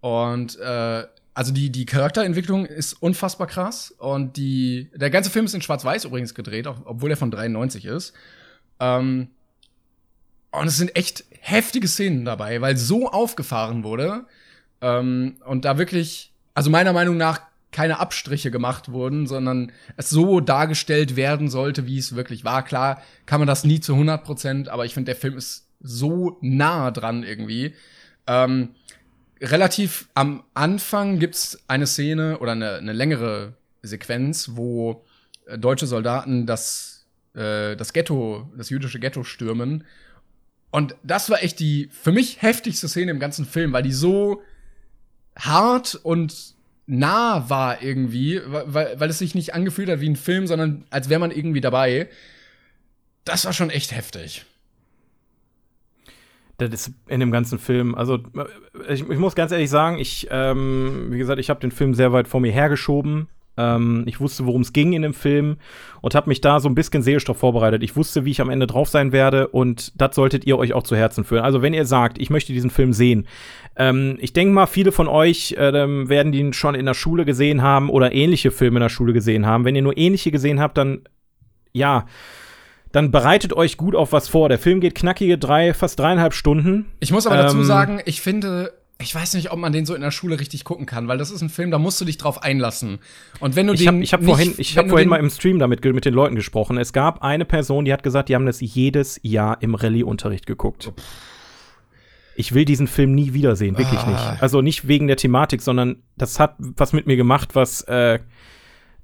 [0.00, 1.04] Und äh,
[1.34, 3.92] also die, die Charakterentwicklung ist unfassbar krass.
[3.98, 7.86] Und die, der ganze Film ist in Schwarz-Weiß übrigens gedreht, auch, obwohl er von 93
[7.86, 8.12] ist.
[8.80, 9.28] Ähm,
[10.50, 14.26] und es sind echt heftige Szenen dabei, weil so aufgefahren wurde.
[14.80, 20.40] Ähm, und da wirklich, also meiner Meinung nach, keine Abstriche gemacht wurden, sondern es so
[20.40, 22.62] dargestellt werden sollte, wie es wirklich war.
[22.62, 26.36] Klar kann man das nie zu 100 Prozent, aber ich finde, der Film ist so
[26.42, 27.74] nah dran irgendwie.
[28.26, 28.74] Ähm,
[29.42, 35.04] relativ am Anfang gibt's eine Szene oder eine, eine längere Sequenz, wo
[35.46, 39.84] äh, deutsche Soldaten das, äh, das Ghetto, das jüdische Ghetto stürmen.
[40.70, 44.42] Und das war echt die für mich heftigste Szene im ganzen Film, weil die so
[45.36, 46.54] hart und
[46.86, 51.08] nah war irgendwie, weil, weil es sich nicht angefühlt hat wie ein Film, sondern als
[51.08, 52.08] wäre man irgendwie dabei.
[53.24, 54.44] Das war schon echt heftig.
[56.68, 57.94] Das ist in dem ganzen Film.
[57.94, 58.18] Also,
[58.88, 62.12] ich, ich muss ganz ehrlich sagen, ich, ähm, wie gesagt, ich habe den Film sehr
[62.12, 63.28] weit vor mir hergeschoben.
[63.56, 65.56] Ähm, ich wusste, worum es ging in dem Film
[66.00, 67.82] und habe mich da so ein bisschen drauf vorbereitet.
[67.82, 70.84] Ich wusste, wie ich am Ende drauf sein werde und das solltet ihr euch auch
[70.84, 71.44] zu Herzen führen.
[71.44, 73.26] Also, wenn ihr sagt, ich möchte diesen Film sehen,
[73.76, 77.62] ähm, ich denke mal, viele von euch ähm, werden ihn schon in der Schule gesehen
[77.62, 79.64] haben oder ähnliche Filme in der Schule gesehen haben.
[79.64, 81.02] Wenn ihr nur ähnliche gesehen habt, dann
[81.72, 82.06] ja,
[82.92, 84.48] dann bereitet euch gut auf was vor.
[84.48, 86.86] Der Film geht knackige drei, fast dreieinhalb Stunden.
[87.00, 89.94] Ich muss aber dazu Ähm, sagen, ich finde, ich weiß nicht, ob man den so
[89.94, 92.18] in der Schule richtig gucken kann, weil das ist ein Film, da musst du dich
[92.18, 92.98] drauf einlassen.
[93.40, 95.16] Und wenn du Ich den habe ich hab nicht- vorhin, ich hab vorhin den- mal
[95.20, 96.76] im Stream damit mit den Leuten gesprochen.
[96.78, 100.92] Es gab eine Person, die hat gesagt, die haben das jedes Jahr im Rallye-Unterricht geguckt.
[102.34, 104.10] Ich will diesen Film nie wiedersehen, wirklich Ah.
[104.10, 104.42] nicht.
[104.42, 108.20] Also nicht wegen der Thematik, sondern das hat was mit mir gemacht, was äh,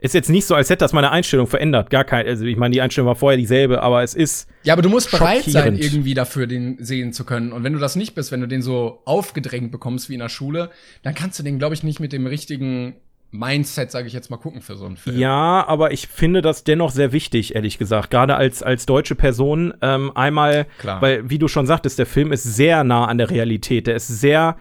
[0.01, 1.90] ist jetzt nicht so, als hätte das meine Einstellung verändert.
[1.90, 4.82] Gar kein, also ich meine, die Einstellung war vorher dieselbe, aber es ist Ja, aber
[4.82, 7.53] du musst bereit sein, irgendwie dafür den sehen zu können.
[7.53, 10.28] Und wenn du das nicht bist, wenn du den so aufgedrängt bekommst wie in der
[10.28, 10.70] Schule,
[11.03, 12.94] dann kannst du den, glaube ich, nicht mit dem richtigen
[13.30, 15.18] Mindset, sage ich jetzt mal, gucken für so einen Film.
[15.18, 18.11] Ja, aber ich finde das dennoch sehr wichtig, ehrlich gesagt.
[18.11, 19.74] Gerade als, als deutsche Person.
[19.82, 21.03] Ähm, einmal, Klar.
[21.03, 23.86] weil, wie du schon sagtest, der Film ist sehr nah an der Realität.
[23.86, 24.57] Der ist sehr,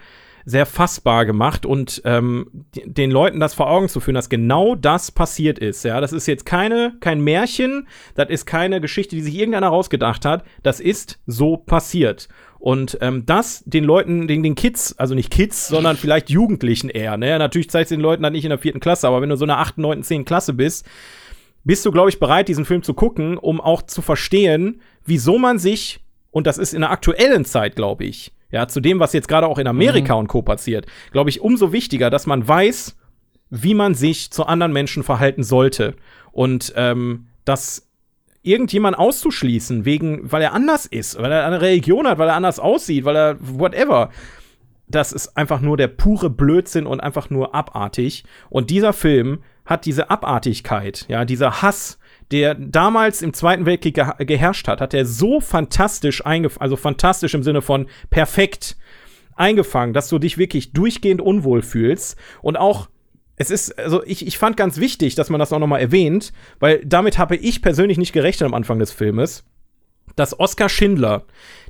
[0.47, 5.11] sehr fassbar gemacht und ähm, den Leuten das vor Augen zu führen, dass genau das
[5.11, 5.83] passiert ist.
[5.83, 7.85] Ja, das ist jetzt keine, kein Märchen,
[8.15, 10.45] das ist keine Geschichte, die sich irgendeiner rausgedacht hat.
[10.63, 12.29] Das ist so passiert.
[12.59, 17.17] Und ähm, das den Leuten, den, den Kids, also nicht Kids, sondern vielleicht Jugendlichen eher,
[17.17, 17.37] ne?
[17.37, 19.49] Natürlich zeigt den Leuten dann nicht in der vierten Klasse, aber wenn du so in
[19.49, 20.85] der achten, neunten, zehnten Klasse bist,
[21.65, 25.59] bist du, glaube ich, bereit, diesen Film zu gucken, um auch zu verstehen, wieso man
[25.59, 25.99] sich,
[26.31, 29.47] und das ist in der aktuellen Zeit, glaube ich, ja, zu dem, was jetzt gerade
[29.47, 30.41] auch in Amerika und Co.
[30.41, 32.95] passiert, glaube ich, umso wichtiger, dass man weiß,
[33.49, 35.95] wie man sich zu anderen Menschen verhalten sollte.
[36.31, 37.87] Und ähm, dass
[38.43, 42.59] irgendjemand auszuschließen, wegen, weil er anders ist, weil er eine Religion hat, weil er anders
[42.59, 44.09] aussieht, weil er whatever.
[44.87, 48.23] Das ist einfach nur der pure Blödsinn und einfach nur abartig.
[48.49, 51.99] Und dieser Film hat diese Abartigkeit, ja, dieser Hass,
[52.31, 57.33] der damals im Zweiten Weltkrieg ge geherrscht hat, hat er so fantastisch eingefangen, also fantastisch
[57.33, 58.77] im Sinne von perfekt
[59.35, 62.17] eingefangen, dass du dich wirklich durchgehend unwohl fühlst.
[62.41, 62.89] Und auch
[63.37, 66.33] es ist, also ich, ich fand ganz wichtig, dass man das auch noch mal erwähnt,
[66.59, 69.45] weil damit habe ich persönlich nicht gerechnet am Anfang des Filmes,
[70.17, 71.23] dass Oskar Schindler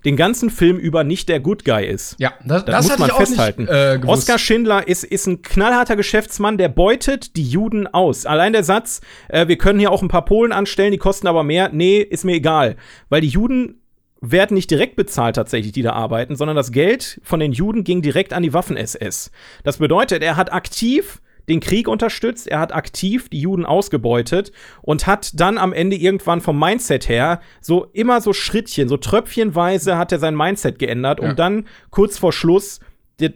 [0.06, 2.16] den ganzen Film über nicht der Good Guy ist.
[2.18, 3.62] Ja, das, Das, das muss man festhalten.
[3.64, 4.00] nicht äh.
[4.06, 8.26] Oskar Schindler ist, ist ein knallharter Geschäftsmann, der beutet die Juden aus.
[8.26, 11.44] Allein der Satz, äh, wir können hier auch ein paar Polen anstellen, die kosten aber
[11.44, 11.70] mehr.
[11.72, 12.78] Nee, ist mir egal.
[13.10, 13.82] Weil die Juden
[14.22, 18.02] werden nicht direkt bezahlt tatsächlich, die da arbeiten, sondern das Geld von den Juden ging
[18.02, 19.32] direkt an die Waffen-SS.
[19.64, 25.08] Das bedeutet, er hat aktiv den Krieg unterstützt, er hat aktiv die Juden ausgebeutet und
[25.08, 30.12] hat dann am Ende irgendwann vom Mindset her so immer so Schrittchen, so tröpfchenweise hat
[30.12, 31.34] er sein Mindset geändert, um Ja.
[31.34, 32.80] dann kurz vor Schluss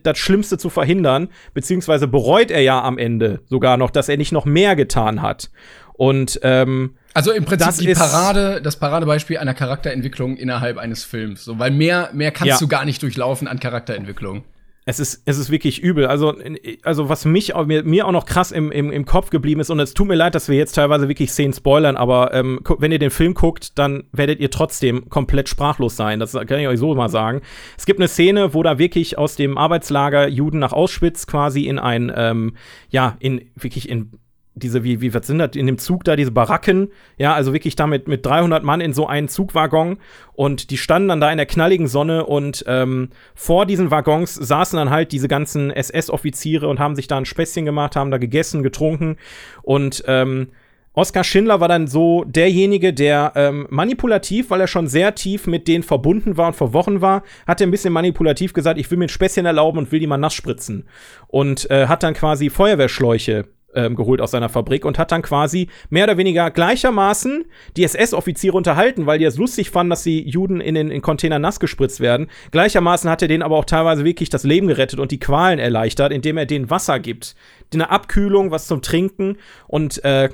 [0.04, 4.32] das Schlimmste zu verhindern, beziehungsweise bereut er ja am Ende sogar noch, dass er nicht
[4.32, 5.50] noch mehr getan hat.
[5.94, 11.44] Und ähm, Also im Prinzip Das die Parade, das Paradebeispiel einer Charakterentwicklung innerhalb eines Films.
[11.44, 12.58] So, weil mehr, mehr kannst Ja.
[12.60, 14.44] du gar nicht durchlaufen an Charakterentwicklung.
[14.92, 16.06] Es ist, es ist wirklich übel.
[16.06, 16.36] Also,
[16.84, 19.80] also was mich mir, mir auch noch krass im, im, im Kopf geblieben ist, und
[19.80, 23.00] es tut mir leid, dass wir jetzt teilweise wirklich Szenen spoilern, aber ähm, wenn ihr
[23.00, 26.20] den Film guckt, dann werdet ihr trotzdem komplett sprachlos sein.
[26.20, 27.40] Das kann ich euch so mal sagen.
[27.78, 31.80] Es gibt eine Szene, wo da wirklich aus dem Arbeitslager Juden nach Auschwitz quasi in
[31.80, 32.56] ein, ähm,
[32.90, 34.12] ja, in wirklich in
[34.54, 37.76] diese, wie, wie, was sind das, in dem Zug da, diese Baracken, ja, also wirklich
[37.76, 39.98] da mit, mit 300 Mann in so einen Zugwaggon.
[40.34, 44.78] Und die standen dann da in der knalligen Sonne und ähm, vor diesen Waggons saßen
[44.78, 48.64] dann halt diese ganzen SS-Offiziere und haben sich da ein Späßchen gemacht, haben da gegessen,
[48.64, 49.18] getrunken.
[49.64, 50.50] Und ähm,
[50.94, 55.70] Oskar Schindler war dann so derjenige, der ähm, manipulativ, weil er schon sehr tief mit
[55.70, 58.98] denen verbunden war und vor Wochen war, hat er ein bisschen manipulativ gesagt, ich will
[58.98, 60.90] mir ein Späßchen erlauben und will die mal nass spritzen.
[61.28, 63.46] Und äh, hat dann quasi Feuerwehrschläuche
[63.76, 67.46] ähm, geholt aus seiner Fabrik und hat dann quasi mehr oder weniger gleichermaßen
[67.78, 71.42] die SS-Offiziere unterhalten, weil die es lustig fanden, dass die Juden in den in Containern
[71.42, 72.28] nass gespritzt werden.
[72.52, 76.12] Gleichermaßen hat er denen aber auch teilweise wirklich das Leben gerettet und die Qualen erleichtert,
[76.12, 77.36] indem er denen Wasser gibt.
[77.74, 80.30] Eine Abkühlung, was zum Trinken und äh,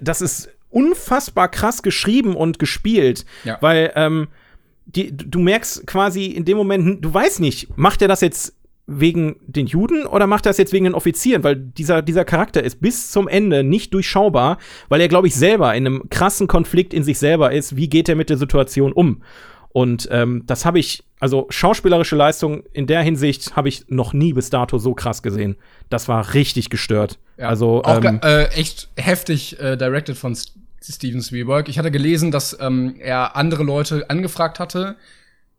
[0.00, 3.58] das ist unfassbar krass geschrieben und gespielt, Ja.
[3.60, 4.28] weil ähm,
[4.86, 8.54] die, du merkst quasi in dem Moment, du weißt nicht, macht er das jetzt
[8.90, 11.44] wegen den Juden oder macht er das jetzt wegen den Offizieren?
[11.44, 15.74] Weil dieser, dieser Charakter ist bis zum Ende nicht durchschaubar, weil er, glaube ich, selber
[15.74, 17.76] in einem krassen Konflikt in sich selber ist.
[17.76, 19.22] Wie geht er mit der Situation um?
[19.72, 24.32] Und ähm, das habe ich, also schauspielerische Leistung in der Hinsicht habe ich noch nie
[24.32, 25.56] bis dato so krass gesehen.
[25.88, 27.18] Das war richtig gestört.
[27.36, 27.48] Ja.
[27.48, 30.36] Also auch ähm, äh, echt heftig äh, directed von
[30.82, 31.68] Steven Spielberg.
[31.68, 34.96] Ich hatte gelesen, dass ähm, er andere Leute angefragt hatte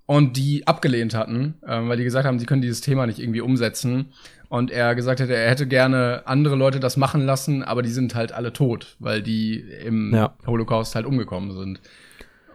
[0.06, 3.42] und die abgelehnt hatten, ähm, weil die gesagt haben, sie können dieses Thema nicht irgendwie
[3.42, 4.08] umsetzen.
[4.50, 8.16] Und er gesagt hätte, er hätte gerne andere Leute das machen lassen, aber die sind
[8.16, 10.34] halt alle tot, weil die im Ja.
[10.46, 11.80] Holocaust halt umgekommen sind.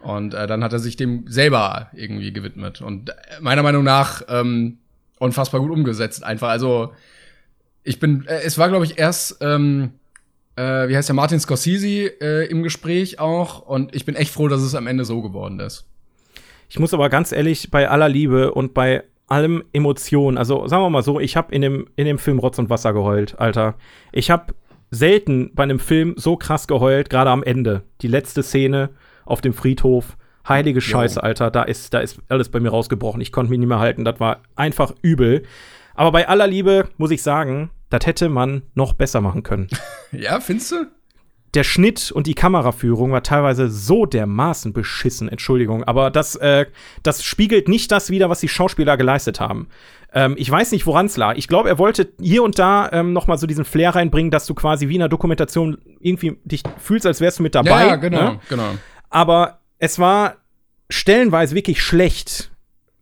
[0.03, 2.81] Und äh, dann hat er sich dem selber irgendwie gewidmet.
[2.81, 4.77] Und äh, meiner Meinung nach ähm,
[5.17, 6.23] unfassbar gut umgesetzt.
[6.23, 6.93] Einfach, also
[7.83, 9.91] ich bin, äh, es war, glaube ich, erst, ähm,
[10.55, 13.61] äh, wie heißt der, Martin Scorsese äh, im Gespräch auch.
[13.61, 15.85] Und ich bin echt froh, dass es am Ende so geworden ist.
[16.69, 20.89] Ich muss aber ganz ehrlich, bei aller Liebe und bei allem Emotionen, also sagen wir
[20.89, 23.75] mal so, ich habe in dem, in dem Film Rotz und Wasser geheult, Alter.
[24.11, 24.53] Ich habe
[24.89, 27.83] selten bei einem Film so krass geheult, gerade am Ende.
[28.01, 28.89] Die letzte Szene
[29.25, 30.17] auf dem Friedhof.
[30.47, 33.19] Heilige Scheiße, Alter, da ist, da ist alles bei mir rausgebrochen.
[33.19, 34.05] Ich konnte mich nicht mehr halten.
[34.05, 35.43] Das war einfach übel.
[35.93, 39.67] Aber bei aller Liebe muss ich sagen, das hätte man noch besser machen können.
[40.13, 40.85] Ja, findest du?
[41.57, 46.67] Der Schnitt und die Kameraführung war teilweise so dermaßen beschissen, Entschuldigung, aber das, äh,
[47.03, 49.67] das spiegelt nicht das wider, was die Schauspieler geleistet haben.
[50.13, 51.35] Ähm, ich weiß nicht, woran es lag.
[51.35, 54.45] Ich glaube, er wollte hier und da ähm, noch mal so diesen Flair reinbringen, dass
[54.45, 57.87] du quasi wie in einer Dokumentation irgendwie dich fühlst, als wärst du mit dabei.
[57.87, 58.39] Ja, genau, ne?
[58.47, 58.75] genau.
[59.09, 60.37] Aber es war
[60.89, 62.51] stellenweise wirklich schlecht.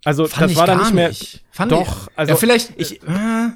[0.06, 1.10] Also Fand das ich war dann nicht mehr.
[1.10, 1.44] nicht.
[1.50, 2.74] Fand doch, ich, also ja, vielleicht.
[2.80, 3.08] ich- äh,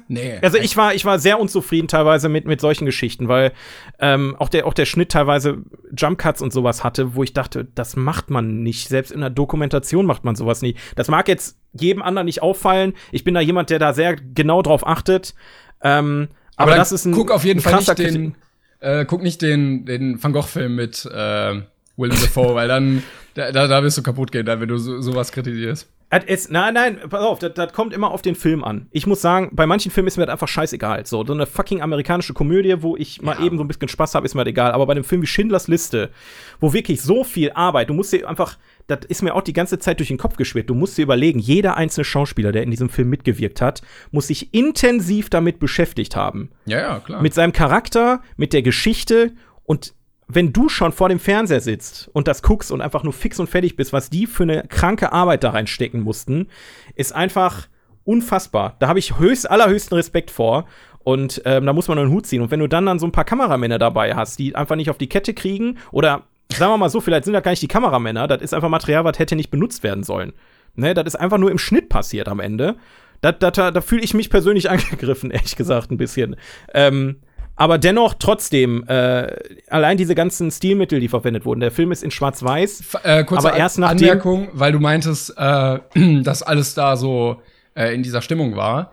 [0.08, 0.38] nee.
[0.42, 3.52] Also ich war, ich war sehr unzufrieden teilweise mit, mit solchen Geschichten, weil
[4.00, 5.58] ähm, auch, der, auch der Schnitt teilweise
[5.96, 8.88] Jump Cuts und sowas hatte, wo ich dachte, das macht man nicht.
[8.88, 10.74] Selbst in der Dokumentation macht man sowas nie.
[10.96, 12.94] Das mag jetzt jedem anderen nicht auffallen.
[13.12, 15.34] Ich bin da jemand, der da sehr genau drauf achtet.
[15.82, 18.34] Ähm, aber, dann das ist ein guck auf jeden Fall nicht den,
[18.80, 21.60] äh, guck nicht den, den Van Gogh-Film mit äh,
[21.96, 23.02] Willem Dafoe, weil dann
[23.34, 25.88] da, da, da wirst du kaputt gehen, dann, wenn du so, sowas kritisierst.
[26.26, 28.88] Es, nein, nein, pass auf, das, das kommt immer auf den Film an.
[28.90, 31.06] Ich muss sagen, bei manchen Filmen ist mir das einfach scheißegal.
[31.06, 33.44] So, so eine fucking amerikanische Komödie, wo ich mal Ja.
[33.46, 34.72] eben so ein bisschen Spaß habe, ist mir das egal.
[34.72, 36.10] Aber bei einem Film wie Schindlers Liste,
[36.58, 38.58] wo wirklich so viel Arbeit, du musst dir einfach,
[38.88, 41.38] das ist mir auch die ganze Zeit durch den Kopf geschwirrt, du musst dir überlegen,
[41.38, 43.80] jeder einzelne Schauspieler, der in diesem Film mitgewirkt hat,
[44.10, 47.22] muss sich intensiv damit beschäftigt haben Ja, ja, klar.
[47.22, 49.30] mit seinem Charakter, mit der Geschichte
[49.62, 49.94] und
[50.34, 53.48] wenn du schon vor dem Fernseher sitzt und das guckst und einfach nur fix und
[53.48, 56.48] fertig bist, was die für eine kranke Arbeit da reinstecken mussten,
[56.94, 57.68] ist einfach
[58.04, 58.76] unfassbar.
[58.78, 60.66] Da habe ich höchst, allerhöchsten Respekt vor.
[61.02, 62.42] Und ähm, da muss man nur einen Hut ziehen.
[62.42, 64.98] Und wenn du dann dann so ein paar Kameramänner dabei hast, die einfach nicht auf
[64.98, 68.26] die Kette kriegen, oder sagen wir mal so, vielleicht sind das gar nicht die Kameramänner,
[68.28, 70.32] das ist einfach Material, was hätte nicht benutzt werden sollen.
[70.74, 72.76] Ne, das ist einfach nur im Schnitt passiert am Ende.
[73.22, 76.36] Da, da, da, da fühle ich mich persönlich angegriffen, ehrlich gesagt, ein bisschen.
[76.74, 77.16] Ähm,
[77.60, 79.36] aber dennoch, trotzdem, äh,
[79.68, 81.60] allein diese ganzen Stilmittel, die verwendet wurden.
[81.60, 82.82] Der Film ist in Schwarz-Weiß.
[83.04, 85.78] Äh, kurze Aber erst nachdem- Anmerkung, weil du meintest, äh,
[86.22, 87.42] dass alles da so
[87.74, 88.92] äh, in dieser Stimmung war.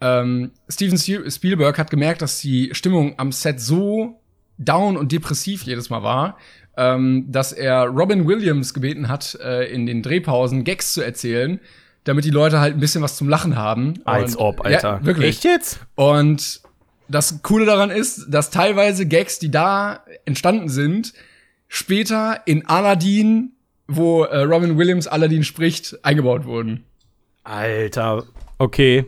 [0.00, 4.20] Ähm, Steven Spiel- Spielberg hat gemerkt, dass die Stimmung am Set so
[4.58, 6.38] down und depressiv jedes Mal war,
[6.76, 11.60] ähm, dass er Robin Williams gebeten hat, äh, in den Drehpausen Gags zu erzählen,
[12.04, 13.94] damit die Leute halt ein bisschen was zum Lachen haben.
[14.04, 14.98] Als Und- ob, Alter.
[15.00, 15.28] Ja, wirklich.
[15.36, 15.80] Echt jetzt?
[15.94, 16.60] Und
[17.08, 21.12] das Coole daran ist, dass teilweise Gags, die da entstanden sind,
[21.68, 23.52] später in Aladdin,
[23.86, 26.84] wo äh, Robin Williams Aladdin spricht, eingebaut wurden.
[27.44, 28.24] Alter,
[28.58, 29.06] okay.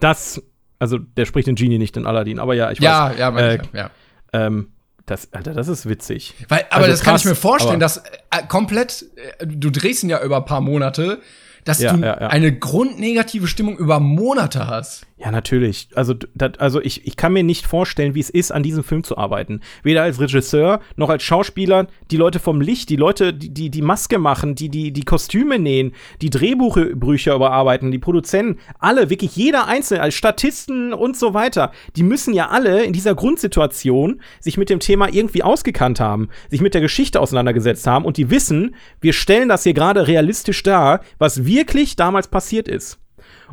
[0.00, 0.42] Das,
[0.78, 3.18] also der spricht den Genie nicht in Aladdin, aber ja, ich Ja, weiß.
[3.18, 3.90] ja, äh, ich, ja.
[4.32, 4.68] Ähm,
[5.06, 6.34] das, Alter, das ist witzig.
[6.48, 8.02] Weil, aber also das kann ich krass, mir vorstellen, dass äh,
[8.48, 9.04] komplett,
[9.38, 11.20] äh, du drehst ihn ja über ein paar Monate,
[11.64, 12.28] dass Ja, du ja, ja.
[12.28, 15.06] eine grundnegative Stimmung über Monate hast.
[15.16, 15.88] Ja, natürlich.
[15.94, 19.04] Also, dat, also ich, ich kann mir nicht vorstellen, wie es ist, an diesem Film
[19.04, 19.60] zu arbeiten.
[19.84, 21.86] Weder als Regisseur noch als Schauspieler.
[22.10, 25.60] Die Leute vom Licht, die Leute, die die, die Maske machen, die, die die Kostüme
[25.60, 31.70] nähen, die Drehbuchbücher überarbeiten, die Produzenten, alle, wirklich jeder Einzelne, als Statisten und so weiter,
[31.94, 36.60] die müssen ja alle in dieser Grundsituation sich mit dem Thema irgendwie ausgekannt haben, sich
[36.60, 41.02] mit der Geschichte auseinandergesetzt haben und die wissen, wir stellen das hier gerade realistisch dar,
[41.18, 42.98] was wirklich damals passiert ist.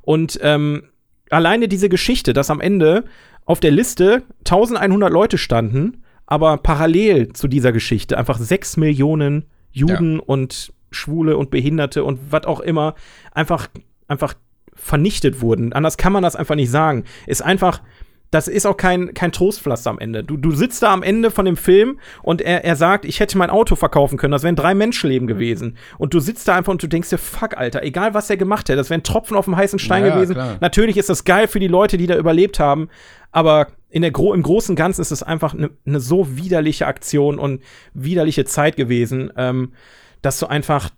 [0.01, 0.83] Und ähm,
[1.31, 3.05] alleine diese Geschichte, dass am Ende
[3.45, 10.19] auf der Liste 1100 Leute standen, aber parallel zu dieser Geschichte einfach 6 Millionen Juden
[10.19, 12.95] und Schwule und Behinderte und was auch immer
[13.33, 13.69] einfach,
[14.07, 14.33] einfach
[14.73, 15.73] vernichtet wurden.
[15.73, 17.05] Anders kann man das einfach nicht sagen.
[17.27, 17.81] Ist einfach,
[18.31, 20.23] das ist auch kein, kein Trostpflaster am Ende.
[20.23, 23.37] Du, du sitzt da am Ende von dem Film und er, er sagt, ich hätte
[23.37, 25.77] mein Auto verkaufen können, das wären drei Menschenleben gewesen.
[25.97, 28.69] Und du sitzt da einfach und du denkst dir, fuck, Alter, egal was er gemacht
[28.69, 30.33] hätte, das wären Tropfen auf dem heißen Stein Ja, gewesen.
[30.33, 30.57] klar.
[30.61, 32.87] Natürlich ist das geil für die Leute, die da überlebt haben,
[33.31, 36.87] aber in der Gro im Großen und Ganzen ist es einfach eine ne so widerliche
[36.87, 37.61] Aktion und
[37.93, 39.73] widerliche Zeit gewesen, ähm,
[40.21, 40.89] dass du einfach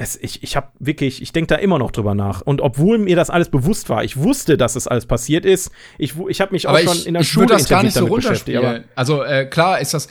[0.00, 2.40] es, ich, ich habe wirklich, ich denke da immer noch drüber nach.
[2.40, 5.70] Und obwohl mir das alles bewusst war, ich wusste, dass es alles passiert ist.
[5.98, 7.82] Ich, ich habe mich auch Aber schon ich, in der ich Schule würde das gar
[7.82, 8.84] nicht so runterspielen.
[8.94, 10.08] Also äh, klar ist das.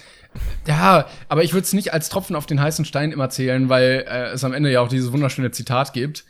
[0.67, 4.05] Ja, aber ich würde es nicht als Tropfen auf den heißen Stein immer zählen, weil
[4.07, 6.23] äh, es am Ende ja auch dieses wunderschöne Zitat gibt,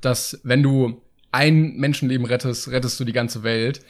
[0.00, 1.00] dass wenn du
[1.30, 3.80] ein Menschenleben rettest, rettest du die ganze Welt.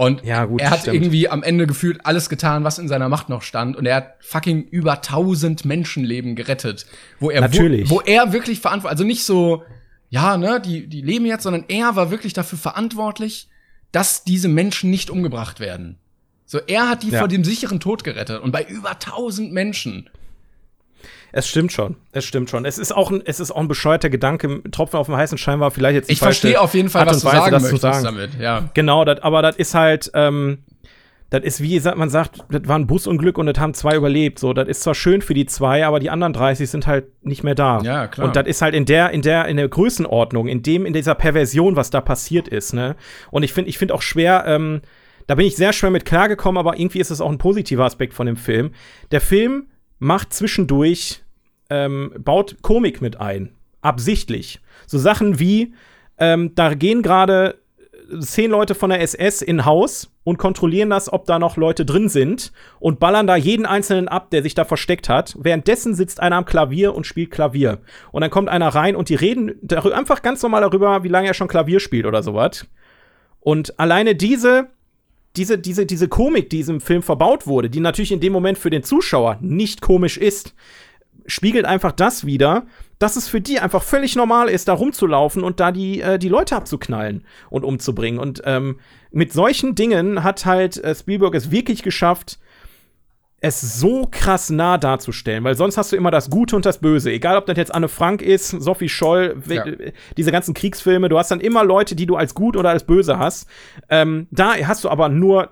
[0.00, 0.94] Und Ja, gut, er hat stimmt.
[0.96, 3.76] irgendwie am Ende gefühlt alles getan, was in seiner Macht noch stand.
[3.76, 6.86] Und er hat fucking über 1000 Menschenleben gerettet.
[7.18, 7.90] Wo er, Natürlich.
[7.90, 9.62] Wo, wo er wirklich verantwortlich, also nicht so,
[10.08, 13.48] ja, ne, die, die leben jetzt, sondern er war wirklich dafür verantwortlich,
[13.92, 15.98] dass diese Menschen nicht umgebracht werden.
[16.46, 17.18] So, er hat die Ja.
[17.18, 18.40] vor dem sicheren Tod gerettet.
[18.42, 20.08] Und bei über 1000 Menschen.
[21.32, 22.64] Es stimmt schon, es stimmt schon.
[22.64, 24.62] Es ist auch ein, es ist auch ein bescheuerter Gedanke.
[24.70, 27.20] Tropfen auf dem heißen Stein war vielleicht jetzt Ich verstehe auf jeden Fall, Art was
[27.20, 28.04] du Weise, sagen möchtest sagen.
[28.04, 28.30] damit.
[28.40, 28.70] Ja.
[28.74, 30.58] Genau, dat, aber das ist halt, ähm,
[31.30, 34.40] das ist wie man sagt, das war ein Busunglück und das haben zwei überlebt.
[34.40, 37.44] So, das ist zwar schön für die zwei, aber die anderen 30 sind halt nicht
[37.44, 37.80] mehr da.
[37.82, 38.26] Ja, klar.
[38.26, 41.14] Und das ist halt in der, in der, in der Größenordnung, in dem, in dieser
[41.14, 42.96] Perversion, was da passiert ist, ne?
[43.30, 44.80] Und ich finde, ich finde auch schwer, ähm,
[45.28, 48.14] da bin ich sehr schwer mit klargekommen, aber irgendwie ist es auch ein positiver Aspekt
[48.14, 48.72] von dem Film.
[49.12, 49.66] Der Film
[50.00, 51.22] macht zwischendurch,
[51.70, 53.54] ähm, baut Komik mit ein.
[53.80, 54.60] Absichtlich.
[54.86, 55.74] So Sachen wie,
[56.18, 57.60] ähm, da gehen gerade
[58.18, 62.08] zehn Leute von der SS in Haus und kontrollieren das, ob da noch Leute drin
[62.08, 65.36] sind und ballern da jeden einzelnen ab, der sich da versteckt hat.
[65.38, 67.78] Währenddessen sitzt einer am Klavier und spielt Klavier.
[68.10, 71.34] Und dann kommt einer rein und die reden einfach ganz normal darüber, wie lange er
[71.34, 72.66] schon Klavier spielt oder sowas.
[73.38, 74.68] Und alleine diese
[75.36, 78.70] diese, diese, diese Komik, die diesem Film verbaut wurde, die natürlich in dem Moment für
[78.70, 80.54] den Zuschauer nicht komisch ist,
[81.26, 82.66] spiegelt einfach das wieder,
[82.98, 86.28] dass es für die einfach völlig normal ist, da rumzulaufen und da die, äh, die
[86.28, 88.20] Leute abzuknallen und umzubringen.
[88.20, 88.78] Und ähm,
[89.10, 92.38] mit solchen Dingen hat halt äh, Spielberg es wirklich geschafft,
[93.40, 97.10] es so krass nah darzustellen, weil sonst hast du immer das Gute und das Böse.
[97.10, 99.64] Egal, ob das jetzt Anne Frank ist, Sophie Scholl, ja.
[100.16, 103.18] diese ganzen Kriegsfilme, du hast dann immer Leute, die du als gut oder als böse
[103.18, 103.48] hast.
[103.88, 105.50] Ähm, da hast du aber nur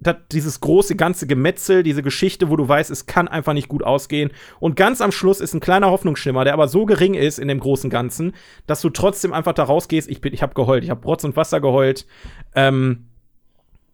[0.00, 3.82] das, dieses große ganze Gemetzel, diese Geschichte, wo du weißt, es kann einfach nicht gut
[3.82, 4.30] ausgehen.
[4.58, 7.60] Und ganz am Schluss ist ein kleiner Hoffnungsschimmer, der aber so gering ist in dem
[7.60, 8.34] großen Ganzen,
[8.66, 10.08] dass du trotzdem einfach da rausgehst.
[10.10, 12.06] Ich bin, ich habe geheult, ich habe Rotz und Wasser geheult,
[12.54, 13.09] ähm,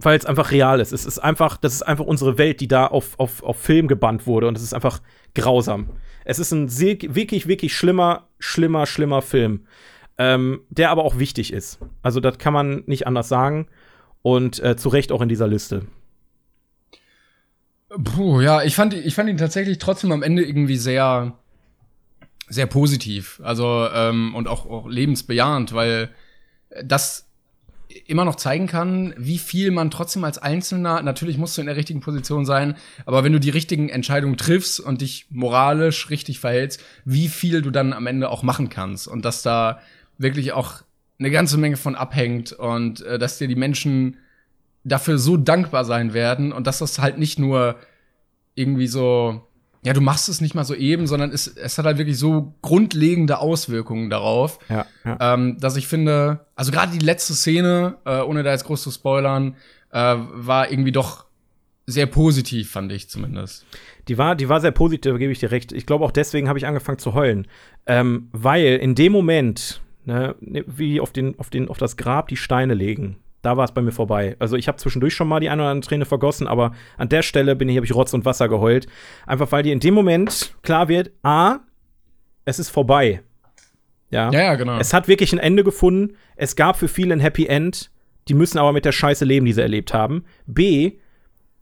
[0.07, 0.93] weil es einfach real ist.
[0.93, 4.25] Es ist einfach, das ist einfach unsere Welt, die da auf, auf, auf Film gebannt
[4.25, 5.03] wurde und es ist einfach
[5.35, 5.91] grausam.
[6.25, 9.67] Es ist ein sehr, wirklich, wirklich schlimmer, schlimmer, schlimmer Film,
[10.17, 11.81] ähm, der aber auch wichtig ist.
[12.03, 13.67] Also das kann man nicht anders sagen
[14.23, 15.87] und äh, zu Recht auch in dieser Liste.
[17.89, 21.37] Puh, ja, ich fand, ich fand ihn tatsächlich trotzdem am Ende irgendwie sehr,
[22.49, 23.41] sehr positiv.
[23.43, 26.11] Also, ähm, und auch, auch lebensbejahend, weil
[26.85, 27.26] das
[28.07, 31.77] immer noch zeigen kann, wie viel man trotzdem als Einzelner, natürlich musst du in der
[31.77, 36.83] richtigen Position sein, aber wenn du die richtigen Entscheidungen triffst und dich moralisch richtig verhältst,
[37.05, 39.09] wie viel du dann am Ende auch machen kannst.
[39.09, 39.81] Und dass da
[40.19, 40.83] wirklich auch
[41.19, 44.19] eine ganze Menge von abhängt und äh, dass dir die Menschen
[44.85, 47.77] dafür so dankbar sein werden und dass das halt nicht nur
[48.55, 49.47] irgendwie so,
[49.87, 52.55] ja, du machst es nicht mal so eben, sondern es, es hat halt wirklich so
[52.61, 55.35] grundlegende Auswirkungen darauf, ja, ja.
[55.35, 58.91] Ähm, dass ich finde, also gerade die letzte Szene, äh, ohne da jetzt groß zu
[58.91, 59.55] spoilern,
[59.93, 61.27] äh, war irgendwie doch
[61.87, 63.65] sehr positiv, fand ich zumindest.
[64.09, 65.71] Die war, die war sehr positiv, da gebe ich dir recht.
[65.71, 67.47] Ich glaube, auch deswegen habe ich angefangen zu heulen.
[67.87, 72.37] Ähm, weil in dem Moment, ne, wie auf, den, auf, den, auf das Grab die
[72.37, 74.35] Steine legen, da war es bei mir vorbei.
[74.41, 77.23] Also ich habe zwischendurch schon mal die eine oder andere Träne vergossen, aber an der
[77.23, 78.89] Stelle bin ich, habe ich Rotz und Wasser geheult.
[79.25, 81.61] Einfach weil dir in dem Moment klar wird, A,
[82.45, 83.23] es ist vorbei.
[84.11, 84.79] Ja, ja, ja genau.
[84.79, 86.17] Es hat wirklich ein Ende gefunden.
[86.35, 87.93] Es gab für viele ein Happy End.
[88.27, 90.25] Die müssen aber mit der Scheiße leben, die sie erlebt haben.
[90.47, 90.99] B,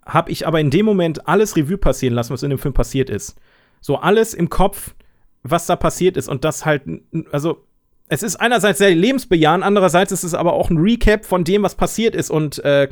[0.07, 3.11] habe ich aber in dem Moment alles Revue passieren lassen, was in dem Film passiert
[3.11, 3.39] ist.
[3.83, 4.95] So alles im Kopf,
[5.43, 6.85] was da passiert ist und das halt,
[7.31, 7.67] also
[8.09, 11.75] es ist einerseits sehr lebensbejahend, andererseits ist es aber auch ein Recap von dem, was
[11.75, 12.31] passiert ist.
[12.31, 12.89] Und äh,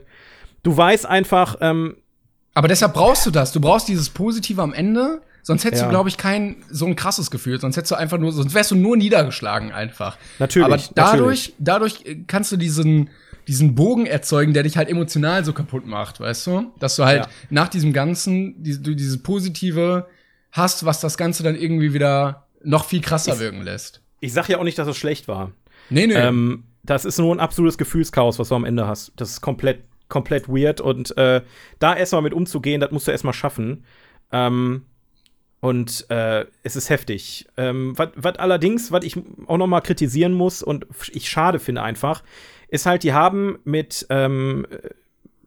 [0.62, 1.56] du weißt einfach.
[1.60, 1.96] Ähm,
[2.54, 3.52] aber deshalb brauchst du das.
[3.52, 5.22] Du brauchst dieses Positive am Ende.
[5.42, 5.88] Sonst hättest ja.
[5.88, 7.60] du, glaube ich, kein so ein krasses Gefühl.
[7.60, 10.16] Sonst hättest du einfach nur, sonst wärst du nur niedergeschlagen einfach.
[10.38, 10.66] Natürlich.
[10.66, 12.04] Aber dadurch, natürlich.
[12.04, 13.10] dadurch kannst du diesen,
[13.48, 16.72] diesen Bogen erzeugen, der dich halt emotional so kaputt macht, weißt du?
[16.78, 17.28] Dass du halt ja.
[17.50, 20.06] nach diesem Ganzen, die, du dieses Positive
[20.52, 24.48] hast, was das Ganze dann irgendwie wieder noch viel krasser ich, wirken lässt ich sag
[24.48, 25.52] ja auch nicht, dass es schlecht war.
[25.90, 26.14] Nee, nee.
[26.14, 29.12] Ähm, das ist nur ein absolutes Gefühlschaos, was du am Ende hast.
[29.16, 30.80] Das ist komplett, komplett weird.
[30.80, 31.42] Und äh,
[31.80, 33.84] da erstmal mit umzugehen, das musst du erstmal schaffen.
[34.30, 34.86] Ähm,
[35.60, 37.46] und äh, es ist heftig.
[37.56, 39.16] Ähm, was allerdings, was ich
[39.46, 42.22] auch noch mal kritisieren muss und ich schade finde einfach,
[42.68, 44.66] ist halt, die haben mit ähm,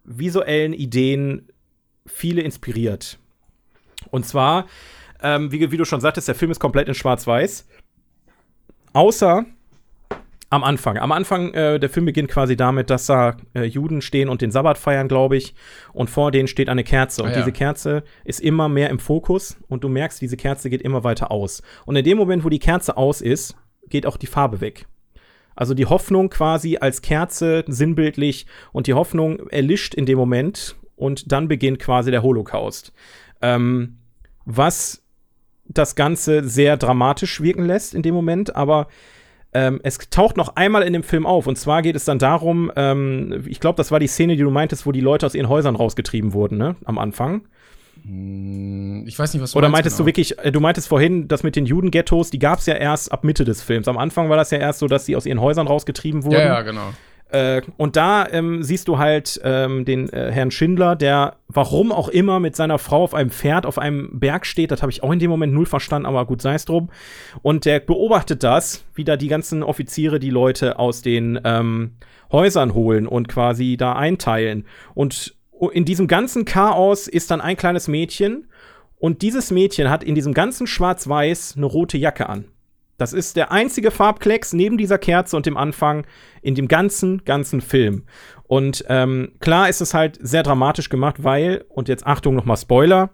[0.04, 1.48] visuellen Ideen
[2.06, 3.20] viele inspiriert.
[4.12, 4.68] Und zwar,
[5.22, 7.68] ähm, wie, wie, du schon sagtest, der Film ist komplett in Schwarz-Weiß.
[8.96, 9.44] Außer
[10.50, 10.98] am Anfang.
[10.98, 14.52] Am Anfang, äh, der Film beginnt quasi damit, dass da äh, Juden stehen und den
[14.52, 15.54] Sabbat feiern, glaube ich.
[15.92, 17.22] Und vor denen steht eine Kerze.
[17.22, 17.40] Und ah, ja.
[17.40, 19.58] diese Kerze ist immer mehr im Fokus.
[19.68, 21.62] Und du merkst, diese Kerze geht immer weiter aus.
[21.86, 23.58] Und in dem Moment, wo die Kerze aus ist,
[23.90, 24.88] geht auch die Farbe weg.
[25.58, 31.34] Also die Hoffnung quasi als Kerze sinnbildlich und die Hoffnung erlischt in dem Moment und
[31.34, 32.94] dann beginnt quasi der Holocaust.
[33.42, 33.98] Ähm,
[34.46, 35.05] was
[35.68, 38.88] das Ganze sehr dramatisch wirken lässt in dem Moment, aber
[39.54, 41.48] ähm, es taucht noch einmal in dem Film auf.
[41.48, 44.52] Und zwar geht es dann darum, ähm, ich glaube, das war die Szene, die du
[44.52, 46.76] meintest, wo die Leute aus ihren Häusern rausgetrieben wurden, ne?
[46.84, 47.44] Am Anfang.
[48.04, 50.04] Hm, ich weiß nicht, was du Oder meintest genau.
[50.04, 53.12] du wirklich, äh, du meintest vorhin, das mit den Judenghettos, die gab es ja erst
[53.12, 53.88] ab Mitte des Films.
[53.88, 56.36] Am Anfang war das ja erst so, dass sie aus ihren Häusern rausgetrieben wurden.
[56.36, 56.94] Ja, ja, genau.
[57.36, 62.08] Äh, und da ähm, siehst du halt ähm, den äh, Herrn Schindler, der warum auch
[62.08, 64.72] immer mit seiner Frau auf einem Pferd auf einem Berg steht.
[64.72, 66.90] Das habe ich auch in dem Moment null verstanden, aber gut, sei es drum.
[67.42, 71.96] Und der beobachtet das, wie da die ganzen Offiziere die Leute aus den ähm,
[72.32, 74.66] Häusern holen und quasi da einteilen.
[74.94, 75.36] Und
[75.74, 78.48] in diesem ganzen Chaos ist dann ein kleines Mädchen.
[78.98, 82.46] Und dieses Mädchen hat in diesem ganzen Schwarz-Weiß eine rote Jacke an.
[82.98, 86.06] Das ist der einzige Farbklecks neben dieser Kerze und dem Anfang
[86.42, 88.04] in dem ganzen, ganzen Film.
[88.44, 93.10] Und ähm, klar ist es halt sehr dramatisch gemacht, weil, und jetzt Achtung nochmal Spoiler,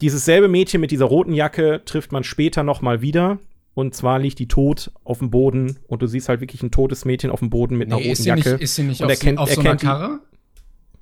[0.00, 3.38] dieses selbe Mädchen mit dieser roten Jacke trifft man später nochmal wieder.
[3.72, 7.04] Und zwar liegt die tot auf dem Boden und du siehst halt wirklich ein totes
[7.04, 8.50] Mädchen auf dem Boden mit einer Nee, roten ist Jacke.
[8.52, 10.18] nicht, ist sie nicht Und auf, er kennt- auf so einer kennt die- Karre?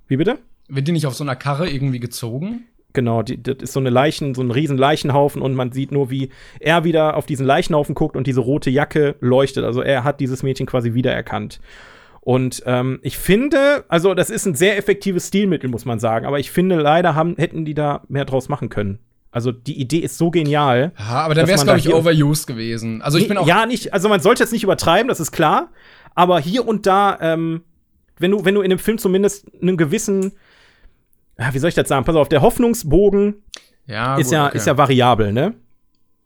[0.07, 0.39] Wie bitte?
[0.69, 2.67] Wird die nicht auf so einer Karre irgendwie gezogen?
[2.95, 6.11] Genau, die, das ist so eine Leichen, so ein riesen Leichenhaufen und man sieht nur,
[6.11, 9.65] wie er wieder auf diesen Leichenhaufen guckt und diese rote Jacke leuchtet.
[9.65, 11.61] Also er hat dieses Mädchen quasi wiedererkannt.
[12.21, 16.27] Und ähm, ich finde, also das ist ein sehr effektives Stilmittel, muss man sagen.
[16.27, 18.99] Aber ich finde, leider haben, hätten die da mehr draus machen können.
[19.31, 20.93] Also die Idee ist so genial.
[20.99, 23.03] Ja, aber dann wäre es, glaube ich, overused gewesen.
[23.03, 23.47] Also ich bin auch.
[23.47, 25.71] ja, nicht, also man sollte jetzt nicht übertreiben, das ist klar.
[26.15, 27.63] Aber hier und da, ähm,
[28.19, 30.33] wenn du, wenn du in dem Film zumindest einen gewissen,
[31.53, 32.05] wie soll ich das sagen?
[32.05, 33.37] Pass auf, der Hoffnungsbogen
[33.87, 34.57] ja, ist gut, ja, okay.
[34.57, 35.55] ist ja variabel, ne?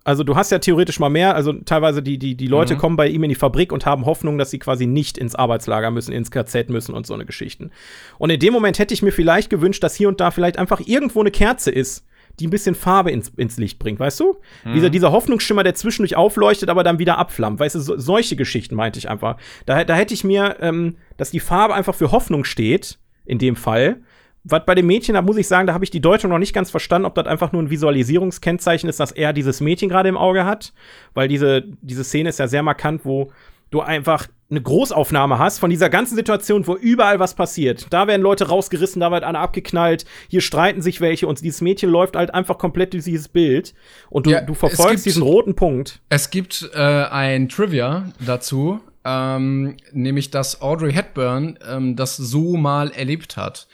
[0.04, 2.78] Also du hast ja theoretisch mal mehr, also teilweise die, die, die Leute Mhm.
[2.78, 5.92] kommen bei ihm in die Fabrik und haben Hoffnung, dass sie quasi nicht ins Arbeitslager
[5.92, 7.70] müssen, ins KZ müssen und so eine Geschichten.
[8.18, 10.80] Und in dem Moment hätte ich mir vielleicht gewünscht, dass hier und da vielleicht einfach
[10.84, 12.04] irgendwo eine Kerze ist,
[12.40, 14.38] die ein bisschen Farbe ins, ins Licht bringt, weißt du?
[14.64, 14.72] Mhm.
[14.74, 17.60] Dieser, dieser Hoffnungsschimmer, der zwischendurch aufleuchtet, aber dann wieder abflammt.
[17.60, 19.36] Weißt du, so, solche Geschichten meinte ich einfach.
[19.66, 23.54] Da, da hätte ich mir, ähm, dass die Farbe einfach für Hoffnung steht, in dem
[23.54, 24.00] Fall.
[24.44, 26.52] Was bei dem Mädchen, da muss ich sagen, da habe ich die Deutung noch nicht
[26.52, 30.16] ganz verstanden, ob das einfach nur ein Visualisierungskennzeichen ist, dass er dieses Mädchen gerade im
[30.16, 30.72] Auge hat.
[31.14, 33.30] Weil diese, diese Szene ist ja sehr markant, wo
[33.70, 37.86] du einfach eine Großaufnahme hast von dieser ganzen Situation, wo überall was passiert.
[37.90, 41.88] Da werden Leute rausgerissen, da wird einer abgeknallt, hier streiten sich welche und dieses Mädchen
[41.88, 43.72] läuft halt einfach komplett durch dieses Bild
[44.10, 46.00] und du, Ja, du verfolgst gibt- diesen roten Punkt.
[46.10, 52.90] Es gibt äh, ein Trivia dazu, ähm, nämlich dass Audrey Hepburn ähm, das so mal
[52.90, 53.68] erlebt hat.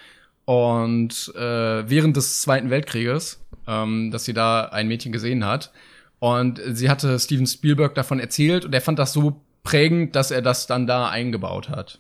[0.49, 5.73] Und äh, während des Zweiten Weltkrieges, ähm, dass sie da ein Mädchen gesehen hat.
[6.21, 10.41] Und sie hatte Steven Spielberg davon erzählt und er fand das so prägend, dass er
[10.41, 11.99] das dann da eingebaut hat.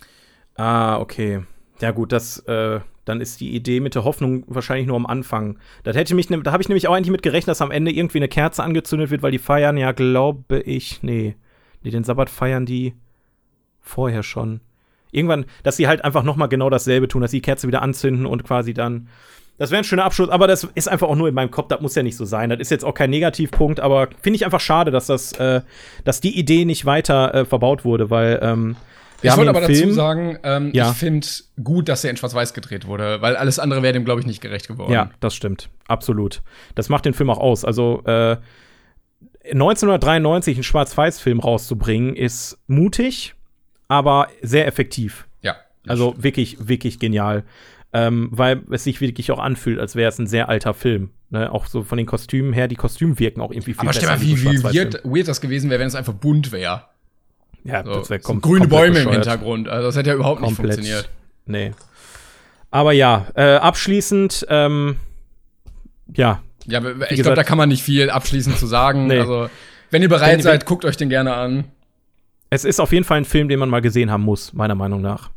[0.54, 1.42] Ah, okay.
[1.82, 5.58] Ja, gut, das, äh, dann ist die Idee mit der Hoffnung wahrscheinlich nur am Anfang.
[5.82, 7.92] Das hätte mich, ne, da habe ich nämlich auch eigentlich mit gerechnet, dass am Ende
[7.92, 11.36] irgendwie eine Kerze angezündet wird, weil die feiern ja, glaube ich, nee.
[11.82, 12.94] Nee, den Sabbat feiern die
[13.82, 14.62] vorher schon.
[15.10, 17.82] Irgendwann, dass sie halt einfach noch mal genau dasselbe tun, dass sie die Kerze wieder
[17.82, 19.08] anzünden und quasi dann.
[19.58, 21.80] Das wäre ein schöner Abschluss, aber das ist einfach auch nur in meinem Kopf, das
[21.80, 22.48] muss ja nicht so sein.
[22.50, 25.62] Das ist jetzt auch kein Negativpunkt, aber finde ich einfach schade, dass das, äh,
[26.04, 28.76] dass die Idee nicht weiter äh, verbaut wurde, weil ähm,
[29.20, 30.90] wir ich wollte aber Film, dazu sagen, ähm, Ja.
[30.92, 31.26] ich finde
[31.64, 34.40] gut, dass er in Schwarz-Weiß gedreht wurde, weil alles andere wäre dem, glaube ich, nicht
[34.40, 34.92] gerecht geworden.
[34.92, 35.70] Ja, das stimmt.
[35.88, 36.40] Absolut.
[36.76, 37.64] Das macht den Film auch aus.
[37.64, 38.36] Also, äh,
[39.52, 43.34] 1993 einen Schwarz-Weiß-Film rauszubringen, ist mutig,
[43.88, 45.26] aber sehr effektiv.
[45.42, 45.56] Ja.
[45.86, 46.24] Also stimmt.
[46.24, 47.44] wirklich, wirklich genial.
[47.92, 51.08] Ähm, weil es sich wirklich auch anfühlt, als wäre es ein sehr alter Film.
[51.30, 51.50] Ne?
[51.50, 54.18] Auch so von den Kostümen her, die Kostüme wirken auch irgendwie viel Aber stell besser.
[54.18, 54.92] mal, in wie, diesem wie Schwarz-Weiß-Film.
[54.92, 56.82] weird, weird das gewesen wäre, wenn es einfach bunt wäre.
[57.64, 59.14] Ja, So, das wäre so grüne Bäume im bescheuert.
[59.14, 59.68] Hintergrund.
[59.70, 60.74] Also das hätte ja überhaupt nicht Komplett.
[60.76, 61.08] funktioniert.
[61.46, 61.72] Nee.
[62.70, 64.96] Aber ja, äh, abschließend, ähm,
[66.14, 69.06] ja, Ja, aber ich glaube, da kann man nicht viel abschließend zu sagen.
[69.06, 69.20] Nee.
[69.20, 69.48] Also,
[69.90, 71.64] wenn ihr bereit Wenn- seid, guckt euch den gerne an.
[72.50, 75.00] Es ist auf jeden Fall ein Film, den man mal gesehen haben muss, meiner Meinung
[75.00, 75.30] nach.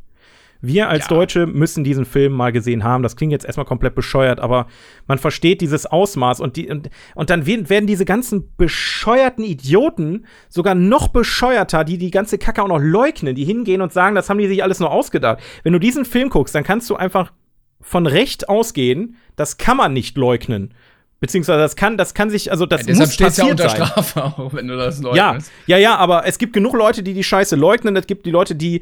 [0.64, 1.16] Wir als Ja.
[1.16, 3.02] Deutsche müssen diesen Film mal gesehen haben.
[3.02, 4.68] Das klingt jetzt erstmal komplett bescheuert, aber
[5.08, 10.28] man versteht dieses Ausmaß und, die, und, und dann werden werden diese ganzen bescheuerten Idioten
[10.50, 14.30] sogar noch bescheuerter, die die ganze Kacke auch noch leugnen, die hingehen und sagen, das
[14.30, 15.40] haben die sich alles nur ausgedacht.
[15.64, 17.34] Wenn du diesen Film guckst, dann kannst du einfach
[17.82, 20.76] von Recht ausgehen, das kann man nicht leugnen.
[21.22, 23.70] Beziehungsweise das kann, das kann sich, also das Ja, deshalb muss es ja passiert unter
[23.70, 23.86] sein.
[23.88, 25.52] Strafe auch, wenn du das Ja, leugnest.
[25.68, 27.96] ja, ja, aber es gibt genug Leute, die die Scheiße leugnen.
[27.96, 28.82] Es gibt die Leute, die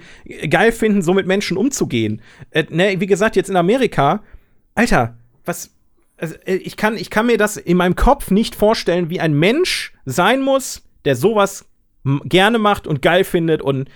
[0.50, 2.22] geil finden, so mit Menschen umzugehen.
[2.52, 4.24] Äh, ne, wie gesagt, jetzt in Amerika,
[4.74, 5.72] Alter, was.
[6.18, 9.34] Also, äh, ich, kann, ich kann mir das in meinem Kopf nicht vorstellen, wie ein
[9.34, 11.66] Mensch sein muss, der sowas
[12.24, 13.90] gerne macht und geil findet und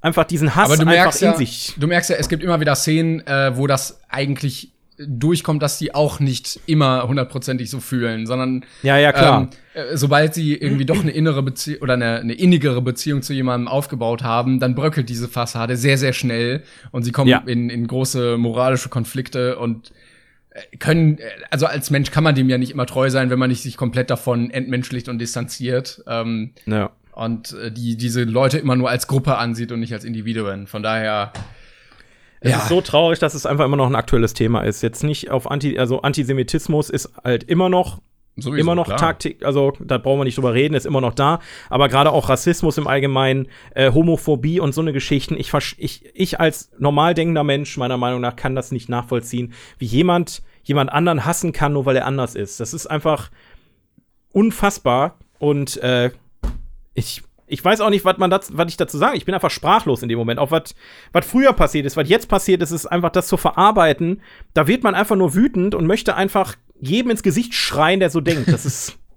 [0.00, 1.74] einfach diesen Hass Aber du einfach merkst, in ja, sich.
[1.76, 4.72] du merkst ja, es gibt immer wieder Szenen, äh, wo das eigentlich
[5.06, 9.48] durchkommt, dass die auch nicht immer hundertprozentig so fühlen, sondern Ja, ja, klar.
[9.74, 13.32] Ähm, äh, sobald sie irgendwie doch eine innere Beziehung oder eine, eine innigere Beziehung zu
[13.32, 17.42] jemandem aufgebaut haben, dann bröckelt diese Fassade sehr, sehr schnell und sie kommen Ja.
[17.46, 19.92] in, in große moralische Konflikte und
[20.50, 23.38] äh, können, äh, also als Mensch kann man dem ja nicht immer treu sein, wenn
[23.38, 26.02] man nicht sich komplett davon entmenschlicht und distanziert.
[26.08, 26.90] Ähm, ja.
[27.12, 30.66] und die diese Leute immer nur als Gruppe ansieht und nicht als Individuen.
[30.68, 31.32] Von daher,
[32.40, 32.58] Es Ja.
[32.58, 34.82] ist so traurig, dass es einfach immer noch ein aktuelles Thema ist.
[34.82, 38.00] Jetzt nicht auf Anti, also Antisemitismus ist halt immer noch
[38.36, 38.86] Sowieso, immer noch.
[38.86, 41.40] Taktik, also da brauchen wir nicht drüber reden, ist immer noch da.
[41.70, 45.34] Aber gerade auch Rassismus im Allgemeinen, äh, Homophobie und so eine Geschichten.
[45.36, 49.86] Ich, ich, ich als normal denkender Mensch, meiner Meinung nach, kann das nicht nachvollziehen, wie
[49.86, 52.60] jemand jemand anderen hassen kann, nur weil er anders ist.
[52.60, 53.30] Das ist einfach
[54.32, 55.18] unfassbar.
[55.38, 56.10] Und äh,
[56.94, 59.16] ich, ich weiß auch nicht, was man das, was ich dazu sage.
[59.16, 60.38] Ich bin einfach sprachlos in dem Moment.
[60.38, 60.74] Auch was,
[61.12, 64.22] was früher passiert ist, was jetzt passiert ist, ist einfach das zu verarbeiten.
[64.54, 68.20] Da wird man einfach nur wütend und möchte einfach jedem ins Gesicht schreien, der so
[68.20, 68.48] denkt.
[68.48, 68.98] Das ist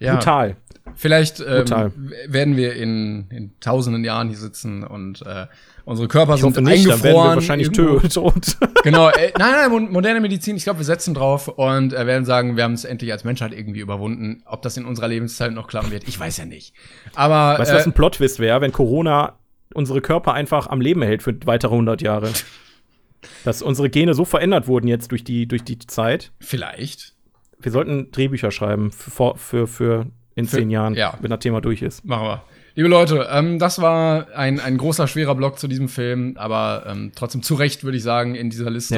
[0.00, 0.14] Ja.
[0.16, 0.56] brutal.
[0.96, 1.92] Vielleicht ähm, Brutal.
[2.26, 5.46] werden wir in, in tausenden Jahren hier sitzen und äh,
[5.84, 7.34] unsere Körper Ich sind hoffe nicht, dann werden wir eingefroren.
[7.36, 8.56] wahrscheinlich tot.
[8.82, 12.24] Genau, äh, nein, nein, mo- moderne Medizin, ich glaube, wir setzen drauf und äh, werden
[12.24, 14.42] sagen, wir haben es endlich als Menschheit irgendwie überwunden.
[14.46, 16.74] Ob das in unserer Lebenszeit noch klappen wird, ich weiß ja nicht.
[17.14, 19.34] Aber Weißt du, was äh, ein Plot-Twist wäre, wenn Corona
[19.74, 22.30] unsere Körper einfach am Leben hält für weitere 100 Jahre?
[23.44, 26.32] Dass unsere Gene so verändert wurden jetzt durch die, durch die Zeit.
[26.40, 27.14] vielleicht
[27.62, 31.14] Wir sollten Drehbücher schreiben für, für, für in Für- zehn Jahren, ja.
[31.20, 32.04] wenn das Thema durch ist.
[32.04, 32.42] machen wir.
[32.76, 37.12] Liebe Leute, ähm, das war ein, ein großer, schwerer Block zu diesem Film, aber ähm,
[37.14, 38.94] trotzdem zu Recht, würde ich sagen, in dieser Liste.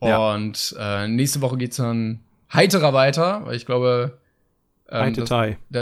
[0.00, 0.08] Ja.
[0.08, 0.34] Ja.
[0.34, 2.20] Und äh, nächste Woche geht's dann
[2.52, 4.18] heiterer weiter, weil ich glaube,
[4.88, 5.28] ähm, das,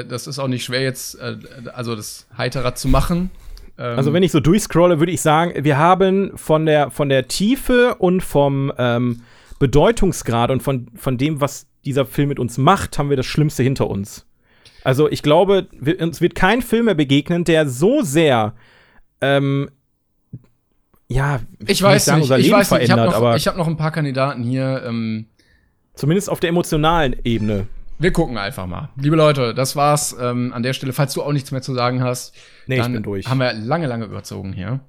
[0.09, 1.37] das ist auch nicht schwer jetzt, äh,
[1.74, 3.31] also das heiterer zu machen.
[3.78, 7.28] Ähm, Also wenn ich so durchscrolle, würde ich sagen, wir haben von der, von der
[7.28, 9.23] Tiefe und vom ähm,
[9.59, 13.62] Bedeutungsgrad und von, von dem, was dieser Film mit uns macht, haben wir das Schlimmste
[13.62, 14.27] hinter uns.
[14.85, 18.55] Also ich glaube, wir, uns wird kein Film mehr begegnen, der so sehr
[19.20, 19.70] ähm,
[21.09, 23.57] ja, ich weiß sagen, nicht, ich Leben weiß nicht, ich habe verändert, noch, ich hab
[23.57, 24.85] noch ein paar Kandidaten hier.
[24.86, 25.27] Ähm,
[25.94, 27.66] zumindest auf der emotionalen Ebene.
[27.98, 28.90] wir gucken einfach mal.
[28.97, 30.93] Liebe Leute, das war's ähm, an der Stelle.
[30.93, 32.35] Falls du auch nichts mehr zu sagen hast,
[32.69, 33.27] Nee, ich bin durch.
[33.27, 34.81] haben wir lange, lange überzogen hier.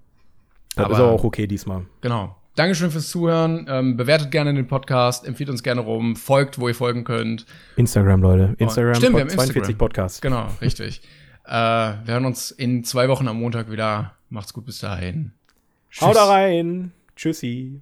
[0.75, 1.85] Das aber- ist aber auch okay diesmal.
[2.01, 2.35] Genau.
[2.61, 3.65] Dankeschön fürs Zuhören.
[3.67, 7.47] Ähm, bewertet gerne den Podcast, empfiehlt uns gerne rum, folgt, wo ihr folgen könnt.
[7.75, 8.53] Instagram, Leute.
[8.59, 9.77] Instagram, Stimmt, wir haben 42 Instagram.
[9.79, 10.21] Podcast.
[10.21, 11.01] Genau, richtig.
[11.45, 14.13] äh, wir hören uns in zwei Wochen am Montag wieder.
[14.29, 15.31] Macht's gut bis dahin.
[16.01, 16.91] Haut da rein.
[17.15, 17.81] Tschüssi.